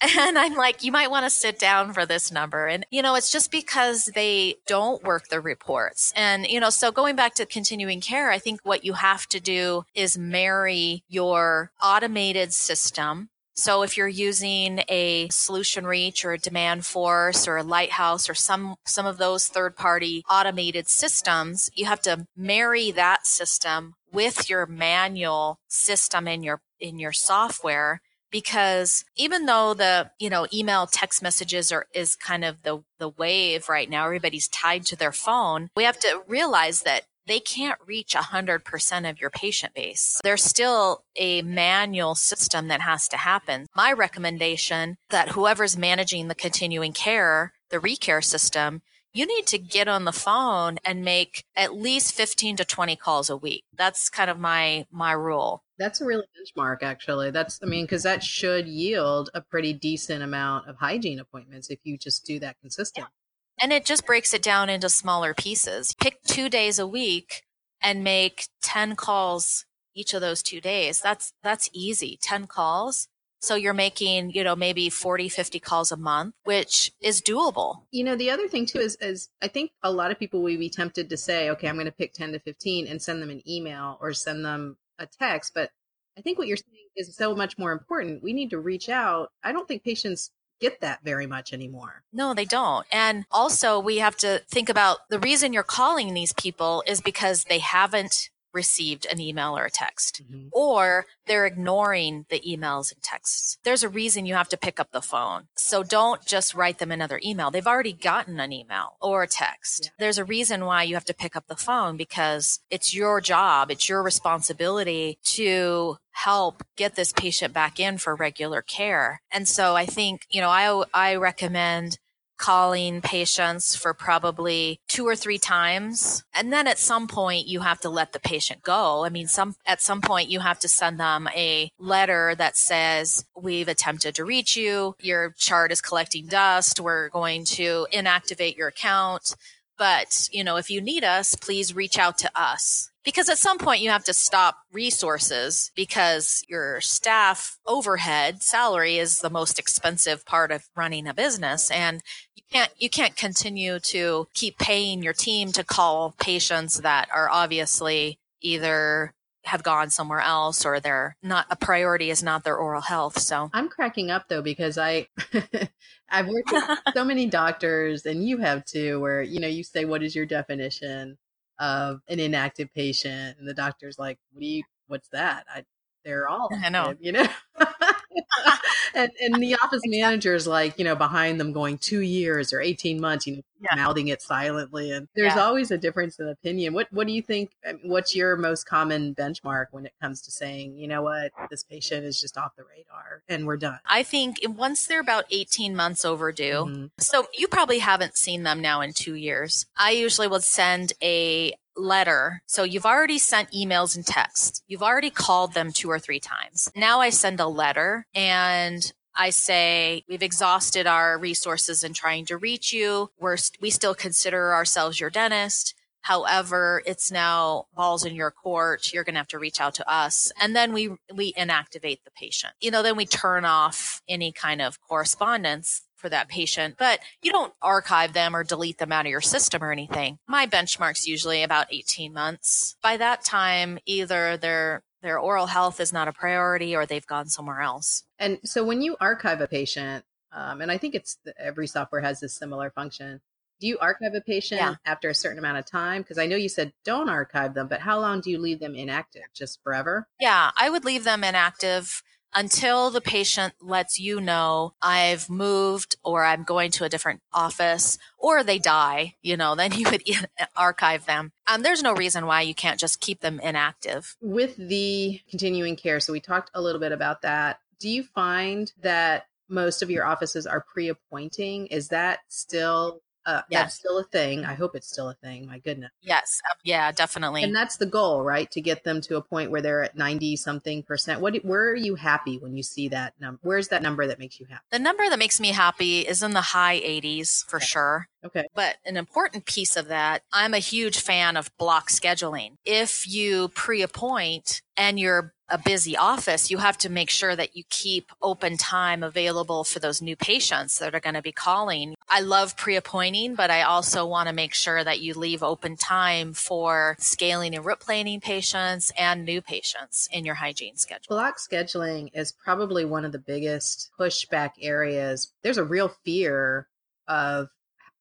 And 0.18 0.38
I'm 0.38 0.54
like, 0.54 0.82
you 0.82 0.92
might 0.92 1.10
want 1.10 1.26
to 1.26 1.30
sit 1.30 1.58
down 1.58 1.92
for 1.92 2.06
this 2.06 2.32
number. 2.32 2.66
And, 2.66 2.86
you 2.90 3.02
know, 3.02 3.14
it's 3.16 3.30
just 3.30 3.50
because 3.50 4.06
they 4.14 4.56
don't 4.66 5.02
work 5.04 5.28
the 5.28 5.40
reports. 5.40 6.12
And, 6.16 6.46
you 6.46 6.58
know, 6.58 6.70
so 6.70 6.90
going 6.90 7.16
back 7.16 7.34
to 7.34 7.46
continuing 7.46 8.00
care, 8.00 8.30
I 8.30 8.38
think 8.38 8.60
what 8.62 8.84
you 8.84 8.94
have 8.94 9.26
to 9.28 9.40
do 9.40 9.84
is 9.94 10.16
marry 10.16 11.04
your 11.08 11.70
automated 11.82 12.54
system. 12.54 13.28
So 13.54 13.82
if 13.82 13.98
you're 13.98 14.08
using 14.08 14.82
a 14.88 15.28
Solutionreach 15.28 16.24
or 16.24 16.32
a 16.32 16.38
Demandforce 16.38 17.46
or 17.46 17.58
a 17.58 17.62
lighthouse 17.62 18.30
or 18.30 18.34
some, 18.34 18.76
some 18.86 19.04
of 19.04 19.18
those 19.18 19.48
third 19.48 19.76
party 19.76 20.24
automated 20.30 20.88
systems, 20.88 21.68
you 21.74 21.84
have 21.84 22.00
to 22.02 22.26
marry 22.34 22.90
that 22.92 23.26
system 23.26 23.94
with 24.10 24.48
your 24.48 24.64
manual 24.64 25.60
system 25.68 26.26
in 26.26 26.42
your, 26.42 26.62
in 26.78 26.98
your 26.98 27.12
software 27.12 28.00
because 28.30 29.04
even 29.16 29.46
though 29.46 29.74
the 29.74 30.10
you 30.18 30.30
know 30.30 30.46
email 30.52 30.86
text 30.86 31.22
messages 31.22 31.72
are 31.72 31.86
is 31.94 32.14
kind 32.16 32.44
of 32.44 32.62
the 32.62 32.82
the 32.98 33.08
wave 33.08 33.68
right 33.68 33.90
now 33.90 34.04
everybody's 34.04 34.48
tied 34.48 34.84
to 34.86 34.96
their 34.96 35.12
phone 35.12 35.70
we 35.76 35.84
have 35.84 35.98
to 35.98 36.22
realize 36.26 36.82
that 36.82 37.04
they 37.26 37.38
can't 37.38 37.78
reach 37.86 38.14
100% 38.14 39.08
of 39.08 39.20
your 39.20 39.30
patient 39.30 39.72
base. 39.72 40.18
There's 40.24 40.42
still 40.42 41.04
a 41.14 41.42
manual 41.42 42.16
system 42.16 42.66
that 42.68 42.80
has 42.80 43.06
to 43.08 43.16
happen. 43.16 43.66
My 43.76 43.92
recommendation 43.92 44.96
that 45.10 45.28
whoever's 45.28 45.76
managing 45.76 46.26
the 46.26 46.34
continuing 46.34 46.92
care, 46.92 47.52
the 47.68 47.78
recare 47.78 48.24
system, 48.24 48.82
you 49.12 49.26
need 49.26 49.46
to 49.48 49.58
get 49.58 49.88
on 49.88 50.04
the 50.04 50.12
phone 50.12 50.78
and 50.84 51.04
make 51.04 51.44
at 51.56 51.74
least 51.74 52.14
15 52.14 52.56
to 52.56 52.64
20 52.64 52.96
calls 52.96 53.30
a 53.30 53.36
week. 53.36 53.64
That's 53.76 54.08
kind 54.08 54.30
of 54.30 54.38
my 54.38 54.86
my 54.90 55.12
rule. 55.12 55.62
That's 55.80 56.02
a 56.02 56.04
really 56.04 56.26
benchmark, 56.36 56.82
actually. 56.82 57.30
That's, 57.30 57.58
I 57.62 57.66
mean, 57.66 57.86
because 57.86 58.02
that 58.02 58.22
should 58.22 58.68
yield 58.68 59.30
a 59.32 59.40
pretty 59.40 59.72
decent 59.72 60.22
amount 60.22 60.68
of 60.68 60.76
hygiene 60.76 61.18
appointments 61.18 61.70
if 61.70 61.78
you 61.84 61.96
just 61.96 62.26
do 62.26 62.38
that 62.38 62.60
consistently. 62.60 63.10
And 63.58 63.72
it 63.72 63.86
just 63.86 64.04
breaks 64.04 64.34
it 64.34 64.42
down 64.42 64.68
into 64.68 64.90
smaller 64.90 65.32
pieces. 65.32 65.94
Pick 65.94 66.22
two 66.22 66.50
days 66.50 66.78
a 66.78 66.86
week 66.86 67.44
and 67.82 68.04
make 68.04 68.48
10 68.62 68.94
calls 68.94 69.64
each 69.94 70.12
of 70.12 70.20
those 70.20 70.42
two 70.42 70.60
days. 70.60 71.00
That's, 71.00 71.32
that's 71.42 71.70
easy. 71.72 72.18
10 72.22 72.46
calls. 72.46 73.08
So 73.40 73.54
you're 73.54 73.72
making, 73.72 74.32
you 74.32 74.44
know, 74.44 74.54
maybe 74.54 74.90
40, 74.90 75.30
50 75.30 75.60
calls 75.60 75.90
a 75.90 75.96
month, 75.96 76.34
which 76.44 76.92
is 77.00 77.22
doable. 77.22 77.84
You 77.90 78.04
know, 78.04 78.16
the 78.16 78.30
other 78.30 78.48
thing 78.48 78.66
too 78.66 78.80
is, 78.80 78.98
is 79.00 79.30
I 79.40 79.48
think 79.48 79.70
a 79.82 79.90
lot 79.90 80.10
of 80.10 80.18
people 80.18 80.42
would 80.42 80.58
be 80.58 80.68
tempted 80.68 81.08
to 81.08 81.16
say, 81.16 81.48
okay, 81.48 81.68
I'm 81.68 81.76
going 81.76 81.86
to 81.86 81.92
pick 81.92 82.12
10 82.12 82.32
to 82.32 82.38
15 82.38 82.86
and 82.86 83.00
send 83.00 83.22
them 83.22 83.30
an 83.30 83.42
email 83.48 83.96
or 84.02 84.12
send 84.12 84.44
them 84.44 84.76
a 85.00 85.06
text. 85.06 85.52
But 85.54 85.70
I 86.16 86.20
think 86.20 86.38
what 86.38 86.46
you're 86.46 86.56
saying 86.56 86.88
is 86.96 87.16
so 87.16 87.34
much 87.34 87.58
more 87.58 87.72
important. 87.72 88.22
We 88.22 88.32
need 88.32 88.50
to 88.50 88.58
reach 88.58 88.88
out. 88.88 89.30
I 89.42 89.52
don't 89.52 89.66
think 89.66 89.82
patients 89.82 90.30
get 90.60 90.80
that 90.80 91.00
very 91.02 91.26
much 91.26 91.52
anymore. 91.52 92.02
No, 92.12 92.34
they 92.34 92.44
don't. 92.44 92.86
And 92.92 93.24
also 93.30 93.80
we 93.80 93.98
have 93.98 94.16
to 94.18 94.42
think 94.48 94.68
about 94.68 94.98
the 95.08 95.18
reason 95.18 95.52
you're 95.52 95.62
calling 95.62 96.12
these 96.12 96.34
people 96.34 96.84
is 96.86 97.00
because 97.00 97.44
they 97.44 97.58
haven't 97.58 98.28
received 98.52 99.06
an 99.06 99.20
email 99.20 99.56
or 99.56 99.64
a 99.64 99.70
text 99.70 100.22
mm-hmm. 100.24 100.48
or 100.52 101.06
they're 101.26 101.46
ignoring 101.46 102.26
the 102.28 102.40
emails 102.40 102.92
and 102.92 103.02
texts. 103.02 103.58
There's 103.64 103.82
a 103.82 103.88
reason 103.88 104.26
you 104.26 104.34
have 104.34 104.48
to 104.48 104.56
pick 104.56 104.80
up 104.80 104.90
the 104.92 105.02
phone. 105.02 105.48
So 105.56 105.82
don't 105.82 106.24
just 106.24 106.54
write 106.54 106.78
them 106.78 106.90
another 106.90 107.20
email. 107.24 107.50
They've 107.50 107.66
already 107.66 107.92
gotten 107.92 108.40
an 108.40 108.52
email 108.52 108.96
or 109.00 109.22
a 109.22 109.28
text. 109.28 109.84
Yeah. 109.84 109.90
There's 109.98 110.18
a 110.18 110.24
reason 110.24 110.64
why 110.64 110.82
you 110.82 110.94
have 110.94 111.04
to 111.06 111.14
pick 111.14 111.36
up 111.36 111.46
the 111.46 111.56
phone 111.56 111.96
because 111.96 112.60
it's 112.70 112.94
your 112.94 113.20
job. 113.20 113.70
It's 113.70 113.88
your 113.88 114.02
responsibility 114.02 115.18
to 115.24 115.96
help 116.12 116.62
get 116.76 116.96
this 116.96 117.12
patient 117.12 117.54
back 117.54 117.80
in 117.80 117.98
for 117.98 118.14
regular 118.14 118.62
care. 118.62 119.22
And 119.30 119.46
so 119.48 119.76
I 119.76 119.86
think, 119.86 120.26
you 120.30 120.40
know, 120.40 120.50
I, 120.50 120.84
I 120.92 121.14
recommend 121.16 121.98
calling 122.40 123.02
patients 123.02 123.76
for 123.76 123.92
probably 123.92 124.80
two 124.88 125.06
or 125.06 125.14
three 125.14 125.38
times. 125.38 126.24
And 126.34 126.50
then 126.52 126.66
at 126.66 126.78
some 126.78 127.06
point 127.06 127.46
you 127.46 127.60
have 127.60 127.80
to 127.80 127.90
let 127.90 128.12
the 128.12 128.18
patient 128.18 128.62
go. 128.62 129.04
I 129.04 129.10
mean, 129.10 129.28
some, 129.28 129.54
at 129.66 129.82
some 129.82 130.00
point 130.00 130.30
you 130.30 130.40
have 130.40 130.58
to 130.60 130.68
send 130.68 130.98
them 130.98 131.28
a 131.36 131.70
letter 131.78 132.34
that 132.36 132.56
says, 132.56 133.24
we've 133.36 133.68
attempted 133.68 134.14
to 134.14 134.24
reach 134.24 134.56
you. 134.56 134.94
Your 135.00 135.34
chart 135.36 135.70
is 135.70 135.82
collecting 135.82 136.26
dust. 136.26 136.80
We're 136.80 137.10
going 137.10 137.44
to 137.44 137.86
inactivate 137.92 138.56
your 138.56 138.68
account. 138.68 139.36
But, 139.76 140.28
you 140.30 140.44
know, 140.44 140.56
if 140.56 140.70
you 140.70 140.80
need 140.82 141.04
us, 141.04 141.34
please 141.34 141.74
reach 141.74 141.98
out 141.98 142.18
to 142.18 142.30
us. 142.34 142.90
Because 143.02 143.30
at 143.30 143.38
some 143.38 143.56
point 143.56 143.80
you 143.80 143.88
have 143.88 144.04
to 144.04 144.12
stop 144.12 144.58
resources 144.70 145.70
because 145.74 146.44
your 146.50 146.82
staff 146.82 147.58
overhead 147.66 148.42
salary 148.42 148.98
is 148.98 149.20
the 149.20 149.30
most 149.30 149.58
expensive 149.58 150.26
part 150.26 150.52
of 150.52 150.68
running 150.76 151.06
a 151.06 151.14
business. 151.14 151.70
And 151.70 152.02
can't, 152.50 152.70
you 152.78 152.90
can't 152.90 153.16
continue 153.16 153.78
to 153.80 154.28
keep 154.34 154.58
paying 154.58 155.02
your 155.02 155.12
team 155.12 155.52
to 155.52 155.64
call 155.64 156.14
patients 156.20 156.80
that 156.80 157.08
are 157.12 157.30
obviously 157.30 158.18
either 158.40 159.12
have 159.44 159.62
gone 159.62 159.90
somewhere 159.90 160.20
else 160.20 160.66
or 160.66 160.80
they're 160.80 161.16
not 161.22 161.46
a 161.50 161.56
priority 161.56 162.10
is 162.10 162.22
not 162.22 162.44
their 162.44 162.56
oral 162.56 162.82
health. 162.82 163.18
So 163.18 163.50
I'm 163.52 163.68
cracking 163.68 164.10
up 164.10 164.28
though 164.28 164.42
because 164.42 164.76
I 164.76 165.08
I've 166.10 166.28
worked 166.28 166.52
with 166.52 166.64
so 166.94 167.04
many 167.04 167.26
doctors 167.26 168.04
and 168.04 168.26
you 168.26 168.38
have 168.38 168.64
too 168.64 169.00
where 169.00 169.22
you 169.22 169.40
know 169.40 169.48
you 169.48 169.64
say 169.64 169.84
what 169.84 170.02
is 170.02 170.14
your 170.14 170.26
definition 170.26 171.16
of 171.58 172.00
an 172.08 172.20
inactive 172.20 172.72
patient 172.74 173.38
and 173.38 173.48
the 173.48 173.54
doctor's 173.54 173.98
like 173.98 174.18
what 174.32 174.40
do 174.40 174.46
you 174.46 174.62
what's 174.88 175.08
that 175.08 175.46
I 175.52 175.64
they're 176.04 176.28
all 176.28 176.50
I 176.62 176.68
know. 176.68 176.94
you 177.00 177.12
know 177.12 177.26
and, 178.94 179.10
and 179.20 179.34
the 179.36 179.54
office 179.54 179.80
exactly. 179.84 180.30
is 180.30 180.46
like, 180.46 180.78
you 180.78 180.84
know, 180.84 180.94
behind 180.94 181.40
them 181.40 181.52
going 181.52 181.78
two 181.78 182.00
years 182.00 182.52
or 182.52 182.60
18 182.60 183.00
months, 183.00 183.26
you 183.26 183.36
know, 183.36 183.42
yeah. 183.60 183.76
mouthing 183.76 184.08
it 184.08 184.22
silently. 184.22 184.90
And 184.90 185.08
there's 185.14 185.34
yeah. 185.34 185.44
always 185.44 185.70
a 185.70 185.78
difference 185.78 186.18
in 186.18 186.28
opinion. 186.28 186.72
What, 186.72 186.88
what 186.92 187.06
do 187.06 187.12
you 187.12 187.22
think? 187.22 187.50
What's 187.84 188.14
your 188.16 188.36
most 188.36 188.64
common 188.64 189.14
benchmark 189.14 189.66
when 189.70 189.86
it 189.86 189.92
comes 190.00 190.22
to 190.22 190.30
saying, 190.30 190.76
you 190.76 190.88
know 190.88 191.02
what, 191.02 191.32
this 191.50 191.62
patient 191.62 192.04
is 192.04 192.20
just 192.20 192.36
off 192.36 192.56
the 192.56 192.64
radar 192.64 193.22
and 193.28 193.46
we're 193.46 193.56
done? 193.56 193.78
I 193.86 194.02
think 194.02 194.38
once 194.44 194.86
they're 194.86 195.00
about 195.00 195.24
18 195.30 195.76
months 195.76 196.04
overdue, 196.04 196.66
mm-hmm. 196.66 196.86
so 196.98 197.26
you 197.36 197.48
probably 197.48 197.78
haven't 197.78 198.16
seen 198.16 198.42
them 198.42 198.60
now 198.60 198.80
in 198.80 198.92
two 198.92 199.14
years. 199.14 199.66
I 199.76 199.92
usually 199.92 200.28
would 200.28 200.44
send 200.44 200.92
a 201.02 201.54
letter. 201.80 202.42
So 202.46 202.62
you've 202.62 202.86
already 202.86 203.18
sent 203.18 203.52
emails 203.52 203.96
and 203.96 204.06
texts. 204.06 204.62
You've 204.68 204.82
already 204.82 205.10
called 205.10 205.54
them 205.54 205.72
two 205.72 205.90
or 205.90 205.98
three 205.98 206.20
times. 206.20 206.70
Now 206.76 207.00
I 207.00 207.10
send 207.10 207.40
a 207.40 207.46
letter 207.46 208.06
and 208.14 208.92
I 209.16 209.30
say, 209.30 210.04
we've 210.08 210.22
exhausted 210.22 210.86
our 210.86 211.18
resources 211.18 211.82
in 211.82 211.92
trying 211.92 212.26
to 212.26 212.36
reach 212.36 212.72
you. 212.72 213.10
We're, 213.18 213.36
we 213.60 213.70
still 213.70 213.94
consider 213.94 214.54
ourselves 214.54 215.00
your 215.00 215.10
dentist. 215.10 215.74
However, 216.02 216.82
it's 216.86 217.10
now 217.10 217.66
balls 217.74 218.04
in 218.04 218.14
your 218.14 218.30
court. 218.30 218.92
You're 218.92 219.04
going 219.04 219.14
to 219.14 219.20
have 219.20 219.28
to 219.28 219.38
reach 219.38 219.60
out 219.60 219.74
to 219.74 219.90
us. 219.90 220.32
And 220.40 220.56
then 220.56 220.72
we, 220.72 220.96
we 221.14 221.32
inactivate 221.34 222.04
the 222.04 222.10
patient. 222.14 222.54
You 222.60 222.70
know, 222.70 222.82
then 222.82 222.96
we 222.96 223.06
turn 223.06 223.44
off 223.44 224.02
any 224.08 224.32
kind 224.32 224.62
of 224.62 224.80
correspondence 224.80 225.82
for 225.96 226.08
that 226.08 226.28
patient, 226.28 226.76
but 226.78 226.98
you 227.22 227.30
don't 227.30 227.52
archive 227.60 228.14
them 228.14 228.34
or 228.34 228.42
delete 228.42 228.78
them 228.78 228.90
out 228.90 229.04
of 229.04 229.10
your 229.10 229.20
system 229.20 229.62
or 229.62 229.70
anything. 229.70 230.18
My 230.26 230.46
benchmark's 230.46 231.06
usually 231.06 231.42
about 231.42 231.66
18 231.70 232.12
months. 232.12 232.76
By 232.82 232.96
that 232.96 233.22
time, 233.22 233.78
either 233.84 234.36
their 234.36 234.82
their 235.02 235.18
oral 235.18 235.46
health 235.46 235.80
is 235.80 235.92
not 235.92 236.08
a 236.08 236.12
priority 236.12 236.76
or 236.76 236.84
they've 236.84 237.06
gone 237.06 237.26
somewhere 237.26 237.60
else. 237.60 238.04
And 238.18 238.38
so 238.44 238.64
when 238.64 238.82
you 238.82 238.96
archive 239.00 239.40
a 239.40 239.48
patient, 239.48 240.04
um, 240.32 240.60
and 240.60 240.70
I 240.70 240.76
think 240.78 240.94
it's 240.94 241.16
every 241.38 241.66
software 241.66 242.02
has 242.02 242.20
this 242.20 242.36
similar 242.36 242.70
function. 242.70 243.20
Do 243.60 243.66
you 243.66 243.78
archive 243.78 244.14
a 244.14 244.20
patient 244.20 244.60
yeah. 244.60 244.74
after 244.86 245.10
a 245.10 245.14
certain 245.14 245.38
amount 245.38 245.58
of 245.58 245.66
time? 245.66 246.02
Because 246.02 246.18
I 246.18 246.26
know 246.26 246.36
you 246.36 246.48
said 246.48 246.72
don't 246.84 247.08
archive 247.08 247.54
them, 247.54 247.68
but 247.68 247.80
how 247.80 248.00
long 248.00 248.20
do 248.20 248.30
you 248.30 248.38
leave 248.38 248.60
them 248.60 248.74
inactive? 248.74 249.24
Just 249.34 249.62
forever? 249.62 250.08
Yeah, 250.18 250.50
I 250.56 250.70
would 250.70 250.84
leave 250.84 251.04
them 251.04 251.22
inactive 251.22 252.02
until 252.34 252.90
the 252.90 253.00
patient 253.00 253.54
lets 253.60 253.98
you 253.98 254.20
know 254.20 254.74
I've 254.80 255.28
moved 255.28 255.96
or 256.04 256.24
I'm 256.24 256.44
going 256.44 256.70
to 256.72 256.84
a 256.84 256.88
different 256.88 257.20
office 257.32 257.98
or 258.18 258.42
they 258.42 258.58
die, 258.58 259.16
you 259.22 259.36
know, 259.36 259.54
then 259.54 259.72
you 259.72 259.90
would 259.90 260.02
archive 260.56 261.06
them. 261.06 261.32
Um, 261.46 261.62
there's 261.62 261.82
no 261.82 261.94
reason 261.94 262.26
why 262.26 262.42
you 262.42 262.54
can't 262.54 262.80
just 262.80 263.00
keep 263.00 263.20
them 263.20 263.40
inactive. 263.40 264.16
With 264.20 264.56
the 264.56 265.20
continuing 265.28 265.76
care, 265.76 266.00
so 266.00 266.12
we 266.12 266.20
talked 266.20 266.50
a 266.54 266.62
little 266.62 266.80
bit 266.80 266.92
about 266.92 267.22
that. 267.22 267.60
Do 267.78 267.88
you 267.88 268.04
find 268.04 268.72
that 268.82 269.26
most 269.48 269.82
of 269.82 269.90
your 269.90 270.04
offices 270.04 270.46
are 270.46 270.60
pre 270.60 270.88
appointing? 270.88 271.66
Is 271.66 271.88
that 271.88 272.20
still 272.28 273.00
uh, 273.30 273.42
yes. 273.48 273.62
That's 273.62 273.74
still 273.74 273.98
a 273.98 274.04
thing. 274.04 274.44
I 274.44 274.54
hope 274.54 274.74
it's 274.74 274.88
still 274.88 275.08
a 275.08 275.14
thing. 275.14 275.46
My 275.46 275.58
goodness. 275.58 275.92
Yes. 276.02 276.40
Uh, 276.50 276.54
yeah, 276.64 276.90
definitely. 276.90 277.44
And 277.44 277.54
that's 277.54 277.76
the 277.76 277.86
goal, 277.86 278.22
right? 278.22 278.50
To 278.50 278.60
get 278.60 278.82
them 278.82 279.00
to 279.02 279.16
a 279.16 279.22
point 279.22 279.50
where 279.50 279.62
they're 279.62 279.84
at 279.84 279.96
90 279.96 280.36
something 280.36 280.82
percent. 280.82 281.20
What, 281.20 281.36
where 281.44 281.70
are 281.70 281.76
you 281.76 281.94
happy 281.94 282.38
when 282.38 282.56
you 282.56 282.62
see 282.62 282.88
that 282.88 283.14
number? 283.20 283.38
Where's 283.42 283.68
that 283.68 283.82
number 283.82 284.06
that 284.06 284.18
makes 284.18 284.40
you 284.40 284.46
happy? 284.46 284.64
The 284.70 284.80
number 284.80 285.08
that 285.08 285.18
makes 285.18 285.40
me 285.40 285.48
happy 285.48 286.00
is 286.00 286.22
in 286.22 286.32
the 286.32 286.40
high 286.40 286.80
80s 286.80 287.44
for 287.46 287.58
okay. 287.58 287.66
sure. 287.66 288.08
Okay. 288.24 288.46
But 288.54 288.76
an 288.84 288.96
important 288.96 289.46
piece 289.46 289.76
of 289.76 289.88
that, 289.88 290.22
I'm 290.32 290.52
a 290.52 290.58
huge 290.58 290.98
fan 290.98 291.36
of 291.36 291.56
block 291.56 291.88
scheduling. 291.88 292.56
If 292.64 293.06
you 293.08 293.48
pre 293.48 293.82
appoint 293.82 294.62
and 294.76 294.98
you're 294.98 295.32
a 295.50 295.58
busy 295.58 295.96
office, 295.96 296.50
you 296.50 296.58
have 296.58 296.78
to 296.78 296.88
make 296.88 297.10
sure 297.10 297.34
that 297.34 297.56
you 297.56 297.64
keep 297.68 298.12
open 298.22 298.56
time 298.56 299.02
available 299.02 299.64
for 299.64 299.78
those 299.78 300.00
new 300.00 300.16
patients 300.16 300.78
that 300.78 300.94
are 300.94 301.00
going 301.00 301.14
to 301.14 301.22
be 301.22 301.32
calling. 301.32 301.94
I 302.08 302.20
love 302.20 302.56
pre 302.56 302.76
appointing, 302.76 303.34
but 303.34 303.50
I 303.50 303.62
also 303.62 304.06
want 304.06 304.28
to 304.28 304.34
make 304.34 304.54
sure 304.54 304.82
that 304.82 305.00
you 305.00 305.14
leave 305.14 305.42
open 305.42 305.76
time 305.76 306.32
for 306.32 306.96
scaling 306.98 307.54
and 307.54 307.64
root 307.64 307.80
planing 307.80 308.20
patients 308.20 308.92
and 308.98 309.24
new 309.24 309.40
patients 309.40 310.08
in 310.12 310.24
your 310.24 310.36
hygiene 310.36 310.76
schedule. 310.76 311.16
Block 311.16 311.38
scheduling 311.38 312.10
is 312.14 312.32
probably 312.32 312.84
one 312.84 313.04
of 313.04 313.12
the 313.12 313.18
biggest 313.18 313.90
pushback 313.98 314.52
areas. 314.60 315.32
There's 315.42 315.58
a 315.58 315.64
real 315.64 315.88
fear 316.04 316.68
of 317.08 317.48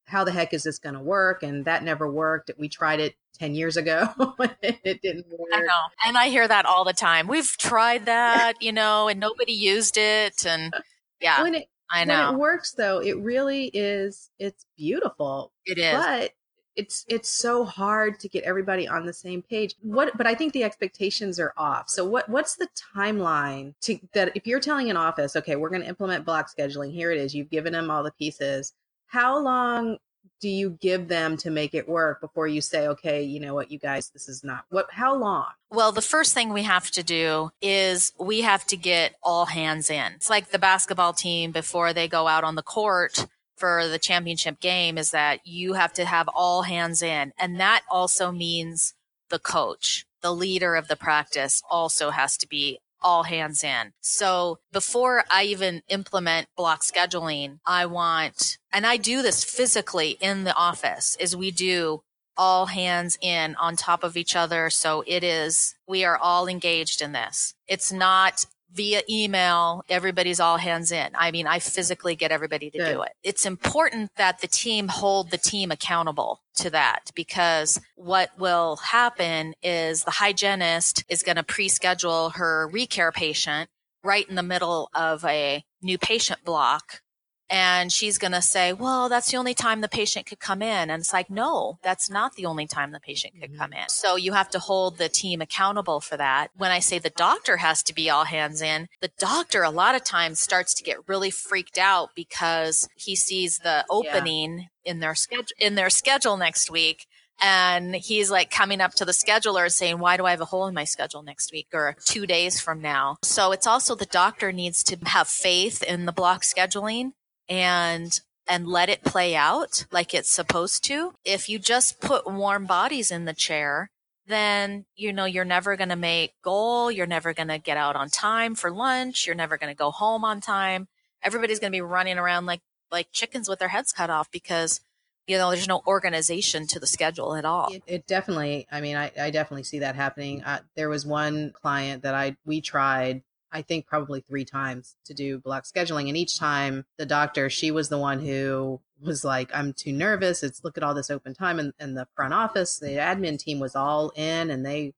how 0.10 0.24
the 0.24 0.32
heck 0.32 0.54
is 0.54 0.64
this 0.64 0.80
going 0.80 0.96
to 0.96 1.02
work? 1.02 1.44
And 1.44 1.66
that 1.66 1.84
never 1.84 2.10
worked. 2.12 2.52
We 2.58 2.68
tried 2.68 3.00
it 3.00 3.16
10 3.40 3.56
years 3.56 3.78
ago 3.78 4.10
it 4.62 5.02
didn't 5.02 5.28
work. 5.30 5.50
I 5.54 5.62
know. 5.62 5.80
And 6.06 6.18
I 6.18 6.28
hear 6.28 6.48
that 6.48 6.66
all 6.66 6.84
the 6.84 6.94
time. 6.94 7.28
We've 7.28 7.56
tried 7.58 8.06
that, 8.08 8.62
you 8.62 8.72
know, 8.72 9.08
and 9.08 9.20
nobody 9.20 9.54
used 9.54 9.98
it. 9.98 10.46
And 10.46 10.74
yeah, 11.22 11.42
when 11.42 11.56
it, 11.56 11.68
I 11.92 12.06
know. 12.06 12.32
When 12.32 12.36
it 12.36 12.40
works 12.40 12.74
though, 12.74 13.00
it 13.00 13.18
really 13.18 13.66
is, 13.68 14.30
it's 14.40 14.66
beautiful. 14.78 15.54
It 15.66 15.78
is. 15.78 15.94
But 15.94 16.32
it's 16.76 17.04
it's 17.10 17.30
so 17.30 17.66
hard 17.66 18.20
to 18.22 18.30
get 18.30 18.44
everybody 18.44 18.88
on 18.88 19.06
the 19.06 19.12
same 19.12 19.42
page 19.42 19.76
what 19.82 20.16
but 20.18 20.26
i 20.26 20.34
think 20.34 20.54
the 20.54 20.64
expectations 20.64 21.38
are 21.38 21.54
off 21.58 21.90
so 21.90 22.06
what 22.06 22.30
what's 22.30 22.56
the 22.56 22.70
timeline 22.96 23.74
to 23.82 24.00
that 24.14 24.32
if 24.34 24.48
you're 24.48 24.62
telling 24.62 24.90
an 24.90 24.96
office 24.96 25.36
okay 25.36 25.58
we're 25.58 25.70
going 25.70 25.82
to 25.82 25.88
implement 25.88 26.24
block 26.24 26.48
scheduling 26.50 26.94
here 26.94 27.12
it 27.12 27.18
is 27.18 27.36
you've 27.36 27.50
given 27.50 27.74
them 27.74 27.92
all 27.92 28.02
the 28.02 28.14
pieces 28.14 28.72
how 29.10 29.40
long 29.40 29.98
do 30.40 30.48
you 30.48 30.78
give 30.82 31.08
them 31.08 31.36
to 31.38 31.50
make 31.50 31.74
it 31.74 31.88
work 31.88 32.22
before 32.22 32.48
you 32.48 32.62
say 32.62 32.88
okay 32.88 33.22
you 33.22 33.40
know 33.40 33.54
what 33.54 33.72
you 33.72 33.78
guys 33.78 34.10
this 34.12 34.30
is 34.30 34.44
not 34.44 34.64
what 34.70 34.88
how 34.92 35.16
long? 35.16 35.48
Well 35.70 35.92
the 35.92 36.02
first 36.02 36.34
thing 36.34 36.54
we 36.54 36.64
have 36.64 36.90
to 36.92 37.04
do 37.04 37.52
is 37.62 38.14
we 38.20 38.42
have 38.42 38.66
to 38.68 38.78
get 38.78 39.16
all 39.22 39.46
hands 39.48 39.90
in. 39.90 40.14
It's 40.14 40.30
like 40.30 40.50
the 40.50 40.60
basketball 40.60 41.14
team 41.14 41.52
before 41.52 41.94
they 41.94 42.08
go 42.08 42.28
out 42.28 42.44
on 42.44 42.56
the 42.56 42.64
court 42.64 43.28
for 43.58 43.88
the 43.88 44.00
championship 44.00 44.60
game 44.62 44.98
is 44.98 45.12
that 45.12 45.46
you 45.46 45.74
have 45.74 45.92
to 45.94 46.06
have 46.06 46.30
all 46.34 46.62
hands 46.64 47.02
in 47.02 47.34
and 47.38 47.60
that 47.60 47.84
also 47.90 48.32
means 48.32 48.94
the 49.30 49.40
coach 49.40 50.06
the 50.22 50.34
leader 50.34 50.76
of 50.76 50.88
the 50.88 50.96
practice 50.96 51.62
also 51.70 52.10
has 52.10 52.38
to 52.38 52.48
be 52.48 52.80
all 53.02 53.24
hands 53.24 53.64
in. 53.64 53.94
So 54.02 54.60
before 54.72 55.24
I 55.32 55.44
even 55.44 55.82
implement 55.90 56.48
block 56.56 56.82
scheduling, 56.82 57.60
I 57.66 57.86
want, 57.86 58.58
and 58.72 58.86
I 58.86 58.98
do 58.98 59.22
this 59.22 59.44
physically 59.44 60.18
in 60.22 60.44
the 60.44 60.56
office 60.56 61.16
is 61.20 61.36
we 61.36 61.52
do 61.52 62.02
all 62.38 62.68
hands 62.68 63.18
in 63.22 63.56
on 63.56 63.76
top 63.76 64.04
of 64.04 64.16
each 64.16 64.36
other. 64.36 64.70
So 64.70 65.04
it 65.06 65.24
is, 65.24 65.76
we 65.88 66.06
are 66.06 66.18
all 66.18 66.48
engaged 66.48 67.02
in 67.02 67.12
this. 67.12 67.54
It's 67.68 67.92
not 67.92 68.46
via 68.74 69.02
email, 69.10 69.84
everybody's 69.90 70.40
all 70.40 70.58
hands 70.58 70.92
in. 70.92 71.10
I 71.16 71.32
mean, 71.32 71.48
I 71.48 71.60
physically 71.60 72.16
get 72.16 72.32
everybody 72.32 72.70
to 72.70 72.78
Good. 72.78 72.94
do 72.94 73.02
it. 73.02 73.12
It's 73.24 73.46
important 73.46 74.12
that 74.18 74.42
the 74.42 74.48
team 74.48 74.88
hold 74.88 75.32
the 75.32 75.38
team 75.38 75.72
accountable 75.72 76.42
to 76.56 76.70
that 76.70 77.12
because 77.16 77.80
what 77.96 78.32
will 78.38 78.78
happen 78.78 79.54
is 79.64 80.04
the 80.04 80.12
hygienist 80.12 81.04
is 81.10 81.24
going 81.24 81.38
to 81.38 81.44
pre-schedule 81.44 82.32
her 82.32 82.70
recare 82.72 83.14
patient 83.14 83.70
right 84.04 84.28
in 84.30 84.36
the 84.36 84.44
middle 84.44 84.90
of 84.94 85.26
a 85.26 85.64
new 85.82 85.98
patient 85.98 86.44
block 86.44 87.02
and 87.50 87.92
she's 87.92 88.18
going 88.18 88.34
to 88.34 88.42
say, 88.42 88.74
well, 88.74 89.10
that's 89.10 89.32
the 89.32 89.38
only 89.38 89.54
time 89.54 89.82
the 89.82 89.88
patient 89.88 90.28
could 90.28 90.40
come 90.40 90.62
in. 90.62 90.90
And 90.90 91.02
it's 91.02 91.14
like, 91.14 91.30
no, 91.30 91.80
that's 91.82 92.10
not 92.10 92.36
the 92.36 92.46
only 92.46 92.68
time 92.68 92.92
the 92.92 93.00
patient 93.00 93.34
could 93.40 93.52
mm-hmm. 93.52 93.60
come 93.60 93.74
in. 93.74 93.90
So 93.90 94.16
you 94.16 94.34
have 94.34 94.50
to 94.52 94.60
hold 94.60 94.98
the 94.98 95.10
team 95.10 95.42
accountable 95.42 96.00
for 96.00 96.16
that. 96.18 96.50
When 96.56 96.72
I 96.72 96.80
say 96.80 97.00
the 97.00 97.10
doctor 97.10 97.58
has 97.58 97.82
to 97.84 97.94
be 97.94 98.10
all 98.10 98.26
hands 98.26 98.62
in, 98.62 98.88
the 99.02 99.12
doctor 99.18 99.64
a 99.64 99.72
lot 99.72 99.96
of 99.96 100.04
times 100.04 100.40
starts 100.40 100.74
to 100.76 100.84
get 100.84 101.08
really 101.08 101.32
freaked 101.32 101.78
out 101.78 102.12
because 102.16 102.88
he 102.96 103.16
sees 103.16 103.58
the 103.60 103.84
opening 103.90 104.60
yeah. 104.60 104.92
in 104.92 105.00
their 105.00 105.16
schedule, 105.16 105.56
in 105.60 105.76
their 105.76 105.90
schedule 105.90 106.38
next 106.38 106.70
week. 106.70 107.08
And 107.42 107.96
he's 107.96 108.30
like 108.30 108.52
coming 108.52 108.82
up 108.82 108.94
to 108.96 109.06
the 109.06 109.14
scheduler 109.14 109.72
saying, 109.72 110.00
why 110.00 110.18
do 110.18 110.26
I 110.26 110.32
have 110.32 110.42
a 110.42 110.46
hole 110.46 110.68
in 110.68 110.74
my 110.74 110.84
schedule 110.84 111.24
next 111.24 111.54
week 111.54 111.68
or 111.74 111.96
two 112.06 112.28
days 112.28 112.60
from 112.60 112.82
now? 112.82 113.16
So 113.24 113.54
it's 113.54 113.66
also 113.66 113.96
the 113.96 114.06
doctor 114.06 114.52
needs 114.52 114.84
to 114.84 114.98
have 115.06 115.30
faith 115.30 115.82
in 115.82 116.06
the 116.06 116.12
block 116.12 116.42
scheduling 116.42 117.14
and 117.50 118.22
and 118.48 118.68
let 118.68 118.90
it 118.90 119.04
play 119.04 119.36
out 119.36 119.86
like 119.92 120.14
it's 120.14 120.32
supposed 120.32 120.84
to. 120.86 121.14
If 121.26 121.50
you 121.50 121.60
just 121.60 122.00
put 122.00 122.32
warm 122.32 122.66
bodies 122.66 123.12
in 123.12 123.26
the 123.26 123.34
chair, 123.34 123.92
then 124.28 124.86
you 124.96 125.12
know 125.12 125.26
you're 125.26 125.46
never 125.46 125.76
going 125.76 125.90
to 125.90 125.96
make 125.96 126.34
goal, 126.44 126.92
you're 126.92 127.08
never 127.08 127.34
going 127.34 127.48
to 127.50 127.58
get 127.58 127.78
out 127.78 127.96
on 127.96 128.10
time 128.10 128.56
for 128.56 128.72
lunch, 128.72 129.26
you're 129.26 129.36
never 129.36 129.58
going 129.58 129.72
to 129.72 129.78
go 129.78 129.92
home 129.92 130.24
on 130.24 130.42
time. 130.42 130.88
Everybody's 131.22 131.60
going 131.60 131.72
to 131.72 131.76
be 131.76 131.82
running 131.82 132.18
around 132.18 132.46
like 132.46 132.62
like 132.92 133.08
chickens 133.12 133.50
with 133.50 133.60
their 133.60 133.68
heads 133.68 133.92
cut 133.92 134.10
off 134.10 134.32
because 134.32 134.82
you 135.28 135.38
know 135.38 135.52
there's 135.52 135.68
no 135.68 135.82
organization 135.86 136.66
to 136.66 136.80
the 136.80 136.88
schedule 136.88 137.36
at 137.36 137.46
all 137.46 137.72
it, 137.72 137.84
it 137.86 138.08
definitely 138.08 138.68
i 138.72 138.82
mean 138.82 138.96
I, 138.96 139.12
I, 139.20 139.30
definitely 139.30 139.64
see 139.64 139.80
that 139.80 139.96
happening 139.96 140.44
uh, 140.44 140.62
there 140.76 140.90
was 140.90 141.06
one 141.06 141.52
client 141.54 142.02
that 142.02 142.16
i 142.16 142.36
we 142.46 142.62
tried 142.62 143.22
I 143.52 143.62
think 143.62 143.88
probably 143.88 144.22
three 144.22 144.46
times 144.46 144.96
to 145.06 145.14
do 145.14 145.40
block 145.40 145.64
scheduling. 145.64 146.08
And 146.08 146.18
each 146.18 146.38
time 146.38 146.86
the 146.98 147.06
doctor, 147.06 147.50
she 147.50 147.72
was 147.72 147.90
the 147.90 147.98
one 147.98 148.20
who 148.20 148.80
was 149.02 149.24
like, 149.24 149.50
I'm 149.54 149.74
too 149.74 149.92
nervous. 149.92 150.44
It's 150.44 150.64
look 150.64 150.78
at 150.78 150.84
all 150.84 150.94
this 150.94 151.10
open 151.10 151.34
time. 151.34 151.60
And, 151.60 151.74
and 151.80 151.98
the 151.98 152.08
front 152.16 152.34
office, 152.34 152.78
the 152.80 152.98
admin 152.98 153.40
team 153.40 153.60
was 153.60 153.76
all 153.76 154.12
in 154.16 154.50
and 154.50 154.66
they 154.66 154.94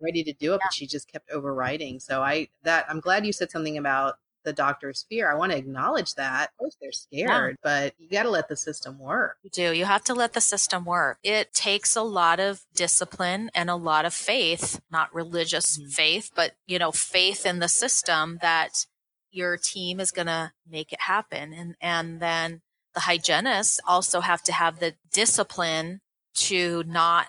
ready 0.00 0.22
to 0.24 0.32
do 0.32 0.52
it, 0.52 0.56
yeah. 0.56 0.66
but 0.66 0.74
she 0.74 0.86
just 0.86 1.10
kept 1.10 1.30
overriding. 1.30 2.00
So 2.00 2.22
I, 2.22 2.48
that, 2.62 2.86
I'm 2.88 3.00
glad 3.00 3.26
you 3.26 3.32
said 3.32 3.50
something 3.50 3.78
about 3.78 4.18
the 4.46 4.54
doctor's 4.54 5.04
fear. 5.10 5.30
I 5.30 5.34
want 5.34 5.52
to 5.52 5.58
acknowledge 5.58 6.14
that. 6.14 6.50
Of 6.52 6.56
course, 6.56 6.76
they're 6.80 6.92
scared, 6.92 7.58
yeah. 7.58 7.62
but 7.62 7.94
you 7.98 8.08
got 8.08 8.22
to 8.22 8.30
let 8.30 8.48
the 8.48 8.56
system 8.56 8.98
work. 8.98 9.36
You 9.42 9.50
do. 9.50 9.74
You 9.74 9.84
have 9.84 10.04
to 10.04 10.14
let 10.14 10.32
the 10.32 10.40
system 10.40 10.86
work. 10.86 11.18
It 11.22 11.52
takes 11.52 11.96
a 11.96 12.02
lot 12.02 12.40
of 12.40 12.62
discipline 12.74 13.50
and 13.54 13.68
a 13.68 13.76
lot 13.76 14.06
of 14.06 14.14
faith, 14.14 14.80
not 14.90 15.14
religious 15.14 15.76
mm-hmm. 15.76 15.90
faith, 15.90 16.30
but, 16.34 16.52
you 16.66 16.78
know, 16.78 16.92
faith 16.92 17.44
in 17.44 17.58
the 17.58 17.68
system 17.68 18.38
that 18.40 18.86
your 19.30 19.58
team 19.58 20.00
is 20.00 20.12
going 20.12 20.28
to 20.28 20.52
make 20.66 20.92
it 20.92 21.02
happen. 21.02 21.52
And, 21.52 21.74
and 21.82 22.20
then 22.20 22.62
the 22.94 23.00
hygienists 23.00 23.80
also 23.86 24.20
have 24.20 24.42
to 24.44 24.52
have 24.52 24.78
the 24.78 24.94
discipline 25.12 26.00
to 26.36 26.84
not 26.86 27.26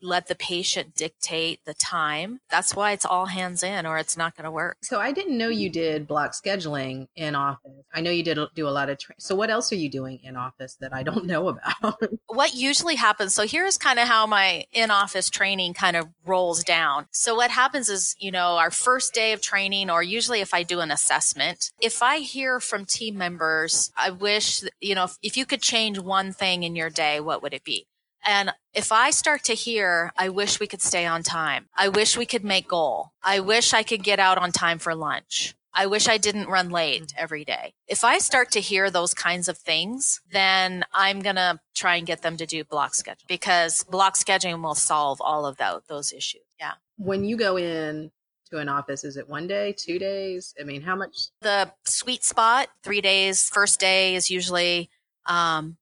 let 0.00 0.28
the 0.28 0.34
patient 0.34 0.94
dictate 0.94 1.60
the 1.64 1.74
time. 1.74 2.40
That's 2.50 2.74
why 2.74 2.92
it's 2.92 3.04
all 3.04 3.26
hands 3.26 3.62
in 3.62 3.86
or 3.86 3.98
it's 3.98 4.16
not 4.16 4.36
going 4.36 4.44
to 4.44 4.50
work. 4.50 4.78
So 4.82 5.00
I 5.00 5.12
didn't 5.12 5.38
know 5.38 5.48
you 5.48 5.68
did 5.70 6.06
block 6.06 6.32
scheduling 6.32 7.08
in 7.16 7.34
office. 7.34 7.72
I 7.92 8.00
know 8.00 8.10
you 8.10 8.22
did 8.22 8.38
do 8.54 8.68
a 8.68 8.70
lot 8.70 8.88
of 8.90 8.98
tra- 8.98 9.14
So 9.18 9.34
what 9.34 9.50
else 9.50 9.72
are 9.72 9.76
you 9.76 9.88
doing 9.88 10.20
in 10.22 10.36
office 10.36 10.76
that 10.80 10.94
I 10.94 11.02
don't 11.02 11.26
know 11.32 11.48
about? 11.48 12.00
what 12.26 12.54
usually 12.54 12.96
happens 12.96 13.34
so 13.34 13.46
here's 13.46 13.76
kind 13.78 13.98
of 13.98 14.08
how 14.08 14.26
my 14.26 14.64
in 14.72 14.90
office 14.90 15.30
training 15.30 15.74
kind 15.74 15.96
of 15.96 16.08
rolls 16.24 16.64
down. 16.64 17.06
So 17.10 17.34
what 17.34 17.50
happens 17.50 17.88
is, 17.88 18.16
you 18.18 18.30
know, 18.30 18.56
our 18.56 18.70
first 18.70 19.14
day 19.14 19.32
of 19.32 19.40
training 19.42 19.90
or 19.90 20.02
usually 20.02 20.40
if 20.40 20.54
I 20.54 20.62
do 20.62 20.80
an 20.80 20.90
assessment, 20.90 21.70
if 21.80 22.02
I 22.02 22.18
hear 22.18 22.60
from 22.60 22.84
team 22.84 23.16
members, 23.18 23.90
I 23.96 24.10
wish, 24.10 24.62
you 24.80 24.94
know, 24.94 25.04
if, 25.04 25.18
if 25.22 25.36
you 25.36 25.46
could 25.46 25.62
change 25.62 25.98
one 25.98 26.32
thing 26.32 26.62
in 26.62 26.76
your 26.76 26.90
day, 26.90 27.20
what 27.20 27.42
would 27.42 27.54
it 27.54 27.64
be? 27.64 27.86
And 28.26 28.52
if 28.74 28.90
I 28.90 29.10
start 29.10 29.44
to 29.44 29.54
hear, 29.54 30.12
I 30.18 30.28
wish 30.28 30.58
we 30.58 30.66
could 30.66 30.82
stay 30.82 31.06
on 31.06 31.22
time. 31.22 31.68
I 31.76 31.88
wish 31.88 32.16
we 32.16 32.26
could 32.26 32.44
make 32.44 32.68
goal. 32.68 33.12
I 33.22 33.40
wish 33.40 33.72
I 33.72 33.84
could 33.84 34.02
get 34.02 34.18
out 34.18 34.36
on 34.36 34.50
time 34.50 34.78
for 34.78 34.94
lunch. 34.94 35.54
I 35.72 35.86
wish 35.86 36.08
I 36.08 36.16
didn't 36.16 36.48
run 36.48 36.70
late 36.70 37.12
every 37.18 37.44
day. 37.44 37.74
If 37.86 38.02
I 38.02 38.18
start 38.18 38.50
to 38.52 38.60
hear 38.60 38.90
those 38.90 39.12
kinds 39.12 39.46
of 39.46 39.58
things, 39.58 40.22
then 40.32 40.84
I'm 40.92 41.20
going 41.20 41.36
to 41.36 41.60
try 41.74 41.96
and 41.96 42.06
get 42.06 42.22
them 42.22 42.38
to 42.38 42.46
do 42.46 42.64
block 42.64 42.94
schedule 42.94 43.26
because 43.28 43.84
block 43.84 44.16
scheduling 44.16 44.62
will 44.62 44.74
solve 44.74 45.20
all 45.20 45.44
of 45.44 45.58
that, 45.58 45.82
those 45.86 46.12
issues. 46.14 46.40
Yeah. 46.58 46.72
When 46.96 47.24
you 47.24 47.36
go 47.36 47.58
in 47.58 48.10
to 48.50 48.58
an 48.58 48.70
office, 48.70 49.04
is 49.04 49.18
it 49.18 49.28
one 49.28 49.46
day, 49.46 49.74
two 49.76 49.98
days? 49.98 50.54
I 50.58 50.64
mean, 50.64 50.80
how 50.80 50.96
much? 50.96 51.28
The 51.42 51.70
sweet 51.84 52.24
spot, 52.24 52.68
three 52.82 53.02
days. 53.02 53.50
First 53.50 53.78
day 53.78 54.14
is 54.14 54.30
usually 54.30 54.88
um, 55.26 55.76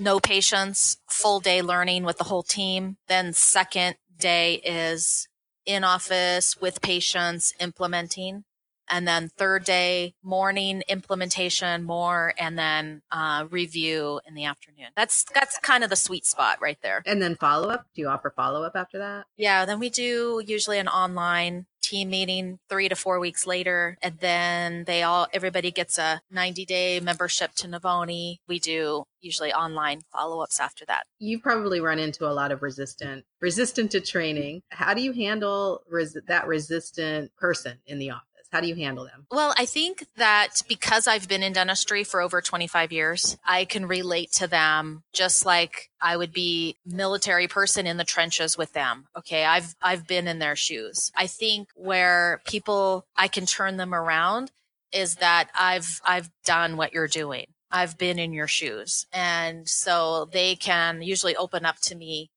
no 0.00 0.18
patients, 0.18 0.96
full 1.08 1.40
day 1.40 1.60
learning 1.60 2.04
with 2.04 2.16
the 2.18 2.24
whole 2.24 2.42
team. 2.42 2.96
Then 3.06 3.32
second 3.34 3.96
day 4.18 4.54
is 4.64 5.28
in 5.66 5.84
office 5.84 6.56
with 6.56 6.80
patients 6.80 7.52
implementing. 7.60 8.44
And 8.90 9.06
then 9.06 9.30
third 9.36 9.64
day, 9.64 10.14
morning 10.22 10.82
implementation 10.88 11.84
more, 11.84 12.34
and 12.38 12.58
then 12.58 13.02
uh, 13.10 13.46
review 13.50 14.20
in 14.26 14.34
the 14.34 14.44
afternoon. 14.44 14.88
That's 14.96 15.24
that's 15.34 15.58
kind 15.58 15.84
of 15.84 15.90
the 15.90 15.96
sweet 15.96 16.26
spot 16.26 16.58
right 16.60 16.78
there. 16.82 17.02
And 17.06 17.22
then 17.22 17.36
follow 17.36 17.68
up. 17.68 17.86
Do 17.94 18.02
you 18.02 18.08
offer 18.08 18.32
follow 18.34 18.62
up 18.62 18.72
after 18.74 18.98
that? 18.98 19.26
Yeah. 19.36 19.64
Then 19.64 19.78
we 19.78 19.90
do 19.90 20.42
usually 20.44 20.78
an 20.78 20.88
online 20.88 21.66
team 21.90 22.10
meeting 22.10 22.58
three 22.68 22.88
to 22.88 22.94
four 22.94 23.18
weeks 23.18 23.46
later. 23.46 23.96
And 24.02 24.18
then 24.20 24.84
they 24.84 25.02
all, 25.02 25.26
everybody 25.32 25.70
gets 25.70 25.98
a 25.98 26.20
90 26.30 26.64
day 26.64 27.00
membership 27.00 27.52
to 27.56 27.68
Novonee. 27.68 28.36
We 28.46 28.58
do 28.58 29.04
usually 29.20 29.52
online 29.52 30.02
follow 30.12 30.42
ups 30.42 30.60
after 30.60 30.84
that. 30.86 31.04
You've 31.18 31.42
probably 31.42 31.80
run 31.80 31.98
into 31.98 32.26
a 32.26 32.32
lot 32.32 32.52
of 32.52 32.62
resistant, 32.62 33.24
resistant 33.40 33.90
to 33.92 34.00
training. 34.00 34.62
How 34.70 34.94
do 34.94 35.02
you 35.02 35.12
handle 35.12 35.82
res- 35.88 36.16
that 36.28 36.46
resistant 36.46 37.34
person 37.36 37.78
in 37.86 37.98
the 37.98 38.10
office? 38.10 38.24
How 38.50 38.60
do 38.60 38.66
you 38.66 38.74
handle 38.74 39.04
them? 39.04 39.26
Well, 39.30 39.54
I 39.56 39.64
think 39.64 40.04
that 40.16 40.62
because 40.68 41.06
I've 41.06 41.28
been 41.28 41.42
in 41.42 41.52
dentistry 41.52 42.02
for 42.02 42.20
over 42.20 42.40
25 42.40 42.90
years, 42.90 43.38
I 43.44 43.64
can 43.64 43.86
relate 43.86 44.32
to 44.32 44.48
them 44.48 45.04
just 45.12 45.46
like 45.46 45.90
I 46.00 46.16
would 46.16 46.32
be 46.32 46.76
military 46.84 47.46
person 47.46 47.86
in 47.86 47.96
the 47.96 48.04
trenches 48.04 48.58
with 48.58 48.72
them. 48.72 49.06
Okay. 49.16 49.44
I've, 49.44 49.74
I've 49.80 50.06
been 50.06 50.26
in 50.26 50.40
their 50.40 50.56
shoes. 50.56 51.12
I 51.16 51.28
think 51.28 51.68
where 51.74 52.40
people, 52.44 53.06
I 53.16 53.28
can 53.28 53.46
turn 53.46 53.76
them 53.76 53.94
around 53.94 54.50
is 54.92 55.16
that 55.16 55.48
I've, 55.58 56.00
I've 56.04 56.30
done 56.44 56.76
what 56.76 56.92
you're 56.92 57.06
doing. 57.06 57.46
I've 57.70 57.96
been 57.96 58.18
in 58.18 58.32
your 58.32 58.48
shoes. 58.48 59.06
And 59.12 59.68
so 59.68 60.28
they 60.32 60.56
can 60.56 61.02
usually 61.02 61.36
open 61.36 61.64
up 61.64 61.76
to 61.82 61.94
me 61.94 62.30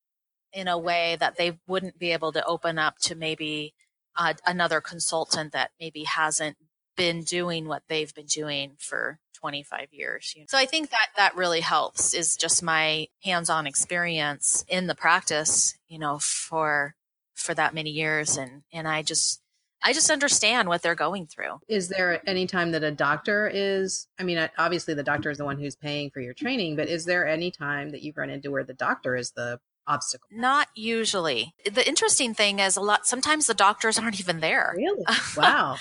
in 0.52 0.68
a 0.68 0.78
way 0.78 1.16
that 1.18 1.36
they 1.36 1.58
wouldn't 1.66 1.98
be 1.98 2.12
able 2.12 2.30
to 2.30 2.44
open 2.46 2.78
up 2.78 2.98
to 3.00 3.16
maybe 3.16 3.74
uh, 4.16 4.34
another 4.46 4.80
consultant 4.80 5.52
that 5.52 5.70
maybe 5.80 6.04
hasn't 6.04 6.56
been 6.96 7.22
doing 7.22 7.66
what 7.66 7.82
they've 7.88 8.14
been 8.14 8.26
doing 8.26 8.76
for 8.78 9.18
25 9.34 9.88
years. 9.92 10.32
You 10.36 10.42
know? 10.42 10.46
So 10.48 10.58
I 10.58 10.66
think 10.66 10.90
that 10.90 11.08
that 11.16 11.36
really 11.36 11.60
helps 11.60 12.14
is 12.14 12.36
just 12.36 12.62
my 12.62 13.08
hands-on 13.22 13.66
experience 13.66 14.64
in 14.68 14.86
the 14.86 14.94
practice, 14.94 15.76
you 15.88 15.98
know, 15.98 16.18
for 16.18 16.94
for 17.34 17.52
that 17.52 17.74
many 17.74 17.90
years 17.90 18.36
and 18.36 18.62
and 18.72 18.86
I 18.86 19.02
just 19.02 19.40
I 19.86 19.92
just 19.92 20.10
understand 20.10 20.66
what 20.66 20.80
they're 20.80 20.94
going 20.94 21.26
through. 21.26 21.60
Is 21.68 21.90
there 21.90 22.22
any 22.26 22.46
time 22.46 22.72
that 22.72 22.82
a 22.82 22.90
doctor 22.90 23.50
is, 23.52 24.06
I 24.18 24.22
mean, 24.22 24.48
obviously 24.56 24.94
the 24.94 25.02
doctor 25.02 25.30
is 25.30 25.36
the 25.36 25.44
one 25.44 25.58
who's 25.58 25.76
paying 25.76 26.08
for 26.08 26.20
your 26.20 26.32
training, 26.32 26.76
but 26.76 26.88
is 26.88 27.04
there 27.04 27.28
any 27.28 27.50
time 27.50 27.90
that 27.90 28.00
you've 28.00 28.16
run 28.16 28.30
into 28.30 28.50
where 28.50 28.64
the 28.64 28.72
doctor 28.72 29.14
is 29.14 29.32
the 29.32 29.60
obstacle? 29.86 30.28
Not 30.30 30.68
usually. 30.74 31.54
The 31.70 31.86
interesting 31.86 32.34
thing 32.34 32.58
is 32.58 32.76
a 32.76 32.80
lot 32.80 33.06
sometimes 33.06 33.46
the 33.46 33.54
doctors 33.54 33.98
aren't 33.98 34.20
even 34.20 34.40
there. 34.40 34.74
Really? 34.76 35.04
Wow. 35.36 35.76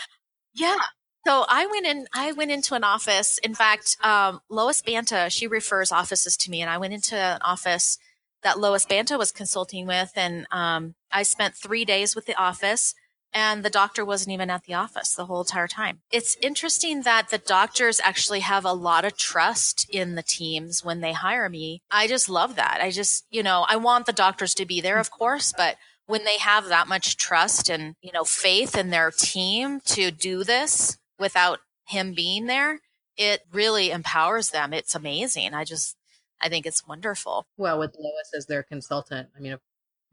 yeah. 0.54 0.78
So 1.26 1.46
I 1.48 1.66
went 1.68 1.86
in 1.86 2.08
I 2.14 2.32
went 2.34 2.52
into 2.52 2.76
an 2.76 2.84
office. 2.84 3.38
In 3.44 3.54
fact, 3.56 3.98
um, 4.04 4.42
Lois 4.50 4.82
Banta, 4.82 5.30
she 5.30 5.48
refers 5.48 5.92
offices 5.92 6.36
to 6.38 6.52
me 6.52 6.62
and 6.62 6.70
I 6.70 6.78
went 6.78 6.94
into 6.94 7.16
an 7.16 7.40
office 7.44 7.98
that 8.44 8.60
Lois 8.60 8.86
Banta 8.86 9.18
was 9.18 9.32
consulting 9.32 9.88
with 9.88 10.12
and 10.16 10.48
um, 10.52 10.96
I 11.12 11.24
spent 11.24 11.56
3 11.56 11.86
days 11.86 12.16
with 12.16 12.26
the 12.26 12.36
office 12.36 12.94
and 13.34 13.64
the 13.64 13.70
doctor 13.70 14.06
wasn't 14.06 14.34
even 14.34 14.50
at 14.50 14.64
the 14.64 14.74
office 14.74 15.14
the 15.14 15.26
whole 15.26 15.42
entire 15.42 15.68
time. 15.68 16.02
It's 16.12 16.38
interesting 16.42 17.02
that 17.02 17.30
the 17.30 17.38
doctors 17.38 18.00
actually 18.04 18.42
have 18.42 18.66
a 18.66 18.74
lot 18.74 19.06
of 19.06 19.18
trust 19.18 19.88
in 19.90 20.16
the 20.16 20.24
teams 20.24 20.84
when 20.84 21.02
they 21.02 21.14
hire 21.14 21.50
me. 21.50 21.82
I 21.90 22.08
just 22.08 22.30
love 22.30 22.56
that. 22.56 22.80
I 22.82 22.92
just, 22.92 23.26
you 23.32 23.44
know, 23.44 23.66
I 23.68 23.76
want 23.76 24.06
the 24.06 24.14
doctors 24.14 24.54
to 24.56 24.66
be 24.66 24.82
there, 24.82 25.00
of 25.00 25.10
course, 25.12 25.54
but 25.56 25.78
when 26.06 26.26
they 26.26 26.38
have 26.38 26.68
that 26.68 26.88
much 26.88 27.18
trust 27.18 27.70
and, 27.70 27.96
you 28.02 28.12
know, 28.12 28.24
faith 28.24 28.78
in 28.78 28.90
their 28.90 29.12
team 29.12 29.80
to 29.86 30.12
do 30.12 30.44
this 30.44 30.98
without 31.18 31.60
him 31.88 32.14
being 32.14 32.48
there, 32.48 32.82
it 33.18 33.42
really 33.52 33.92
empowers 33.92 34.50
them. 34.50 34.74
It's 34.74 34.96
amazing. 34.96 35.54
I 35.54 35.64
just, 35.64 35.96
I 36.42 36.50
think 36.50 36.66
it's 36.66 36.86
wonderful. 36.86 37.46
Well, 37.58 37.80
with 37.80 37.96
Lois 37.98 38.32
as 38.36 38.48
their 38.48 38.64
consultant, 38.64 39.30
I 39.36 39.40
mean, 39.40 39.58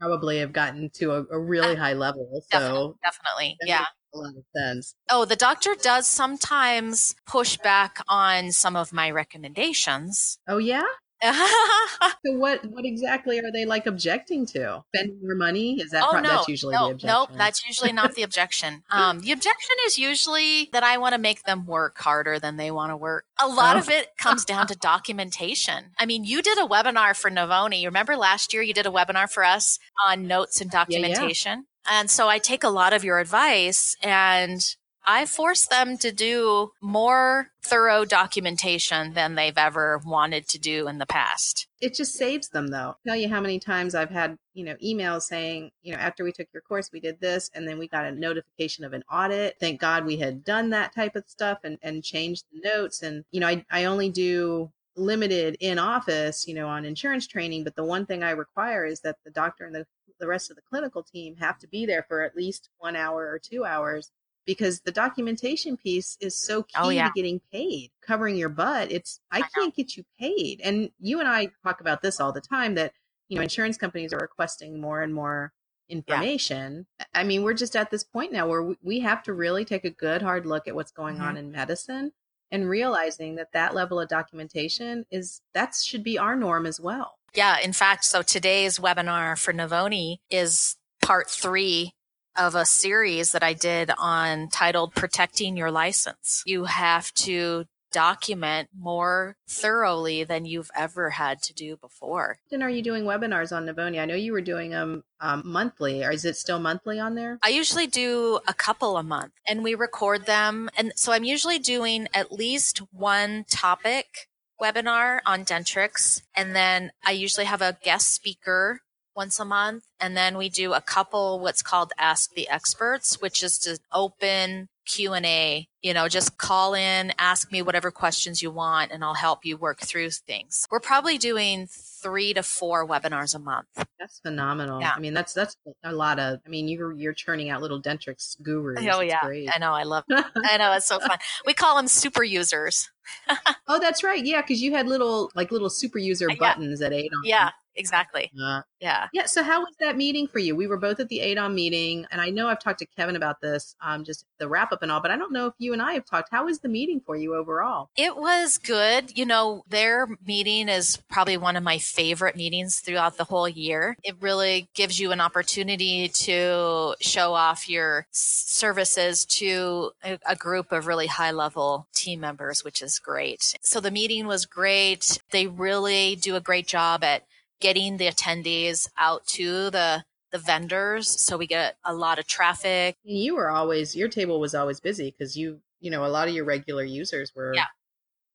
probably 0.01 0.39
have 0.39 0.51
gotten 0.51 0.89
to 0.95 1.11
a, 1.11 1.25
a 1.31 1.39
really 1.39 1.75
uh, 1.75 1.79
high 1.79 1.93
level. 1.93 2.43
So 2.51 2.97
definitely, 3.03 3.57
definitely. 3.59 3.59
yeah. 3.61 3.85
A 4.13 4.17
lot 4.17 4.33
of 4.35 4.43
sense. 4.53 4.95
Oh, 5.09 5.23
the 5.23 5.37
doctor 5.37 5.73
does 5.81 6.05
sometimes 6.05 7.15
push 7.25 7.57
back 7.57 8.03
on 8.09 8.51
some 8.51 8.75
of 8.75 8.91
my 8.91 9.09
recommendations. 9.09 10.37
Oh 10.49 10.57
yeah? 10.57 10.83
so 12.25 12.37
what 12.37 12.65
what 12.65 12.83
exactly 12.83 13.39
are 13.39 13.51
they 13.51 13.65
like 13.65 13.85
objecting 13.85 14.45
to? 14.47 14.83
Spending 14.95 15.19
more 15.21 15.35
money? 15.35 15.79
Is 15.79 15.91
that 15.91 16.03
oh, 16.03 16.11
pro- 16.11 16.21
no, 16.21 16.29
that's 16.29 16.47
usually 16.47 16.73
no, 16.73 16.87
the 16.87 16.93
objection? 16.93 17.07
Nope, 17.07 17.29
that's 17.37 17.65
usually 17.67 17.93
not 17.93 18.15
the 18.15 18.23
objection. 18.23 18.83
Um, 18.91 19.21
the 19.21 19.31
objection 19.31 19.75
is 19.85 19.97
usually 19.97 20.69
that 20.73 20.83
I 20.83 20.97
want 20.97 21.15
to 21.15 21.19
make 21.19 21.43
them 21.43 21.65
work 21.65 21.97
harder 21.97 22.39
than 22.39 22.57
they 22.57 22.71
want 22.71 22.91
to 22.91 22.97
work. 22.97 23.25
A 23.41 23.47
lot 23.47 23.77
oh. 23.77 23.79
of 23.79 23.89
it 23.89 24.09
comes 24.17 24.43
down 24.43 24.67
to 24.67 24.75
documentation. 24.75 25.91
I 25.97 26.05
mean, 26.05 26.25
you 26.25 26.41
did 26.41 26.57
a 26.57 26.67
webinar 26.67 27.15
for 27.15 27.31
Novonee. 27.31 27.85
Remember 27.85 28.17
last 28.17 28.53
year 28.53 28.61
you 28.61 28.73
did 28.73 28.85
a 28.85 28.91
webinar 28.91 29.29
for 29.31 29.43
us 29.45 29.79
on 30.05 30.27
notes 30.27 30.59
and 30.61 30.69
documentation? 30.69 31.51
Yeah, 31.51 31.91
yeah. 31.91 31.99
And 32.01 32.09
so 32.09 32.27
I 32.27 32.37
take 32.37 32.63
a 32.63 32.69
lot 32.69 32.93
of 32.93 33.03
your 33.03 33.19
advice 33.19 33.95
and 34.03 34.61
I 35.05 35.25
force 35.25 35.65
them 35.65 35.97
to 35.99 36.11
do 36.11 36.71
more 36.81 37.49
thorough 37.63 38.05
documentation 38.05 39.13
than 39.13 39.35
they've 39.35 39.57
ever 39.57 40.01
wanted 40.05 40.47
to 40.49 40.59
do 40.59 40.87
in 40.87 40.97
the 40.97 41.05
past. 41.05 41.67
It 41.79 41.93
just 41.95 42.13
saves 42.13 42.49
them 42.49 42.67
though. 42.67 42.77
I'll 42.77 42.99
tell 43.05 43.15
you 43.15 43.29
how 43.29 43.41
many 43.41 43.59
times 43.59 43.95
I've 43.95 44.09
had, 44.09 44.37
you 44.53 44.63
know, 44.63 44.75
emails 44.75 45.23
saying, 45.23 45.71
you 45.81 45.93
know, 45.93 45.99
after 45.99 46.23
we 46.23 46.31
took 46.31 46.47
your 46.53 46.61
course, 46.61 46.91
we 46.91 46.99
did 46.99 47.19
this 47.19 47.49
and 47.53 47.67
then 47.67 47.79
we 47.79 47.87
got 47.87 48.05
a 48.05 48.11
notification 48.11 48.83
of 48.83 48.93
an 48.93 49.03
audit. 49.11 49.57
Thank 49.59 49.79
God 49.79 50.05
we 50.05 50.17
had 50.17 50.43
done 50.43 50.69
that 50.71 50.93
type 50.93 51.15
of 51.15 51.23
stuff 51.27 51.59
and, 51.63 51.77
and 51.81 52.03
changed 52.03 52.45
the 52.51 52.61
notes. 52.67 53.01
And, 53.01 53.23
you 53.31 53.39
know, 53.39 53.47
I, 53.47 53.65
I 53.71 53.85
only 53.85 54.09
do 54.09 54.71
limited 54.95 55.57
in 55.59 55.79
office, 55.79 56.47
you 56.47 56.53
know, 56.53 56.67
on 56.67 56.85
insurance 56.85 57.25
training, 57.25 57.63
but 57.63 57.75
the 57.75 57.83
one 57.83 58.05
thing 58.05 58.23
I 58.23 58.31
require 58.31 58.85
is 58.85 59.01
that 59.01 59.17
the 59.23 59.31
doctor 59.31 59.65
and 59.65 59.73
the, 59.73 59.85
the 60.19 60.27
rest 60.27 60.51
of 60.51 60.57
the 60.57 60.61
clinical 60.69 61.01
team 61.01 61.37
have 61.37 61.57
to 61.59 61.67
be 61.67 61.85
there 61.85 62.05
for 62.07 62.21
at 62.21 62.35
least 62.35 62.69
one 62.77 62.95
hour 62.95 63.27
or 63.29 63.39
two 63.39 63.65
hours 63.65 64.11
because 64.45 64.81
the 64.81 64.91
documentation 64.91 65.77
piece 65.77 66.17
is 66.19 66.35
so 66.35 66.59
oh, 66.59 66.63
key 66.63 66.73
oh, 66.75 66.89
yeah. 66.89 67.07
to 67.07 67.13
getting 67.15 67.41
paid 67.51 67.91
covering 68.05 68.35
your 68.35 68.49
butt 68.49 68.91
it's 68.91 69.19
i, 69.31 69.39
I 69.39 69.41
can't 69.55 69.75
get 69.75 69.95
you 69.97 70.03
paid 70.19 70.61
and 70.63 70.89
you 70.99 71.19
and 71.19 71.27
i 71.27 71.49
talk 71.63 71.81
about 71.81 72.01
this 72.01 72.19
all 72.19 72.31
the 72.31 72.41
time 72.41 72.75
that 72.75 72.93
you 73.29 73.37
know 73.37 73.43
insurance 73.43 73.77
companies 73.77 74.13
are 74.13 74.19
requesting 74.19 74.79
more 74.79 75.01
and 75.01 75.13
more 75.13 75.53
information. 75.91 76.87
Yeah. 76.99 77.05
I 77.13 77.23
mean, 77.23 77.43
we're 77.43 77.53
just 77.53 77.75
at 77.75 77.91
this 77.91 78.03
point 78.03 78.31
now 78.31 78.47
where 78.47 78.75
we 78.81 79.01
have 79.01 79.21
to 79.23 79.33
really 79.33 79.65
take 79.65 79.85
a 79.85 79.89
good 79.89 80.21
hard 80.21 80.45
look 80.45 80.67
at 80.67 80.73
what's 80.73 80.91
going 80.91 81.15
mm-hmm. 81.15 81.25
on 81.25 81.37
in 81.37 81.51
medicine 81.51 82.13
and 82.49 82.67
realizing 82.67 83.35
that 83.35 83.53
that 83.53 83.75
level 83.75 83.99
of 83.99 84.09
documentation 84.09 85.05
is 85.11 85.41
that 85.53 85.75
should 85.75 86.03
be 86.03 86.17
our 86.17 86.35
norm 86.35 86.65
as 86.65 86.79
well. 86.79 87.17
Yeah, 87.33 87.57
in 87.63 87.73
fact, 87.73 88.05
so 88.05 88.21
today's 88.21 88.79
webinar 88.79 89.39
for 89.39 89.53
Novonee 89.53 90.17
is 90.29 90.75
part 91.01 91.29
3 91.29 91.93
of 92.37 92.55
a 92.55 92.65
series 92.65 93.31
that 93.31 93.43
I 93.43 93.53
did 93.53 93.91
on 93.97 94.49
titled 94.49 94.93
Protecting 94.95 95.57
Your 95.57 95.71
License. 95.71 96.43
You 96.45 96.65
have 96.65 97.13
to 97.15 97.65
document 97.91 98.69
more 98.77 99.35
thoroughly 99.47 100.23
than 100.23 100.45
you've 100.45 100.71
ever 100.75 101.11
had 101.11 101.41
to 101.43 101.53
do 101.53 101.77
before. 101.77 102.37
And 102.51 102.63
are 102.63 102.69
you 102.69 102.81
doing 102.81 103.03
webinars 103.03 103.55
on 103.55 103.65
Novonee? 103.65 103.99
I 103.99 104.05
know 104.05 104.15
you 104.15 104.31
were 104.31 104.41
doing 104.41 104.71
them 104.71 105.03
um, 105.19 105.43
monthly. 105.45 106.03
Or 106.03 106.11
is 106.11 106.25
it 106.25 106.37
still 106.37 106.59
monthly 106.59 106.99
on 106.99 107.15
there? 107.15 107.37
I 107.43 107.49
usually 107.49 107.87
do 107.87 108.39
a 108.47 108.53
couple 108.53 108.97
a 108.97 109.03
month 109.03 109.33
and 109.47 109.63
we 109.63 109.75
record 109.75 110.25
them. 110.25 110.69
And 110.77 110.93
so 110.95 111.11
I'm 111.11 111.23
usually 111.23 111.59
doing 111.59 112.07
at 112.13 112.31
least 112.31 112.81
one 112.91 113.45
topic 113.49 114.29
webinar 114.61 115.19
on 115.25 115.43
Dentrix. 115.43 116.21
And 116.35 116.55
then 116.55 116.91
I 117.03 117.11
usually 117.11 117.45
have 117.45 117.61
a 117.61 117.77
guest 117.83 118.13
speaker 118.13 118.81
once 119.15 119.39
a 119.39 119.45
month. 119.45 119.85
And 119.99 120.15
then 120.15 120.37
we 120.37 120.49
do 120.49 120.73
a 120.73 120.81
couple 120.81 121.39
what's 121.39 121.61
called 121.61 121.91
Ask 121.97 122.33
the 122.33 122.49
Experts, 122.49 123.21
which 123.21 123.43
is 123.43 123.57
to 123.59 123.79
open 123.91 124.69
Q&A, 124.85 125.67
you 125.81 125.93
know, 125.93 126.07
just 126.07 126.37
call 126.37 126.73
in, 126.73 127.13
ask 127.17 127.51
me 127.51 127.61
whatever 127.61 127.91
questions 127.91 128.41
you 128.41 128.51
want 128.51 128.91
and 128.91 129.03
I'll 129.03 129.13
help 129.13 129.45
you 129.45 129.55
work 129.55 129.79
through 129.79 130.09
things. 130.09 130.65
We're 130.71 130.79
probably 130.79 131.17
doing 131.17 131.67
3 131.69 132.33
to 132.33 132.43
4 132.43 132.87
webinars 132.87 133.35
a 133.35 133.39
month. 133.39 133.67
That's 133.99 134.19
phenomenal. 134.19 134.81
Yeah. 134.81 134.93
I 134.95 134.99
mean, 134.99 135.13
that's 135.13 135.33
that's 135.33 135.55
a 135.83 135.93
lot 135.93 136.19
of 136.19 136.39
I 136.45 136.49
mean, 136.49 136.67
you're 136.67 136.93
you're 136.93 137.13
churning 137.13 137.49
out 137.49 137.61
little 137.61 137.81
Dentrix 137.81 138.41
gurus. 138.41 138.79
Oh 138.81 138.99
it's 138.99 139.11
yeah. 139.11 139.21
Great. 139.21 139.49
I 139.53 139.59
know, 139.59 139.73
I 139.73 139.83
love 139.83 140.03
it. 140.09 140.25
I 140.43 140.57
know 140.57 140.73
it's 140.73 140.87
so 140.87 140.99
fun. 140.99 141.17
We 141.45 141.53
call 141.53 141.75
them 141.75 141.87
super 141.87 142.23
users. 142.23 142.89
oh, 143.67 143.79
that's 143.79 144.03
right. 144.03 144.25
Yeah, 144.25 144.41
cuz 144.41 144.61
you 144.61 144.73
had 144.73 144.87
little 144.87 145.31
like 145.35 145.51
little 145.51 145.69
super 145.69 145.99
user 145.99 146.27
buttons 146.39 146.81
yeah. 146.81 146.87
at 146.87 146.93
8 146.93 147.11
Yeah, 147.23 147.49
exactly. 147.81 148.31
Uh, 148.41 148.61
yeah. 148.79 149.07
Yeah. 149.13 149.25
So 149.25 149.43
how 149.43 149.59
was 149.61 149.75
that 149.79 149.95
meeting 149.97 150.27
for 150.27 150.39
you? 150.39 150.55
We 150.55 150.67
were 150.67 150.77
both 150.77 150.99
at 150.99 151.09
the 151.09 151.19
AADOM 151.19 151.53
meeting, 151.53 152.05
and 152.11 152.19
I 152.19 152.29
know 152.29 152.47
I've 152.47 152.59
talked 152.59 152.79
to 152.79 152.85
Kevin 152.85 153.15
about 153.15 153.41
this, 153.41 153.75
um, 153.81 154.03
just 154.03 154.25
the 154.39 154.47
wrap 154.47 154.71
up 154.71 154.81
and 154.81 154.91
all, 154.91 155.01
but 155.01 155.11
I 155.11 155.17
don't 155.17 155.31
know 155.31 155.47
if 155.47 155.53
you 155.59 155.73
and 155.73 155.81
I 155.81 155.93
have 155.93 156.05
talked. 156.05 156.29
How 156.31 156.45
was 156.45 156.59
the 156.59 156.69
meeting 156.69 157.01
for 157.05 157.15
you 157.15 157.35
overall? 157.35 157.89
It 157.95 158.15
was 158.15 158.57
good. 158.57 159.17
You 159.17 159.25
know, 159.25 159.63
their 159.69 160.07
meeting 160.25 160.69
is 160.69 160.97
probably 161.09 161.37
one 161.37 161.55
of 161.55 161.63
my 161.63 161.77
favorite 161.77 162.35
meetings 162.35 162.79
throughout 162.79 163.17
the 163.17 163.23
whole 163.25 163.47
year. 163.47 163.95
It 164.03 164.15
really 164.19 164.69
gives 164.73 164.99
you 164.99 165.11
an 165.11 165.21
opportunity 165.21 166.07
to 166.07 166.95
show 167.01 167.33
off 167.33 167.69
your 167.69 168.07
services 168.11 169.25
to 169.25 169.91
a, 170.03 170.19
a 170.25 170.35
group 170.35 170.71
of 170.71 170.87
really 170.87 171.07
high 171.07 171.31
level 171.31 171.87
team 171.93 172.19
members, 172.19 172.63
which 172.63 172.81
is 172.81 172.99
great. 172.99 173.55
So 173.61 173.79
the 173.79 173.91
meeting 173.91 174.27
was 174.27 174.45
great. 174.45 175.19
They 175.31 175.47
really 175.47 176.15
do 176.15 176.35
a 176.35 176.41
great 176.41 176.67
job 176.67 177.03
at 177.03 177.23
getting 177.61 177.97
the 177.97 178.07
attendees 178.07 178.89
out 178.97 179.25
to 179.25 179.69
the 179.69 180.03
the 180.31 180.39
vendors 180.39 181.25
so 181.25 181.37
we 181.37 181.45
get 181.45 181.75
a 181.85 181.93
lot 181.93 182.17
of 182.17 182.25
traffic 182.25 182.95
you 183.03 183.35
were 183.35 183.49
always 183.49 183.95
your 183.95 184.07
table 184.07 184.39
was 184.39 184.55
always 184.55 184.79
busy 184.79 185.11
because 185.11 185.35
you 185.35 185.59
you 185.81 185.91
know 185.91 186.05
a 186.05 186.07
lot 186.07 186.27
of 186.27 186.33
your 186.33 186.45
regular 186.45 186.83
users 186.83 187.33
were 187.35 187.53
yeah. 187.53 187.65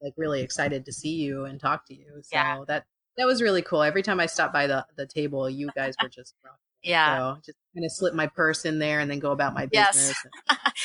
like 0.03 0.13
really 0.17 0.43
excited 0.43 0.85
to 0.85 0.93
see 0.93 1.15
you 1.15 1.45
and 1.45 1.59
talk 1.59 1.87
to 1.87 1.95
you 1.95 2.21
so 2.23 2.37
yeah. 2.37 2.59
that 2.69 2.85
that 3.17 3.27
was 3.27 3.41
really 3.41 3.63
cool 3.63 3.83
every 3.83 4.03
time 4.03 4.21
i 4.21 4.27
stopped 4.27 4.53
by 4.53 4.67
the 4.67 4.85
the 4.97 5.07
table 5.07 5.49
you 5.49 5.71
guys 5.75 5.95
were 6.03 6.09
just 6.09 6.35
yeah 6.83 7.17
so 7.17 7.41
just 7.47 7.59
kind 7.75 7.85
of 7.85 7.93
slip 7.93 8.15
my 8.15 8.27
purse 8.27 8.67
in 8.67 8.79
there 8.79 9.01
and 9.01 9.11
then 9.11 9.19
go 9.19 9.33
about 9.33 9.55
my 9.55 9.65
business 9.65 10.15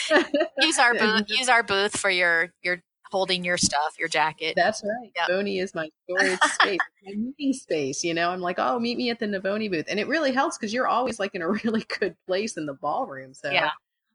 yes. 0.10 0.26
use 0.60 0.80
our 0.80 0.94
booth 0.98 1.26
use 1.28 1.50
our 1.50 1.64
booth 1.64 1.98
for 1.98 2.10
your 2.10 2.54
your 2.64 2.82
holding 3.12 3.44
your 3.44 3.58
stuff, 3.58 3.96
your 4.00 4.08
jacket. 4.08 4.54
That's 4.56 4.84
right. 4.84 5.12
Yep. 5.16 5.30
Novonee 5.30 5.62
is 5.62 5.76
my 5.76 5.90
storage 6.04 6.40
space, 6.46 6.80
my 7.06 7.14
meeting 7.14 7.54
space. 7.54 8.04
You 8.04 8.14
know, 8.14 8.30
I'm 8.30 8.42
like, 8.42 8.58
oh, 8.60 8.80
meet 8.80 8.98
me 8.98 9.10
at 9.10 9.20
the 9.20 9.26
Novonee 9.26 9.70
booth, 9.70 9.86
and 9.88 10.00
it 10.00 10.08
really 10.08 10.32
helps 10.32 10.58
because 10.58 10.74
you're 10.74 10.88
always 10.88 11.20
like 11.20 11.36
in 11.36 11.42
a 11.42 11.50
really 11.64 11.86
good 12.00 12.16
place 12.28 12.58
in 12.58 12.66
the 12.66 12.74
ballroom. 12.74 13.34
So 13.34 13.50
yeah, 13.50 13.72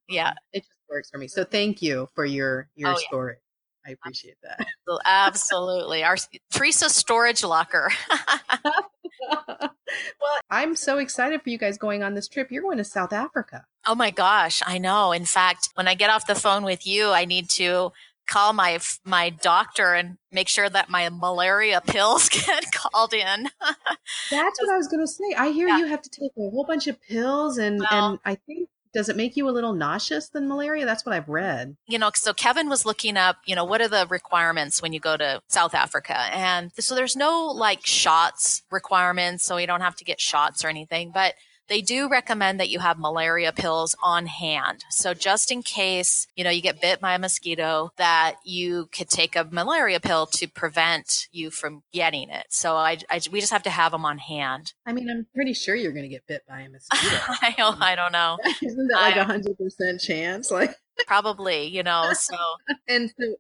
yeah, 0.09 0.31
um, 0.31 0.35
it 0.53 0.61
just 0.61 0.71
works 0.89 1.11
for 1.11 1.19
me. 1.19 1.29
So 1.29 1.45
thank 1.45 1.83
you 1.83 2.09
for 2.15 2.25
your 2.25 2.69
your 2.75 2.91
oh, 2.91 2.97
storage. 2.97 3.39
Yeah. 3.39 3.43
I 3.87 3.93
appreciate 3.93 4.37
that. 4.43 4.67
Absolutely. 5.05 6.03
Our 6.03 6.17
Teresa 6.51 6.91
storage 6.91 7.45
locker. 7.45 7.93
well, 9.31 9.71
I'm 10.51 10.75
so 10.75 10.99
excited 10.99 11.43
for 11.43 11.51
you 11.51 11.59
guys 11.59 11.79
going 11.79 12.03
on 12.03 12.15
this 12.15 12.27
trip. 12.27 12.51
You're 12.51 12.63
going 12.63 12.79
to 12.79 12.85
South 12.85 13.13
Africa. 13.13 13.65
Oh 13.87 13.95
my 13.95 14.11
gosh, 14.11 14.61
I 14.67 14.79
know. 14.79 15.13
In 15.13 15.25
fact, 15.25 15.69
when 15.75 15.87
I 15.87 15.95
get 15.95 16.11
off 16.11 16.27
the 16.27 16.35
phone 16.35 16.65
with 16.65 16.87
you, 16.87 17.11
I 17.11 17.25
need 17.25 17.49
to 17.51 17.93
call 18.27 18.53
my 18.53 18.79
my 19.05 19.31
doctor 19.31 19.95
and 19.95 20.19
make 20.33 20.49
sure 20.49 20.69
that 20.69 20.89
my 20.91 21.09
malaria 21.09 21.81
pills 21.81 22.29
get 22.47 22.65
called 22.73 23.15
in. 23.15 23.49
That's 24.31 24.61
what 24.61 24.73
I 24.73 24.77
was 24.77 24.89
going 24.89 25.01
to 25.01 25.07
say. 25.07 25.35
I 25.37 25.51
hear 25.51 25.69
yeah. 25.69 25.79
you 25.79 25.87
have 25.87 26.03
to 26.03 26.11
take 26.11 26.33
a 26.37 26.51
whole 26.51 26.65
bunch 26.67 26.87
of 26.87 27.01
pills 27.03 27.59
and 27.59 27.81
well, 27.81 28.11
and 28.11 28.19
I 28.25 28.35
think 28.35 28.69
does 28.97 29.11
it 29.11 29.17
make 29.17 29.37
you 29.37 29.47
a 29.47 29.53
little 29.53 29.75
nauseous 29.75 30.31
than 30.31 30.49
malaria? 30.49 30.87
That's 30.87 31.05
what 31.05 31.15
I've 31.15 31.29
read. 31.29 31.77
You 31.87 31.99
know, 31.99 32.11
so 32.15 32.33
Kevin 32.33 32.71
was 32.71 32.87
looking 32.87 33.19
up, 33.19 33.37
you 33.45 33.55
know, 33.55 33.65
what 33.65 33.83
are 33.83 33.89
the 33.89 34.07
requirements 34.09 34.81
when 34.81 34.95
you 34.95 35.01
go 35.01 35.19
to 35.19 35.43
South 35.49 35.75
Africa? 35.75 36.17
And 36.33 36.73
so 36.79 36.95
there's 36.95 37.15
no 37.15 37.45
like 37.49 37.85
shots 37.85 38.63
requirements, 38.71 39.45
so 39.45 39.59
you 39.59 39.67
don't 39.67 39.83
have 39.83 39.97
to 39.97 40.05
get 40.05 40.19
shots 40.19 40.65
or 40.65 40.69
anything, 40.69 41.11
but 41.13 41.35
they 41.69 41.81
do 41.81 42.09
recommend 42.09 42.61
that 42.61 42.69
you 42.69 42.79
have 42.81 42.99
malaria 42.99 43.53
pills 43.53 43.97
on 44.03 44.27
hand. 44.27 44.85
So 44.91 45.15
just 45.15 45.51
in 45.51 45.63
case, 45.63 46.27
you 46.37 46.45
know, 46.45 46.51
you 46.51 46.63
get 46.63 46.81
bit 46.81 47.01
by 47.01 47.15
a 47.15 47.19
mosquito, 47.19 47.91
that 47.97 48.37
you 48.45 48.89
could 48.93 49.09
take 49.09 49.37
a 49.37 49.45
malaria 49.45 50.01
pill 50.01 50.27
to 50.27 50.49
prevent 50.49 51.29
you 51.33 51.51
from 51.51 51.83
getting 51.93 52.31
it. 52.31 52.47
So 52.51 52.77
I, 52.77 52.99
I 53.11 53.21
we 53.31 53.41
just 53.41 53.53
have 53.53 53.65
to 53.65 53.71
have 53.71 53.93
them 53.93 54.05
on 54.05 54.19
hand. 54.19 54.73
I 54.87 54.93
mean, 54.93 55.11
I'm 55.11 55.27
pretty 55.35 55.55
sure 55.55 55.75
you're 55.75 55.93
going 55.93 56.05
to 56.05 56.09
get 56.09 56.27
bit 56.27 56.43
by 56.49 56.61
a 56.61 56.69
mosquito. 56.71 57.17
I, 57.43 57.55
don't, 57.57 57.83
I 57.83 57.95
don't 57.95 58.13
know. 58.13 58.39
Isn't 58.63 58.89
that 58.89 59.01
like 59.01 59.17
a 59.17 59.25
hundred 59.25 59.59
percent 59.59 60.01
chance? 60.01 60.51
Like 60.51 60.75
probably, 61.07 61.67
you 61.67 61.83
know, 61.83 62.13
so. 62.13 62.37
and 62.89 63.13
so 63.19 63.35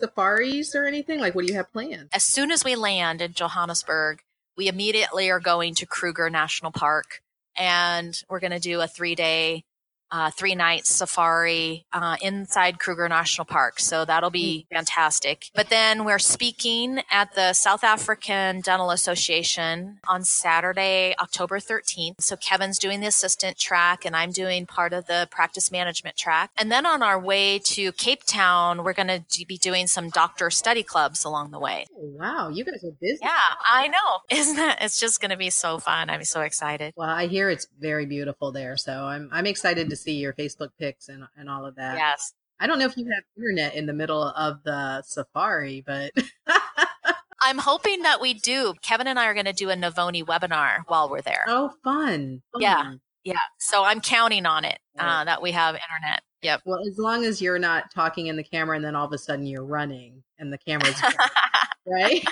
safaris 0.00 0.74
or 0.74 0.84
anything? 0.84 1.20
Like, 1.20 1.34
what 1.34 1.46
do 1.46 1.52
you 1.52 1.58
have 1.58 1.72
planned? 1.72 2.08
As 2.12 2.24
soon 2.24 2.50
as 2.50 2.64
we 2.64 2.76
land 2.76 3.20
in 3.20 3.32
Johannesburg, 3.32 4.20
we 4.56 4.68
immediately 4.68 5.30
are 5.30 5.40
going 5.40 5.74
to 5.76 5.86
Kruger 5.86 6.28
National 6.28 6.72
Park 6.72 7.22
and 7.58 8.22
we're 8.28 8.40
going 8.40 8.52
to 8.52 8.60
do 8.60 8.80
a 8.80 8.88
three 8.88 9.14
day 9.14 9.64
uh, 10.10 10.30
three 10.30 10.54
night 10.54 10.86
safari 10.86 11.84
uh, 11.92 12.16
inside 12.22 12.78
Kruger 12.78 13.08
National 13.08 13.44
Park. 13.44 13.80
So 13.80 14.04
that'll 14.04 14.30
be 14.30 14.66
mm. 14.70 14.76
fantastic. 14.76 15.50
But 15.54 15.70
then 15.70 16.04
we're 16.04 16.18
speaking 16.18 17.02
at 17.10 17.34
the 17.34 17.52
South 17.52 17.84
African 17.84 18.60
Dental 18.60 18.90
Association 18.90 19.98
on 20.08 20.24
Saturday, 20.24 21.14
October 21.20 21.58
13th. 21.58 22.20
So 22.20 22.36
Kevin's 22.36 22.78
doing 22.78 23.00
the 23.00 23.06
assistant 23.06 23.58
track 23.58 24.04
and 24.04 24.16
I'm 24.16 24.30
doing 24.30 24.66
part 24.66 24.92
of 24.92 25.06
the 25.06 25.28
practice 25.30 25.70
management 25.70 26.16
track. 26.16 26.50
And 26.56 26.70
then 26.70 26.86
on 26.86 27.02
our 27.02 27.18
way 27.18 27.58
to 27.60 27.92
Cape 27.92 28.24
Town, 28.24 28.84
we're 28.84 28.92
going 28.92 29.08
to 29.08 29.22
be 29.46 29.58
doing 29.58 29.86
some 29.86 30.08
doctor 30.10 30.50
study 30.50 30.82
clubs 30.82 31.24
along 31.24 31.50
the 31.50 31.58
way. 31.58 31.86
Oh, 31.94 32.12
wow. 32.18 32.48
You 32.48 32.64
guys 32.64 32.82
are 32.84 32.92
busy. 33.00 33.18
Yeah, 33.22 33.38
I 33.70 33.88
know. 33.88 34.18
Isn't 34.30 34.56
that? 34.56 34.78
It's 34.80 35.00
just 35.00 35.20
going 35.20 35.30
to 35.30 35.36
be 35.36 35.50
so 35.50 35.78
fun. 35.78 36.10
I'm 36.10 36.24
so 36.24 36.40
excited. 36.42 36.94
Well, 36.96 37.08
I 37.08 37.26
hear 37.26 37.50
it's 37.50 37.66
very 37.78 38.06
beautiful 38.06 38.52
there. 38.52 38.76
So 38.76 38.92
I'm, 38.92 39.28
I'm 39.32 39.46
excited 39.46 39.90
to 39.90 39.96
see 39.98 40.14
your 40.14 40.32
Facebook 40.32 40.70
pics 40.78 41.08
and 41.08 41.24
and 41.36 41.48
all 41.48 41.66
of 41.66 41.76
that. 41.76 41.96
Yes. 41.96 42.32
I 42.60 42.66
don't 42.66 42.78
know 42.78 42.86
if 42.86 42.96
you 42.96 43.04
have 43.04 43.22
internet 43.36 43.74
in 43.74 43.86
the 43.86 43.92
middle 43.92 44.22
of 44.22 44.62
the 44.64 45.02
safari, 45.02 45.82
but 45.86 46.12
I'm 47.40 47.58
hoping 47.58 48.02
that 48.02 48.20
we 48.20 48.34
do. 48.34 48.74
Kevin 48.82 49.06
and 49.06 49.18
I 49.18 49.26
are 49.26 49.34
going 49.34 49.46
to 49.46 49.52
do 49.52 49.70
a 49.70 49.76
Novonee 49.76 50.24
webinar 50.24 50.80
while 50.88 51.08
we're 51.08 51.22
there. 51.22 51.44
Oh, 51.46 51.70
fun. 51.84 52.42
fun. 52.52 52.62
Yeah. 52.62 52.94
Yeah. 53.24 53.34
So 53.58 53.84
I'm 53.84 54.00
counting 54.00 54.46
on 54.46 54.64
it 54.64 54.78
uh, 54.98 55.24
that 55.24 55.40
we 55.42 55.52
have 55.52 55.74
internet. 55.74 56.22
Yep. 56.42 56.62
Well, 56.64 56.80
as 56.88 56.98
long 56.98 57.24
as 57.24 57.42
you're 57.42 57.58
not 57.58 57.92
talking 57.92 58.28
in 58.28 58.36
the 58.36 58.44
camera 58.44 58.76
and 58.76 58.84
then 58.84 58.96
all 58.96 59.06
of 59.06 59.12
a 59.12 59.18
sudden 59.18 59.46
you're 59.46 59.64
running 59.64 60.22
and 60.38 60.52
the 60.52 60.58
camera's 60.58 61.00
right? 61.86 62.24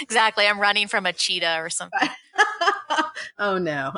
Exactly. 0.00 0.46
I'm 0.46 0.60
running 0.60 0.88
from 0.88 1.06
a 1.06 1.12
cheetah 1.12 1.58
or 1.60 1.70
something. 1.70 2.08
oh 3.38 3.58
no. 3.58 3.92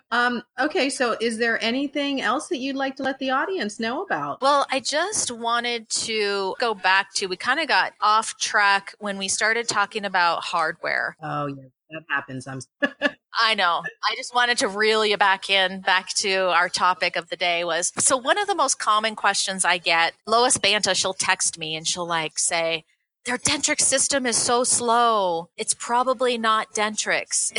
um, 0.10 0.42
okay, 0.58 0.90
so 0.90 1.16
is 1.20 1.38
there 1.38 1.62
anything 1.62 2.20
else 2.20 2.48
that 2.48 2.58
you'd 2.58 2.76
like 2.76 2.96
to 2.96 3.02
let 3.02 3.18
the 3.18 3.30
audience 3.30 3.80
know 3.80 4.02
about? 4.02 4.40
Well, 4.40 4.66
I 4.70 4.80
just 4.80 5.30
wanted 5.30 5.88
to 5.90 6.54
go 6.58 6.74
back 6.74 7.12
to 7.14 7.26
we 7.26 7.36
kind 7.36 7.60
of 7.60 7.68
got 7.68 7.92
off 8.00 8.36
track 8.38 8.94
when 8.98 9.18
we 9.18 9.28
started 9.28 9.68
talking 9.68 10.04
about 10.04 10.42
hardware. 10.42 11.16
Oh 11.22 11.46
yeah, 11.46 11.64
that 11.90 12.02
happens. 12.08 12.46
I'm 12.46 12.60
I 13.32 13.54
know. 13.54 13.82
I 14.04 14.14
just 14.16 14.34
wanted 14.34 14.58
to 14.58 14.68
reel 14.68 15.06
you 15.06 15.16
back 15.16 15.48
in, 15.48 15.80
back 15.82 16.08
to 16.16 16.50
our 16.50 16.68
topic 16.68 17.16
of 17.16 17.28
the 17.28 17.36
day 17.36 17.64
was 17.64 17.92
so 17.98 18.16
one 18.16 18.38
of 18.38 18.46
the 18.46 18.54
most 18.54 18.78
common 18.78 19.14
questions 19.14 19.64
I 19.64 19.78
get, 19.78 20.14
Lois 20.26 20.58
Banta, 20.58 20.94
she'll 20.94 21.14
text 21.14 21.58
me 21.58 21.76
and 21.76 21.86
she'll 21.86 22.06
like 22.06 22.38
say, 22.38 22.84
their 23.24 23.38
Dentrix 23.38 23.82
system 23.82 24.26
is 24.26 24.36
so 24.36 24.64
slow. 24.64 25.50
It's 25.56 25.74
probably 25.74 26.38
not 26.38 26.74
Dentrix. 26.74 27.52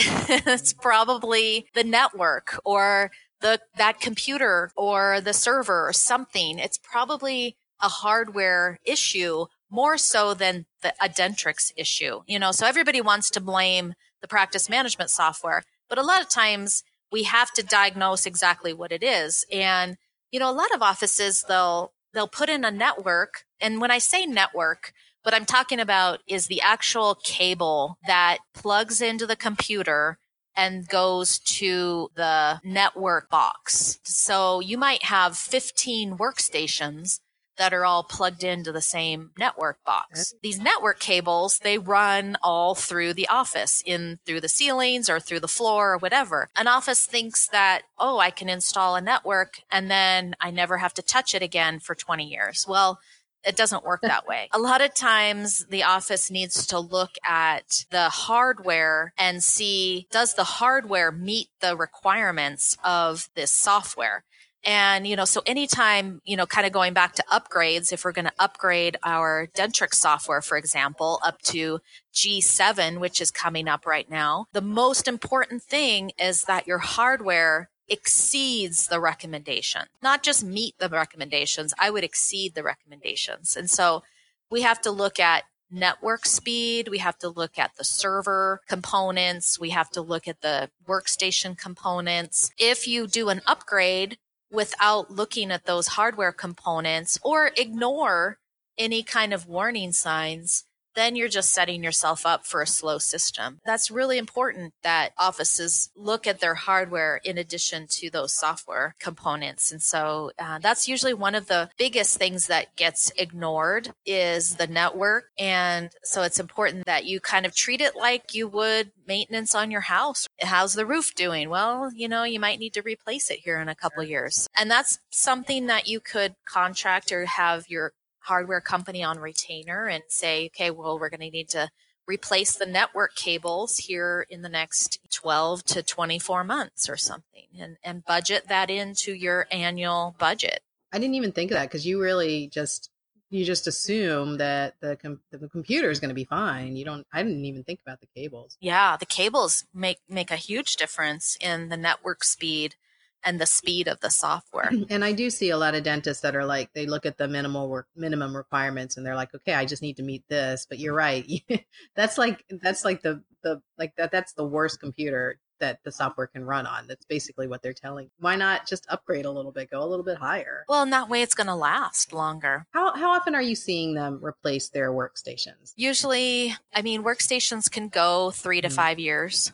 it's 0.47 0.74
probably 0.74 1.68
the 1.74 1.84
network 1.84 2.59
or 2.66 3.12
the 3.41 3.59
that 3.78 3.99
computer 3.99 4.72
or 4.76 5.22
the 5.22 5.34
server 5.34 5.88
or 5.88 5.93
something. 5.93 6.59
It's 6.59 6.78
probably 6.78 7.57
a 7.82 7.89
hardware 7.89 8.80
issue 8.86 9.45
more 9.70 9.97
so 9.97 10.34
than 10.34 10.66
the 10.82 10.93
a 11.01 11.09
Dentrix 11.09 11.72
issue. 11.76 12.22
You 12.28 12.39
know, 12.39 12.51
so 12.51 12.66
everybody 12.66 13.01
wants 13.01 13.30
to 13.32 13.41
blame 13.41 13.93
the 14.22 14.28
practice 14.28 14.70
management 14.70 15.09
software, 15.09 15.64
but 15.89 15.97
a 15.97 16.03
lot 16.03 16.22
of 16.22 16.30
times 16.30 16.84
we 17.12 17.24
have 17.24 17.51
to 17.51 17.64
diagnose 17.64 18.26
exactly 18.26 18.74
what 18.74 18.91
it 18.91 19.03
is. 19.03 19.45
And 19.51 19.97
you 20.32 20.39
know, 20.39 20.49
a 20.49 20.53
lot 20.53 20.74
of 20.74 20.82
offices 20.82 21.43
they'll 21.47 21.93
they'll 22.14 22.28
put 22.28 22.49
in 22.49 22.66
a 22.66 22.72
network, 22.72 23.45
and 23.59 23.82
when 23.82 23.91
I 23.91 23.97
say 23.99 24.26
network, 24.26 24.93
what 25.24 25.34
I'm 25.34 25.46
talking 25.46 25.80
about 25.80 26.20
is 26.28 26.48
the 26.48 26.62
actual 26.62 27.16
cable 27.16 27.98
that 28.08 28.40
plugs 28.54 29.02
into 29.02 29.26
the 29.26 29.36
computer 29.36 30.18
and 30.56 30.88
goes 30.88 31.40
to 31.40 32.10
the 32.16 32.60
network 32.64 33.30
box. 33.30 34.00
So 34.04 34.60
you 34.60 34.78
might 34.78 35.04
have 35.04 35.38
15 35.38 36.18
workstations 36.18 37.20
that 37.58 37.74
are 37.74 37.86
all 37.86 38.04
plugged 38.04 38.44
into 38.44 38.72
the 38.72 38.82
same 38.82 39.32
network 39.38 39.84
box. 39.86 40.34
These 40.42 40.60
network 40.60 41.00
cables, 41.00 41.60
they 41.60 41.78
run 41.78 42.38
all 42.42 42.74
through 42.74 43.14
the 43.14 43.28
office 43.28 43.84
in 43.86 44.20
through 44.26 44.42
the 44.42 44.50
ceilings 44.50 45.10
or 45.10 45.20
through 45.20 45.42
the 45.42 45.48
floor 45.48 45.94
or 45.94 45.98
whatever. 45.98 46.50
An 46.56 46.68
office 46.68 47.06
thinks 47.06 47.48
that, 47.50 47.84
oh, 48.00 48.18
I 48.18 48.32
can 48.32 48.50
install 48.50 48.96
a 48.96 49.02
network 49.02 49.62
and 49.70 49.92
then 49.92 50.36
I 50.40 50.50
never 50.50 50.78
have 50.78 50.94
to 50.96 51.02
touch 51.02 51.36
it 51.36 51.44
again 51.44 51.80
for 51.80 51.94
20 51.94 52.26
years. 52.26 52.66
Well, 52.68 53.00
it 53.44 53.56
doesn't 53.56 53.84
work 53.84 54.02
that 54.02 54.28
way. 54.28 54.50
A 54.54 54.60
lot 54.60 54.82
of 54.82 54.94
times 54.94 55.66
the 55.70 55.84
office 55.84 56.30
needs 56.30 56.68
to 56.68 56.80
look 56.80 57.12
at 57.24 57.86
the 57.89 58.10
hardware 58.10 59.14
and 59.18 59.44
see 59.44 60.08
does 60.12 60.34
the 60.34 60.44
hardware 60.44 61.12
meet 61.12 61.50
the 61.60 61.76
requirements 61.76 62.78
of 62.84 63.30
this 63.36 63.52
software? 63.52 64.24
And, 64.64 65.08
you 65.08 65.16
know, 65.16 65.26
so 65.26 65.42
anytime, 65.46 66.22
you 66.24 66.38
know, 66.38 66.46
kind 66.46 66.68
of 66.68 66.74
going 66.74 66.94
back 66.94 67.14
to 67.16 67.24
upgrades, 67.32 67.92
if 67.92 68.06
we're 68.06 68.12
going 68.12 68.26
to 68.26 68.34
upgrade 68.38 68.96
our 69.04 69.48
Dentrix 69.56 69.96
software, 69.96 70.42
for 70.42 70.56
example, 70.56 71.20
up 71.24 71.42
to 71.44 71.80
G7, 72.14 73.00
which 73.00 73.20
is 73.22 73.32
coming 73.32 73.68
up 73.68 73.88
right 73.88 74.10
now, 74.10 74.46
the 74.54 74.62
most 74.62 75.08
important 75.08 75.64
thing 75.64 76.12
is 76.20 76.44
that 76.44 76.68
your 76.68 76.78
hardware 76.78 77.70
exceeds 77.92 78.88
the 78.88 79.00
recommendation, 79.00 79.84
not 80.02 80.24
just 80.24 80.44
meet 80.44 80.76
the 80.80 80.89
recommendations. 80.89 81.74
I 81.78 81.89
would 81.89 82.04
exceed 82.04 82.56
the 82.56 82.64
recommendations. 82.64 83.58
And 83.58 83.70
so 83.70 84.04
we 84.50 84.62
have 84.62 84.82
to 84.82 84.92
look 84.92 85.20
at 85.20 85.44
network 85.70 86.26
speed. 86.26 86.88
We 86.88 87.00
have 87.00 87.18
to 87.20 87.30
look 87.30 87.60
at 87.60 87.76
the 87.78 87.84
server 87.84 88.62
components. 88.68 89.60
We 89.60 89.70
have 89.72 89.89
to 89.92 90.02
look 90.02 90.28
at 90.28 90.42
the 90.42 90.70
workstation 90.88 91.58
components. 91.58 92.52
If 92.58 92.88
you 92.88 93.08
do 93.08 93.30
an 93.30 93.42
upgrade 93.46 94.18
without 94.52 95.12
looking 95.12 95.52
at 95.52 95.66
those 95.66 95.88
hardware 95.89 96.34
components 96.34 97.20
or 97.24 97.52
ignore 97.58 98.38
any 98.78 99.04
kind 99.04 99.34
of 99.34 99.48
warning 99.48 99.92
signs, 99.92 100.66
then 100.96 101.16
you're 101.16 101.28
just 101.28 101.52
setting 101.52 101.84
yourself 101.84 102.26
up 102.26 102.46
for 102.46 102.62
a 102.62 102.68
slow 102.68 102.98
system. 102.98 103.60
That's 103.66 103.92
really 103.92 104.18
important 104.18 104.74
that 104.84 105.12
offices 105.18 105.89
look 105.96 106.28
at 106.28 106.39
their 106.39 106.56
hardware 106.56 107.20
in 107.24 107.38
addition 107.38 107.88
to 107.92 108.10
those 108.10 108.34
software 108.34 108.96
components. 109.00 109.72
And 109.72 109.82
so 109.82 110.32
uh, 110.39 110.60
that's 110.60 110.88
usually 110.88 111.14
one 111.14 111.36
of 111.36 111.48
the 111.48 111.70
biggest 111.78 112.18
things 112.18 112.48
that 112.48 112.76
gets 112.76 113.12
ignored 113.18 113.92
is 114.06 114.56
the 114.56 114.68
network. 114.68 115.26
And 115.38 115.92
so 116.04 116.24
it's 116.24 116.39
important 116.39 116.86
that 116.86 117.06
you 117.06 117.20
kind 117.20 117.46
of 117.46 117.56
treat 117.56 117.82
it 117.82 117.96
like 117.96 118.34
you 118.34 118.48
would 118.48 118.92
maintenance 119.08 119.54
on 119.56 119.72
your 119.72 119.82
house. 119.82 120.28
How's 120.42 120.74
the 120.74 120.86
roof 120.86 121.14
doing? 121.16 121.50
Well, 121.50 121.92
you 121.94 122.08
know, 122.08 122.24
you 122.24 122.39
might 122.39 122.60
need 122.60 122.74
to 122.74 122.82
replace 122.82 123.30
it 123.30 123.39
here 123.39 123.60
in 123.60 123.68
a 123.68 123.76
couple 123.76 124.04
years. 124.04 124.48
And 124.58 124.72
that's 124.72 125.00
something 125.10 125.68
that 125.68 125.88
you 125.88 126.00
could 126.00 126.36
contract 126.48 127.12
or 127.12 127.26
have 127.26 127.70
your 127.70 127.94
hardware 128.22 128.62
company 128.62 129.04
on 129.04 129.20
retainer 129.20 129.88
and 129.88 130.04
say, 130.08 130.48
okay, 130.48 130.72
well, 130.72 131.00
we're 131.00 131.10
going 131.10 131.22
to 131.22 131.30
need 131.30 131.50
to 131.50 131.70
replace 132.08 132.56
the 132.56 132.66
network 132.66 133.16
cables 133.16 133.78
here 133.78 134.26
in 134.30 134.42
the 134.42 134.50
next 134.50 135.00
12 135.12 135.64
to 135.64 135.84
24 135.84 136.44
months 136.44 136.90
or 136.90 136.98
something 136.98 137.46
and, 137.60 137.78
and 137.84 138.06
budget 138.06 138.48
that 138.48 138.70
into 138.70 139.14
your 139.14 139.48
annual 139.52 140.16
budget. 140.18 140.62
I 140.92 141.00
didn't 141.00 141.16
even 141.16 141.32
think 141.32 141.52
of 141.52 141.56
that 141.56 141.70
because 141.70 141.86
you 141.86 142.02
really 142.02 142.48
just 142.48 142.90
you 143.30 143.46
just 143.46 143.66
assume 143.66 144.38
that 144.38 144.76
the 144.82 144.98
com- 144.98 145.22
the 145.32 145.48
computer 145.48 145.90
is 145.90 146.02
going 146.02 146.10
to 146.10 146.16
be 146.16 146.26
fine. 146.26 146.76
You 146.76 146.84
don't. 146.84 147.08
I 147.14 147.24
didn't 147.24 147.46
even 147.46 147.64
think 147.64 147.80
about 147.82 148.02
the 148.02 148.08
cables. 148.14 148.58
Yeah, 148.60 148.98
the 148.98 149.06
cables 149.06 149.64
make 149.74 150.00
make 150.10 150.32
a 150.32 150.36
huge 150.36 150.76
difference 150.76 151.38
in 151.40 151.70
the 151.70 151.78
network 151.78 152.26
speed 152.26 152.76
and 153.24 153.40
the 153.40 153.46
speed 153.46 153.88
of 153.88 154.00
the 154.00 154.10
software. 154.10 154.72
And 154.90 155.06
I 155.06 155.14
do 155.14 155.30
see 155.30 155.52
a 155.52 155.58
lot 155.58 155.76
of 155.76 155.84
dentists 155.84 156.22
that 156.24 156.36
are 156.36 156.46
like 156.46 156.74
they 156.74 156.86
look 156.86 157.06
at 157.06 157.18
the 157.18 157.28
minimal 157.28 157.70
work 157.70 157.88
minimum 157.96 158.36
requirements 158.36 158.98
and 158.98 159.06
they're 159.06 159.16
like, 159.16 159.34
okay, 159.34 159.54
I 159.54 159.66
just 159.66 159.82
need 159.82 159.98
to 159.98 160.04
meet 160.04 160.24
this. 160.28 160.66
But 160.68 160.80
you're 160.80 160.94
right. 160.94 161.26
that's 161.96 162.18
like 162.18 162.44
that's 162.50 162.84
like 162.84 163.02
the 163.02 163.24
the 163.42 163.62
like 163.78 163.96
that 163.96 164.12
that's 164.12 164.34
the 164.34 164.46
worst 164.46 164.80
computer 164.80 165.40
that 165.62 165.80
the 165.86 165.92
software 165.92 166.28
can 166.28 166.44
run 166.44 166.68
on. 166.68 166.88
That's 166.88 167.06
basically 167.06 167.48
what 167.48 167.62
they're 167.62 167.72
telling. 167.72 168.10
Why 168.20 168.36
not 168.36 168.68
just 168.68 168.86
upgrade 168.90 169.26
a 169.26 169.32
little 169.32 169.52
bit, 169.52 169.70
go 169.70 169.82
a 169.82 169.86
little 169.86 170.04
bit 170.04 170.18
higher? 170.18 170.66
Well, 170.68 170.84
in 170.84 170.90
that 170.90 171.08
way 171.08 171.22
it's 171.22 171.36
going 171.36 171.48
to 171.48 171.56
last 171.56 172.12
longer. 172.12 172.66
How 172.72 172.94
how 172.94 173.12
often 173.12 173.34
are 173.34 173.42
you 173.42 173.56
seeing 173.56 173.94
them 173.94 174.20
replace 174.22 174.70
their 174.70 174.92
workstations? 174.92 175.74
Usually, 175.78 176.54
I 176.74 176.82
mean, 176.82 177.04
workstations 177.04 177.72
can 177.72 177.88
go 177.88 178.32
3 178.32 178.62
to 178.62 178.68
mm-hmm. 178.68 178.76
5 178.76 179.00
years. 179.00 179.54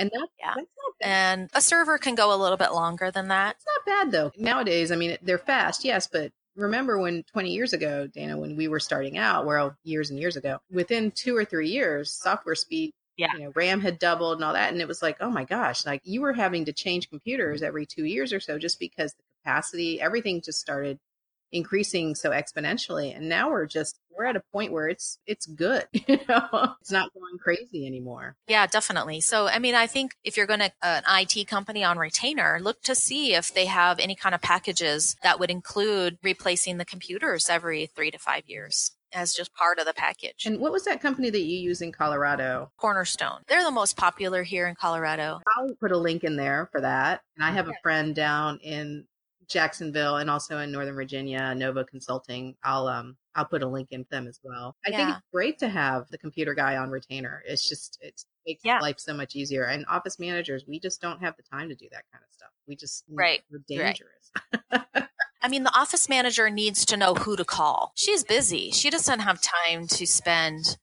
And 0.00 0.10
that, 0.14 0.28
yeah. 0.38 0.54
that's 0.56 0.66
and 1.02 1.50
a 1.52 1.60
server 1.60 1.98
can 1.98 2.14
go 2.14 2.34
a 2.34 2.40
little 2.40 2.56
bit 2.56 2.72
longer 2.72 3.10
than 3.10 3.28
that. 3.28 3.56
It's 3.56 3.66
not 3.66 3.86
bad 3.86 4.12
though. 4.12 4.32
Nowadays, 4.36 4.90
I 4.90 4.96
mean, 4.96 5.18
they're 5.20 5.38
fast, 5.38 5.84
yes, 5.84 6.08
but 6.10 6.32
remember 6.56 6.98
when 6.98 7.22
20 7.24 7.50
years 7.50 7.74
ago, 7.74 8.06
Dana, 8.06 8.38
when 8.38 8.56
we 8.56 8.66
were 8.66 8.80
starting 8.80 9.18
out, 9.18 9.44
well, 9.44 9.76
years 9.84 10.10
and 10.10 10.18
years 10.18 10.36
ago, 10.36 10.58
within 10.70 11.10
two 11.10 11.36
or 11.36 11.44
three 11.44 11.68
years, 11.68 12.12
software 12.12 12.54
speed, 12.54 12.92
yeah. 13.18 13.28
you 13.34 13.44
know, 13.44 13.52
RAM 13.54 13.80
had 13.80 13.98
doubled 13.98 14.38
and 14.38 14.44
all 14.44 14.54
that. 14.54 14.72
And 14.72 14.80
it 14.80 14.88
was 14.88 15.02
like, 15.02 15.18
oh 15.20 15.30
my 15.30 15.44
gosh, 15.44 15.84
like 15.84 16.00
you 16.04 16.22
were 16.22 16.32
having 16.32 16.64
to 16.64 16.72
change 16.72 17.10
computers 17.10 17.62
every 17.62 17.84
two 17.84 18.04
years 18.04 18.32
or 18.32 18.40
so 18.40 18.58
just 18.58 18.80
because 18.80 19.12
the 19.12 19.22
capacity, 19.42 20.00
everything 20.00 20.40
just 20.40 20.60
started 20.60 20.98
increasing 21.52 22.14
so 22.14 22.30
exponentially 22.30 23.14
and 23.16 23.28
now 23.28 23.50
we're 23.50 23.66
just 23.66 23.98
we're 24.16 24.24
at 24.24 24.36
a 24.36 24.42
point 24.52 24.72
where 24.72 24.88
it's 24.88 25.18
it's 25.26 25.46
good 25.46 25.84
you 25.92 26.18
know 26.28 26.74
it's 26.80 26.90
not 26.90 27.12
going 27.14 27.38
crazy 27.38 27.86
anymore 27.86 28.36
yeah 28.46 28.66
definitely 28.66 29.20
so 29.20 29.46
i 29.48 29.58
mean 29.58 29.74
i 29.74 29.86
think 29.86 30.12
if 30.24 30.36
you're 30.36 30.46
going 30.46 30.60
to 30.60 30.72
uh, 30.82 31.00
an 31.06 31.26
it 31.26 31.46
company 31.46 31.82
on 31.82 31.98
retainer 31.98 32.58
look 32.60 32.80
to 32.82 32.94
see 32.94 33.34
if 33.34 33.52
they 33.52 33.66
have 33.66 33.98
any 33.98 34.14
kind 34.14 34.34
of 34.34 34.40
packages 34.40 35.16
that 35.22 35.40
would 35.40 35.50
include 35.50 36.18
replacing 36.22 36.78
the 36.78 36.84
computers 36.84 37.48
every 37.48 37.86
three 37.86 38.10
to 38.10 38.18
five 38.18 38.44
years 38.46 38.92
as 39.12 39.34
just 39.34 39.54
part 39.54 39.78
of 39.78 39.86
the 39.86 39.94
package. 39.94 40.46
And 40.46 40.60
what 40.60 40.72
was 40.72 40.84
that 40.84 41.00
company 41.00 41.30
that 41.30 41.40
you 41.40 41.58
use 41.58 41.82
in 41.82 41.92
Colorado? 41.92 42.70
Cornerstone. 42.76 43.40
They're 43.48 43.64
the 43.64 43.70
most 43.70 43.96
popular 43.96 44.42
here 44.42 44.66
in 44.66 44.74
Colorado. 44.74 45.40
I'll 45.56 45.74
put 45.80 45.92
a 45.92 45.98
link 45.98 46.24
in 46.24 46.36
there 46.36 46.68
for 46.72 46.80
that. 46.80 47.22
And 47.36 47.44
I 47.44 47.50
have 47.50 47.68
a 47.68 47.74
friend 47.82 48.14
down 48.14 48.60
in 48.62 49.04
Jacksonville 49.50 50.16
and 50.16 50.30
also 50.30 50.58
in 50.58 50.70
Northern 50.70 50.94
Virginia, 50.94 51.54
Nova 51.54 51.84
Consulting. 51.84 52.54
I'll 52.62 52.86
um 52.86 53.16
I'll 53.34 53.44
put 53.44 53.62
a 53.62 53.68
link 53.68 53.88
in 53.90 54.06
them 54.10 54.26
as 54.26 54.40
well. 54.42 54.76
I 54.86 54.90
yeah. 54.90 54.96
think 54.96 55.08
it's 55.10 55.26
great 55.32 55.58
to 55.58 55.68
have 55.68 56.08
the 56.10 56.18
computer 56.18 56.54
guy 56.54 56.76
on 56.76 56.90
retainer. 56.90 57.42
It's 57.46 57.68
just 57.68 57.98
it 58.00 58.24
makes 58.46 58.64
yeah. 58.64 58.78
life 58.80 58.98
so 58.98 59.12
much 59.12 59.36
easier. 59.36 59.64
And 59.64 59.84
office 59.88 60.18
managers, 60.18 60.64
we 60.66 60.80
just 60.80 61.00
don't 61.00 61.20
have 61.20 61.36
the 61.36 61.42
time 61.42 61.68
to 61.68 61.74
do 61.74 61.88
that 61.92 62.04
kind 62.12 62.24
of 62.26 62.32
stuff. 62.32 62.50
We 62.66 62.76
just 62.76 63.04
right. 63.10 63.42
we're 63.50 63.62
dangerous. 63.68 64.30
Right. 64.72 64.82
I 65.42 65.48
mean, 65.48 65.64
the 65.64 65.76
office 65.76 66.08
manager 66.08 66.50
needs 66.50 66.84
to 66.86 66.96
know 66.96 67.14
who 67.14 67.34
to 67.36 67.44
call. 67.44 67.92
She's 67.96 68.24
busy. 68.24 68.70
She 68.70 68.90
doesn't 68.90 69.20
have 69.20 69.40
time 69.40 69.86
to 69.88 70.06
spend 70.06 70.76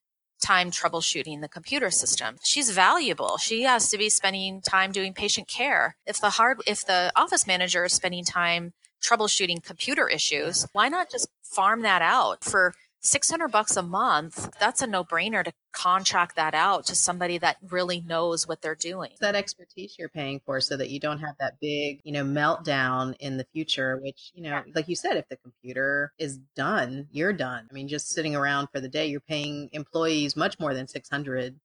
time 0.47 0.71
troubleshooting 0.71 1.41
the 1.41 1.49
computer 1.49 1.91
system. 1.91 2.37
She's 2.41 2.69
valuable. 2.71 3.37
She 3.37 3.63
has 3.63 3.89
to 3.89 3.97
be 3.97 4.09
spending 4.09 4.61
time 4.61 4.91
doing 4.93 5.13
patient 5.13 5.47
care. 5.49 5.97
If 6.05 6.21
the 6.21 6.29
hard 6.31 6.61
if 6.65 6.85
the 6.85 7.11
office 7.15 7.45
manager 7.45 7.83
is 7.83 7.93
spending 7.93 8.23
time 8.23 8.73
troubleshooting 9.01 9.61
computer 9.63 10.07
issues, 10.07 10.65
why 10.71 10.87
not 10.87 11.11
just 11.11 11.27
farm 11.43 11.81
that 11.81 12.01
out 12.01 12.43
for 12.43 12.73
600 13.07 13.47
bucks 13.47 13.77
a 13.77 13.81
month, 13.81 14.49
that's 14.59 14.81
a 14.81 14.87
no-brainer 14.87 15.43
to 15.43 15.53
contract 15.71 16.35
that 16.35 16.53
out 16.53 16.85
to 16.87 16.95
somebody 16.95 17.37
that 17.37 17.57
really 17.69 18.01
knows 18.01 18.47
what 18.47 18.61
they're 18.61 18.75
doing. 18.75 19.11
It's 19.11 19.21
that 19.21 19.35
expertise 19.35 19.95
you're 19.97 20.09
paying 20.09 20.41
for 20.45 20.59
so 20.59 20.75
that 20.77 20.89
you 20.89 20.99
don't 20.99 21.19
have 21.19 21.35
that 21.39 21.59
big, 21.61 22.01
you 22.03 22.11
know, 22.11 22.23
meltdown 22.23 23.15
in 23.19 23.37
the 23.37 23.45
future, 23.53 23.99
which, 24.01 24.31
you 24.33 24.43
know, 24.43 24.61
like 24.75 24.87
you 24.87 24.95
said, 24.95 25.17
if 25.17 25.27
the 25.29 25.37
computer 25.37 26.11
is 26.17 26.37
done, 26.55 27.07
you're 27.11 27.33
done. 27.33 27.67
I 27.69 27.73
mean, 27.73 27.87
just 27.87 28.09
sitting 28.09 28.35
around 28.35 28.67
for 28.73 28.79
the 28.79 28.89
day, 28.89 29.07
you're 29.07 29.19
paying 29.21 29.69
employees 29.71 30.35
much 30.35 30.59
more 30.59 30.73
than 30.73 30.87
600 30.87 31.59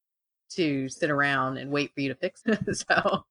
to 0.50 0.88
sit 0.88 1.10
around 1.10 1.58
and 1.58 1.70
wait 1.70 1.92
for 1.94 2.00
you 2.00 2.08
to 2.10 2.14
fix 2.14 2.42
it. 2.46 2.76
so 2.76 3.24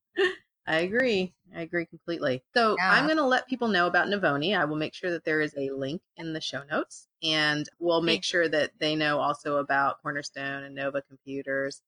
I 0.68 0.80
agree. 0.80 1.34
I 1.56 1.62
agree 1.62 1.86
completely. 1.86 2.44
So 2.54 2.76
Yeah. 2.78 2.92
I'm 2.92 3.06
going 3.06 3.18
to 3.18 3.26
let 3.26 3.48
people 3.48 3.68
know 3.68 3.88
about 3.88 4.08
Novonee. 4.08 4.58
I 4.58 4.66
will 4.66 4.78
make 4.78 4.94
sure 4.94 5.12
that 5.12 5.26
there 5.26 5.42
is 5.42 5.54
a 5.58 5.70
link 5.72 6.02
in 6.18 6.34
the 6.34 6.42
show 6.42 6.64
notes, 6.70 7.08
and 7.24 7.68
we'll 7.80 8.02
make 8.02 8.24
sure 8.24 8.48
that 8.48 8.72
they 8.80 8.96
know 8.96 9.20
also 9.20 9.58
about 9.58 10.02
Cornerstone 10.02 10.64
and 10.64 10.76
Nova 10.76 11.02
Computers. 11.02 11.82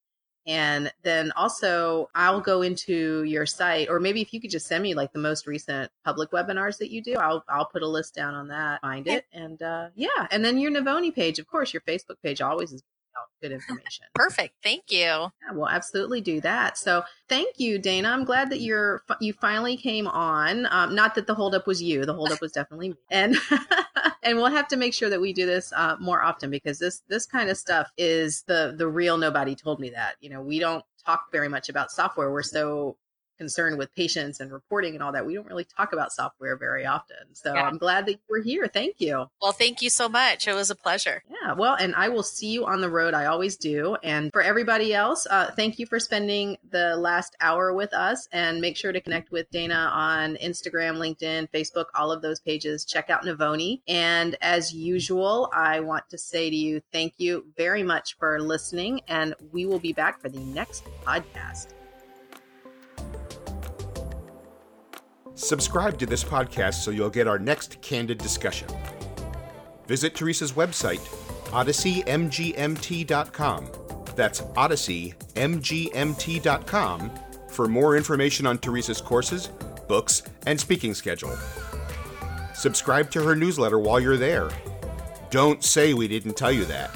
And 0.46 0.92
then 1.04 1.32
also, 1.38 2.10
I'll 2.14 2.42
go 2.42 2.64
into 2.64 3.24
your 3.24 3.46
site, 3.46 3.90
or 3.90 4.02
maybe 4.02 4.22
if 4.22 4.34
you 4.34 4.42
could 4.42 4.52
just 4.52 4.68
send 4.68 4.84
me 4.84 4.94
like 4.94 5.14
the 5.14 5.20
most 5.20 5.48
recent 5.48 5.90
public 6.04 6.32
webinars 6.32 6.80
that 6.80 6.92
you 6.92 7.02
do, 7.02 7.14
I'll 7.16 7.46
I'll 7.48 7.66
put 7.66 7.82
a 7.82 7.88
list 7.88 8.14
down 8.14 8.34
on 8.34 8.50
that, 8.50 8.82
find 8.82 9.08
it, 9.08 9.26
and 9.32 9.62
uh, 9.62 9.88
yeah, 9.96 10.28
and 10.32 10.44
then 10.44 10.58
your 10.58 10.72
Novonee 10.72 11.16
page, 11.16 11.40
of 11.40 11.48
course, 11.48 11.74
your 11.74 11.80
Facebook 11.82 12.18
page 12.22 12.42
always 12.42 12.74
is 12.74 12.84
good 13.41 13.51
information. 13.51 14.05
Perfect. 14.16 14.55
Thank 14.64 14.84
you. 14.89 14.99
Yeah, 14.99 15.30
we'll 15.51 15.70
absolutely 15.70 16.22
do 16.22 16.39
that. 16.41 16.78
So 16.78 17.03
thank 17.28 17.59
you, 17.59 17.78
Dana. 17.78 18.09
I'm 18.09 18.24
glad 18.24 18.49
that 18.51 18.61
you're 18.61 19.03
you 19.20 19.34
finally 19.34 19.78
came 19.78 20.07
on. 20.07 20.68
Um, 20.72 20.95
not 20.95 21.16
that 21.16 21.28
the 21.28 21.36
holdup 21.36 21.68
was 21.68 21.82
you. 21.82 22.05
The 22.05 22.14
holdup 22.14 22.41
was 22.41 22.51
definitely 22.51 22.89
me. 22.89 22.95
And 23.11 23.38
and 24.24 24.38
we'll 24.38 24.47
have 24.47 24.68
to 24.70 24.78
make 24.78 24.93
sure 24.93 25.09
that 25.09 25.22
we 25.22 25.34
do 25.34 25.45
this 25.45 25.74
uh, 25.76 25.97
more 25.99 26.24
often 26.24 26.49
because 26.49 26.80
this 26.80 27.01
this 27.07 27.26
kind 27.26 27.49
of 27.49 27.57
stuff 27.57 27.91
is 27.97 28.43
the 28.43 28.74
the 28.78 28.88
real. 28.88 29.18
Nobody 29.18 29.55
told 29.55 29.80
me 29.80 29.89
that. 29.91 30.16
You 30.22 30.30
know, 30.30 30.41
we 30.41 30.59
don't 30.59 30.84
talk 31.05 31.32
very 31.32 31.49
much 31.49 31.70
about 31.70 31.91
software. 31.91 32.32
We're 32.32 32.43
so 32.43 32.97
concerned 33.44 33.78
with 33.78 33.94
patients 33.94 34.39
and 34.39 34.54
reporting 34.54 34.94
and 34.94 35.04
all 35.04 35.12
that. 35.12 35.26
We 35.26 35.34
don't 35.34 35.46
really 35.48 35.66
talk 35.66 35.91
about 35.91 36.14
software 36.14 36.56
very 36.56 36.86
often. 36.86 37.18
So 37.34 37.54
Yeah. 37.54 37.64
I'm 37.64 37.78
glad 37.78 38.06
that 38.06 38.14
you 38.14 38.20
were 38.30 38.41
here. 38.41 38.68
Thank 38.68 38.96
you. 39.00 39.26
Well, 39.41 39.52
thank 39.52 39.82
you 39.82 39.89
so 39.89 40.08
much. 40.08 40.48
It 40.48 40.54
was 40.54 40.70
a 40.70 40.76
pleasure. 40.76 41.22
Yeah, 41.30 41.54
well, 41.56 41.76
and 41.76 41.94
I 41.96 42.08
will 42.08 42.24
see 42.24 42.48
you 42.48 42.66
on 42.66 42.80
the 42.80 42.89
road. 42.89 43.14
I 43.14 43.26
always 43.26 43.58
do. 43.58 43.98
And 44.02 44.32
for 44.32 44.41
everybody 44.41 44.94
else, 44.94 45.28
uh, 45.30 45.52
thank 45.58 45.78
you 45.78 45.86
for 45.86 46.00
spending 46.00 46.56
the 46.72 46.96
last 46.96 47.36
hour 47.41 47.74
with 47.74 47.94
us. 47.94 48.30
And 48.32 48.62
make 48.62 48.78
sure 48.78 48.94
to 48.94 49.02
connect 49.02 49.30
with 49.32 49.52
Dana 49.52 49.91
on 49.94 50.38
Instagram, 50.38 50.96
LinkedIn, 50.98 51.50
Facebook, 51.52 51.88
all 51.96 52.14
of 52.14 52.22
those 52.22 52.39
pages. 52.39 52.86
Check 52.86 53.10
out 53.10 53.24
Novonee. 53.26 53.82
And 53.89 54.38
as 54.39 54.74
usual, 54.74 55.50
I 55.54 55.82
want 55.82 56.10
to 56.12 56.18
say 56.18 56.50
to 56.50 56.56
you, 56.56 56.82
thank 56.94 57.16
you 57.18 57.46
very 57.58 57.84
much 57.84 58.16
for 58.18 58.39
listening. 58.39 59.02
And 59.10 59.36
we 59.52 59.66
will 59.66 59.80
be 59.80 59.91
back 59.91 60.22
for 60.22 60.30
the 60.30 60.39
next 60.39 60.86
podcast. 61.06 61.83
Subscribe 65.36 65.98
to 66.00 66.06
this 66.06 66.24
podcast 66.24 66.76
so 66.76 66.92
you'll 66.92 67.10
get 67.10 67.28
our 67.28 67.40
next 67.40 67.82
candid 67.82 68.20
discussion. 68.20 68.70
Visit 69.88 70.16
Teresa's 70.16 70.54
website, 70.54 71.02
odysseymgmt.com. 71.52 73.68
That's 74.16 74.42
odysseymgmt.com 74.42 77.12
for 77.50 77.68
more 77.68 77.98
information 77.98 78.46
on 78.46 78.60
Teresa's 78.60 79.02
courses, 79.02 79.48
books, 79.88 80.22
and 80.46 80.60
speaking 80.60 80.94
schedule. 80.94 81.36
Subscribe 82.54 83.10
to 83.12 83.24
her 83.24 83.36
newsletter 83.36 83.80
while 83.80 84.00
you're 84.00 84.18
there. 84.18 84.52
Don't 85.32 85.64
say 85.64 85.96
we 85.96 86.08
didn't 86.08 86.38
tell 86.38 86.52
you 86.52 86.66
that. 86.66 86.96